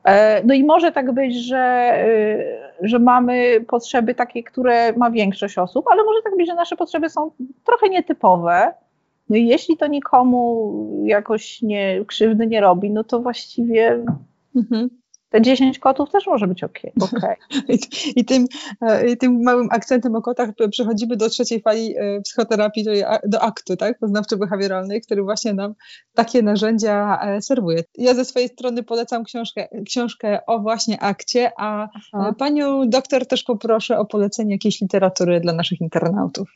E, 0.04 0.44
no 0.44 0.54
i 0.54 0.64
może 0.64 0.92
tak 0.92 1.12
być, 1.12 1.36
że, 1.36 1.58
e, 1.58 2.63
że 2.84 3.00
mamy 3.00 3.66
potrzeby 3.68 4.16
takie, 4.16 4.44
które 4.44 4.94
ma 4.94 5.12
większość 5.12 5.58
osób, 5.58 5.86
ale 5.92 6.04
może 6.04 6.22
tak 6.24 6.38
być, 6.38 6.48
że 6.48 6.56
nasze 6.56 6.76
potrzeby 6.76 7.10
są 7.10 7.32
trochę 7.64 7.90
nietypowe. 7.90 8.74
No 9.30 9.36
i 9.36 9.48
jeśli 9.48 9.78
to 9.78 9.88
nikomu 9.88 10.74
jakoś 11.06 11.62
nie, 11.62 12.06
krzywdy 12.08 12.48
nie 12.48 12.62
robi, 12.62 12.92
no 12.92 13.04
to 13.04 13.20
właściwie 13.20 14.06
mhm 14.56 15.03
te 15.34 15.42
10 15.42 15.80
kotów 15.80 16.10
też 16.12 16.28
może 16.28 16.48
być 16.48 16.64
ok. 16.64 16.80
okay. 17.06 17.36
I, 17.68 17.80
I, 18.16 18.26
tym, 18.26 18.46
e, 18.82 19.10
I 19.10 19.18
tym 19.18 19.44
małym 19.44 19.68
akcentem 19.72 20.16
o 20.16 20.22
kotach 20.22 20.50
przechodzimy 20.72 21.18
do 21.18 21.30
trzeciej 21.30 21.62
fali 21.62 21.98
e, 21.98 22.22
psychoterapii, 22.22 22.86
czyli 22.86 23.02
do 23.24 23.42
aktu, 23.42 23.78
tak, 23.78 24.00
poznawczo-behawioralnej, 24.00 25.02
który 25.02 25.24
właśnie 25.24 25.54
nam 25.54 25.74
takie 26.14 26.42
narzędzia 26.42 27.20
e, 27.22 27.42
serwuje. 27.42 27.84
Ja 27.98 28.14
ze 28.14 28.26
swojej 28.26 28.50
strony 28.50 28.84
polecam 28.84 29.24
książkę, 29.24 29.68
książkę 29.86 30.40
o 30.48 30.60
właśnie 30.60 31.00
akcie, 31.00 31.52
a 31.58 31.90
Aha. 32.14 32.36
panią 32.38 32.90
doktor 32.90 33.28
też 33.28 33.44
poproszę 33.44 34.00
o 34.00 34.06
polecenie 34.06 34.52
jakiejś 34.52 34.82
literatury 34.82 35.40
dla 35.40 35.54
naszych 35.54 35.82
internautów. 35.82 36.50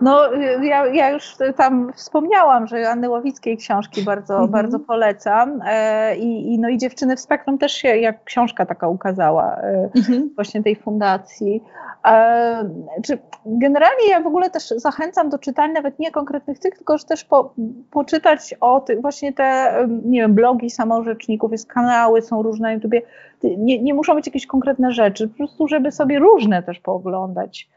No, 0.00 0.32
ja, 0.62 0.86
ja, 0.86 1.10
już 1.10 1.36
tam 1.56 1.92
wspomniałam, 1.92 2.66
że 2.66 2.90
Anny 2.90 3.08
Łowickiej 3.08 3.56
książki 3.56 4.02
bardzo, 4.02 4.34
mhm. 4.34 4.50
bardzo 4.50 4.78
polecam. 4.78 5.60
E, 5.66 6.16
i, 6.16 6.58
no 6.58 6.68
i 6.68 6.78
Dziewczyny 6.78 7.16
w 7.16 7.20
Spektrum 7.20 7.58
też 7.58 7.72
się, 7.72 7.88
jak 7.88 8.24
książka 8.24 8.66
taka 8.66 8.88
ukazała, 8.88 9.56
e, 9.56 9.90
mhm. 9.96 10.30
właśnie 10.34 10.62
tej 10.62 10.76
fundacji. 10.76 11.62
E, 12.04 12.70
czy 13.04 13.18
generalnie 13.46 14.08
ja 14.08 14.20
w 14.20 14.26
ogóle 14.26 14.50
też 14.50 14.68
zachęcam 14.68 15.28
do 15.28 15.38
czytania 15.38 15.72
nawet 15.72 15.98
nie 15.98 16.10
konkretnych 16.10 16.58
tych, 16.58 16.76
tylko 16.76 16.98
że 16.98 17.04
też 17.04 17.24
po, 17.24 17.54
poczytać 17.90 18.54
o 18.60 18.80
tych, 18.80 19.00
właśnie 19.00 19.32
te, 19.32 19.74
nie 20.04 20.20
wiem, 20.20 20.34
blogi 20.34 20.70
samorzeczników, 20.70 21.52
jest 21.52 21.72
kanały, 21.72 22.22
są 22.22 22.42
różne 22.42 22.68
na 22.68 22.72
YouTubie. 22.72 23.02
Nie, 23.42 23.82
nie 23.82 23.94
muszą 23.94 24.14
być 24.14 24.26
jakieś 24.26 24.46
konkretne 24.46 24.92
rzeczy, 24.92 25.28
po 25.28 25.36
prostu, 25.36 25.68
żeby 25.68 25.92
sobie 25.92 26.18
różne 26.18 26.62
też 26.62 26.80
pooglądać 26.80 27.68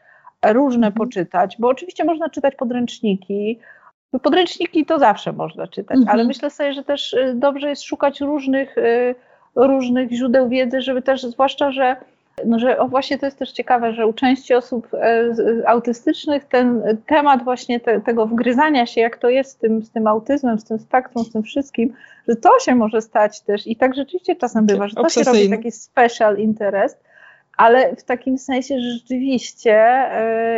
różne 0.46 0.86
mhm. 0.86 0.92
poczytać, 0.92 1.56
bo 1.58 1.68
oczywiście 1.68 2.04
można 2.04 2.28
czytać 2.28 2.54
podręczniki. 2.54 3.58
Podręczniki 4.22 4.86
to 4.86 4.98
zawsze 4.98 5.32
można 5.32 5.66
czytać, 5.66 5.96
mhm. 5.96 6.14
ale 6.14 6.24
myślę 6.24 6.50
sobie, 6.50 6.72
że 6.72 6.84
też 6.84 7.12
y, 7.12 7.34
dobrze 7.34 7.68
jest 7.68 7.82
szukać 7.82 8.20
różnych, 8.20 8.78
y, 8.78 9.14
różnych 9.54 10.12
źródeł 10.12 10.48
wiedzy, 10.48 10.82
żeby 10.82 11.02
też, 11.02 11.22
zwłaszcza, 11.22 11.72
że 11.72 11.96
no, 12.46 12.58
że 12.58 12.78
o 12.78 12.88
właśnie 12.88 13.18
to 13.18 13.26
jest 13.26 13.38
też 13.38 13.52
ciekawe, 13.52 13.92
że 13.92 14.06
u 14.06 14.12
części 14.12 14.54
osób 14.54 14.88
e, 14.94 15.34
autystycznych 15.66 16.44
ten 16.44 16.82
temat 17.06 17.44
właśnie 17.44 17.80
te, 17.80 18.00
tego 18.00 18.26
wgryzania 18.26 18.86
się, 18.86 19.00
jak 19.00 19.18
to 19.18 19.28
jest 19.28 19.50
z 19.50 19.56
tym, 19.56 19.82
z 19.82 19.90
tym 19.90 20.06
autyzmem, 20.06 20.58
z 20.58 20.64
tym 20.64 20.78
spektrum, 20.78 21.24
z 21.24 21.32
tym 21.32 21.42
wszystkim, 21.42 21.92
że 22.28 22.36
to 22.36 22.50
się 22.60 22.74
może 22.74 23.02
stać 23.02 23.40
też 23.40 23.66
i 23.66 23.76
tak 23.76 23.94
rzeczywiście 23.94 24.36
czasem 24.36 24.66
bywa, 24.66 24.88
że 24.88 24.94
to 24.94 25.08
się 25.08 25.22
robi 25.22 25.50
taki 25.50 25.72
special 25.72 26.38
interest, 26.38 27.07
ale 27.58 27.96
w 27.96 28.04
takim 28.04 28.38
sensie, 28.38 28.80
że 28.80 28.90
rzeczywiście 28.90 30.04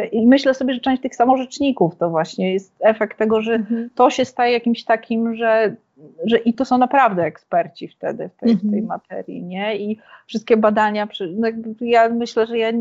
yy, 0.02 0.06
i 0.06 0.26
myślę 0.26 0.54
sobie, 0.54 0.74
że 0.74 0.80
część 0.80 1.02
tych 1.02 1.16
samorzeczników 1.16 1.96
to 1.96 2.10
właśnie 2.10 2.52
jest 2.52 2.74
efekt 2.80 3.18
tego, 3.18 3.42
że 3.42 3.54
mhm. 3.54 3.90
to 3.94 4.10
się 4.10 4.24
staje 4.24 4.52
jakimś 4.52 4.84
takim, 4.84 5.36
że, 5.36 5.76
że 6.24 6.38
i 6.38 6.54
to 6.54 6.64
są 6.64 6.78
naprawdę 6.78 7.24
eksperci 7.24 7.88
wtedy 7.88 8.28
w 8.28 8.36
tej, 8.36 8.50
mhm. 8.50 8.68
w 8.68 8.70
tej 8.70 8.80
mhm. 8.80 8.86
materii, 8.86 9.42
nie? 9.42 9.76
I 9.76 9.98
wszystkie 10.26 10.56
badania, 10.56 11.08
no 11.36 11.48
ja 11.80 12.08
myślę, 12.08 12.46
że 12.46 12.58
ja, 12.58 12.72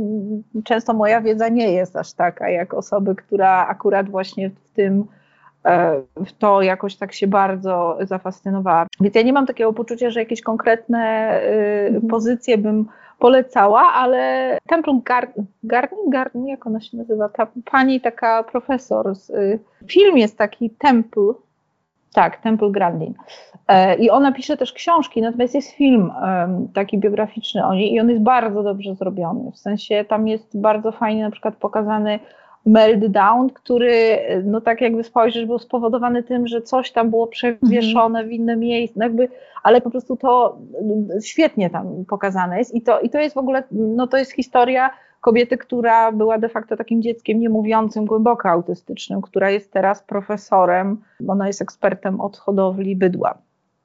często 0.64 0.94
moja 0.94 1.22
wiedza 1.22 1.50
nie 1.50 1.72
jest 1.72 1.96
aż 1.96 2.14
taka, 2.14 2.50
jak 2.50 2.74
osoby, 2.74 3.16
która 3.16 3.68
akurat 3.68 4.10
właśnie 4.10 4.50
w 4.50 4.70
tym 4.74 5.06
e, 5.66 6.02
w 6.16 6.34
to 6.34 6.62
jakoś 6.62 6.96
tak 6.96 7.14
się 7.14 7.28
bardzo 7.28 7.98
zafascynowała. 8.02 8.88
Więc 9.02 9.16
ja 9.16 9.22
nie 9.22 9.34
mam 9.34 9.46
takiego 9.46 9.74
poczucia, 9.74 10.10
że 10.10 10.20
jakieś 10.20 10.42
konkretne 10.42 11.32
y, 11.42 11.88
mhm. 11.88 12.08
pozycje 12.08 12.58
bym 12.58 12.86
polecała, 13.20 13.82
ale 13.94 14.58
Templum 14.68 15.02
Garden, 15.06 15.46
Garden, 16.08 16.48
jak 16.48 16.68
ona 16.68 16.82
się 16.82 16.98
nazywa, 16.98 17.30
ta 17.30 17.48
pani 17.72 18.02
taka 18.02 18.44
profesor, 18.44 19.16
z, 19.16 19.30
y, 19.30 19.60
film 19.88 20.18
jest 20.18 20.38
taki 20.38 20.70
Temple, 20.70 21.34
Tak, 22.14 22.38
Temple 22.38 22.72
Grandin. 22.72 23.14
E, 23.68 23.96
I 23.96 24.10
ona 24.10 24.32
pisze 24.32 24.58
też 24.58 24.74
książki, 24.74 25.22
natomiast 25.22 25.56
jest 25.56 25.72
film 25.72 26.12
taki 26.74 26.98
biograficzny 26.98 27.66
o 27.66 27.74
niej 27.74 27.94
i 27.94 28.00
on 28.00 28.10
jest 28.10 28.22
bardzo 28.22 28.64
dobrze 28.64 28.96
zrobiony. 28.96 29.52
W 29.52 29.58
sensie 29.58 30.06
tam 30.08 30.28
jest 30.28 30.60
bardzo 30.62 30.92
fajnie 30.92 31.24
na 31.24 31.32
przykład 31.32 31.56
pokazany 31.56 32.20
meltdown, 32.70 33.50
który 33.50 34.20
no 34.44 34.62
tak 34.62 34.82
jakby 34.82 35.04
spojrzysz, 35.04 35.46
był 35.46 35.60
spowodowany 35.60 36.24
tym, 36.24 36.48
że 36.48 36.62
coś 36.62 36.92
tam 36.92 37.10
było 37.10 37.28
przewieszone 37.28 38.24
w 38.24 38.32
inne 38.32 38.58
miejsce, 38.58 39.00
jakby, 39.04 39.30
ale 39.64 39.82
po 39.82 39.90
prostu 39.90 40.18
to 40.18 40.58
świetnie 41.24 41.70
tam 41.70 42.06
pokazane 42.06 42.58
jest 42.58 42.76
i 42.76 42.82
to, 42.82 43.00
i 43.00 43.10
to 43.10 43.20
jest 43.20 43.36
w 43.36 43.38
ogóle, 43.40 43.64
no 43.72 44.08
to 44.08 44.18
jest 44.18 44.32
historia 44.32 44.90
kobiety, 45.22 45.58
która 45.58 46.12
była 46.12 46.38
de 46.38 46.50
facto 46.50 46.78
takim 46.78 47.02
dzieckiem 47.02 47.40
niemówiącym, 47.40 48.06
głęboko 48.06 48.50
autystycznym, 48.50 49.22
która 49.22 49.50
jest 49.50 49.72
teraz 49.72 50.04
profesorem, 50.04 51.02
ona 51.28 51.48
jest 51.48 51.62
ekspertem 51.62 52.22
od 52.22 52.38
hodowli 52.38 52.96
bydła. 52.96 53.38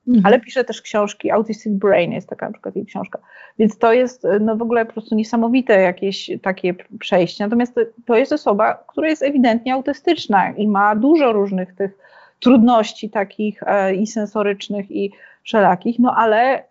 Mhm. 0.08 0.26
Ale 0.26 0.40
pisze 0.40 0.64
też 0.64 0.82
książki, 0.82 1.30
Autistic 1.30 1.72
Brain 1.72 2.12
jest 2.12 2.28
taka 2.28 2.46
na 2.46 2.52
przykład 2.52 2.76
jej 2.76 2.86
książka. 2.86 3.18
Więc 3.58 3.78
to 3.78 3.92
jest 3.92 4.26
no 4.40 4.56
w 4.56 4.62
ogóle 4.62 4.86
po 4.86 4.92
prostu 4.92 5.14
niesamowite 5.14 5.80
jakieś 5.80 6.30
takie 6.42 6.74
przejście. 6.98 7.44
Natomiast 7.44 7.74
to, 7.74 7.80
to 8.06 8.16
jest 8.16 8.32
osoba, 8.32 8.84
która 8.88 9.08
jest 9.08 9.22
ewidentnie 9.22 9.74
autystyczna 9.74 10.50
i 10.50 10.68
ma 10.68 10.96
dużo 10.96 11.32
różnych 11.32 11.74
tych 11.74 11.98
trudności 12.40 13.10
takich 13.10 13.62
e, 13.62 13.94
i 13.94 14.06
sensorycznych 14.06 14.90
i 14.90 15.12
wszelakich, 15.42 15.98
no 15.98 16.14
ale 16.16 16.64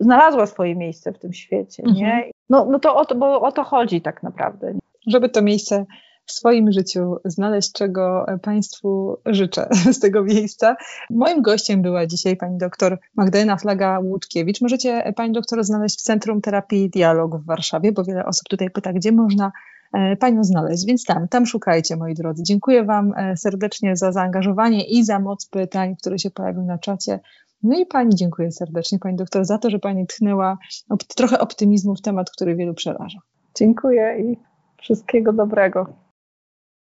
znalazła 0.00 0.46
swoje 0.46 0.76
miejsce 0.76 1.12
w 1.12 1.18
tym 1.18 1.32
świecie, 1.32 1.82
mhm. 1.82 1.96
nie? 1.96 2.30
No, 2.50 2.64
no 2.64 2.78
to, 2.78 2.96
o 2.96 3.04
to, 3.04 3.14
bo 3.14 3.40
o 3.40 3.52
to 3.52 3.64
chodzi 3.64 4.00
tak 4.00 4.22
naprawdę. 4.22 4.72
Żeby 5.06 5.28
to 5.28 5.42
miejsce 5.42 5.84
w 6.26 6.32
swoim 6.32 6.72
życiu 6.72 7.16
znaleźć, 7.24 7.72
czego 7.72 8.26
Państwu 8.42 9.16
życzę 9.26 9.68
z 9.92 9.98
tego 9.98 10.24
miejsca. 10.24 10.76
Moim 11.10 11.42
gościem 11.42 11.82
była 11.82 12.06
dzisiaj 12.06 12.36
pani 12.36 12.58
doktor 12.58 12.98
Magdalena 13.16 13.56
Flaga-Łódkiewicz. 13.56 14.60
Możecie 14.60 15.12
pani 15.16 15.32
doktor 15.32 15.64
znaleźć 15.64 15.98
w 15.98 16.02
Centrum 16.02 16.40
Terapii 16.40 16.90
Dialog 16.90 17.36
w 17.36 17.46
Warszawie, 17.46 17.92
bo 17.92 18.04
wiele 18.04 18.24
osób 18.24 18.48
tutaj 18.48 18.70
pyta, 18.70 18.92
gdzie 18.92 19.12
można 19.12 19.52
e, 19.92 20.16
panią 20.16 20.44
znaleźć, 20.44 20.86
więc 20.86 21.04
tam, 21.04 21.28
tam 21.28 21.46
szukajcie, 21.46 21.96
moi 21.96 22.14
drodzy. 22.14 22.42
Dziękuję 22.42 22.84
Wam 22.84 23.12
e, 23.16 23.36
serdecznie 23.36 23.96
za 23.96 24.12
zaangażowanie 24.12 24.84
i 24.84 25.04
za 25.04 25.18
moc 25.18 25.46
pytań, 25.46 25.96
które 25.96 26.18
się 26.18 26.30
pojawiły 26.30 26.64
na 26.64 26.78
czacie. 26.78 27.20
No 27.62 27.78
i 27.78 27.86
Pani 27.86 28.14
dziękuję 28.14 28.52
serdecznie, 28.52 28.98
Pani 28.98 29.16
doktor, 29.16 29.44
za 29.44 29.58
to, 29.58 29.70
że 29.70 29.78
Pani 29.78 30.06
tchnęła 30.06 30.58
trochę 31.16 31.38
optymizmu 31.38 31.94
w 31.94 32.00
temat, 32.00 32.30
który 32.30 32.56
wielu 32.56 32.74
przeraża. 32.74 33.18
Dziękuję 33.54 34.16
i 34.18 34.36
wszystkiego 34.82 35.32
dobrego. 35.32 36.01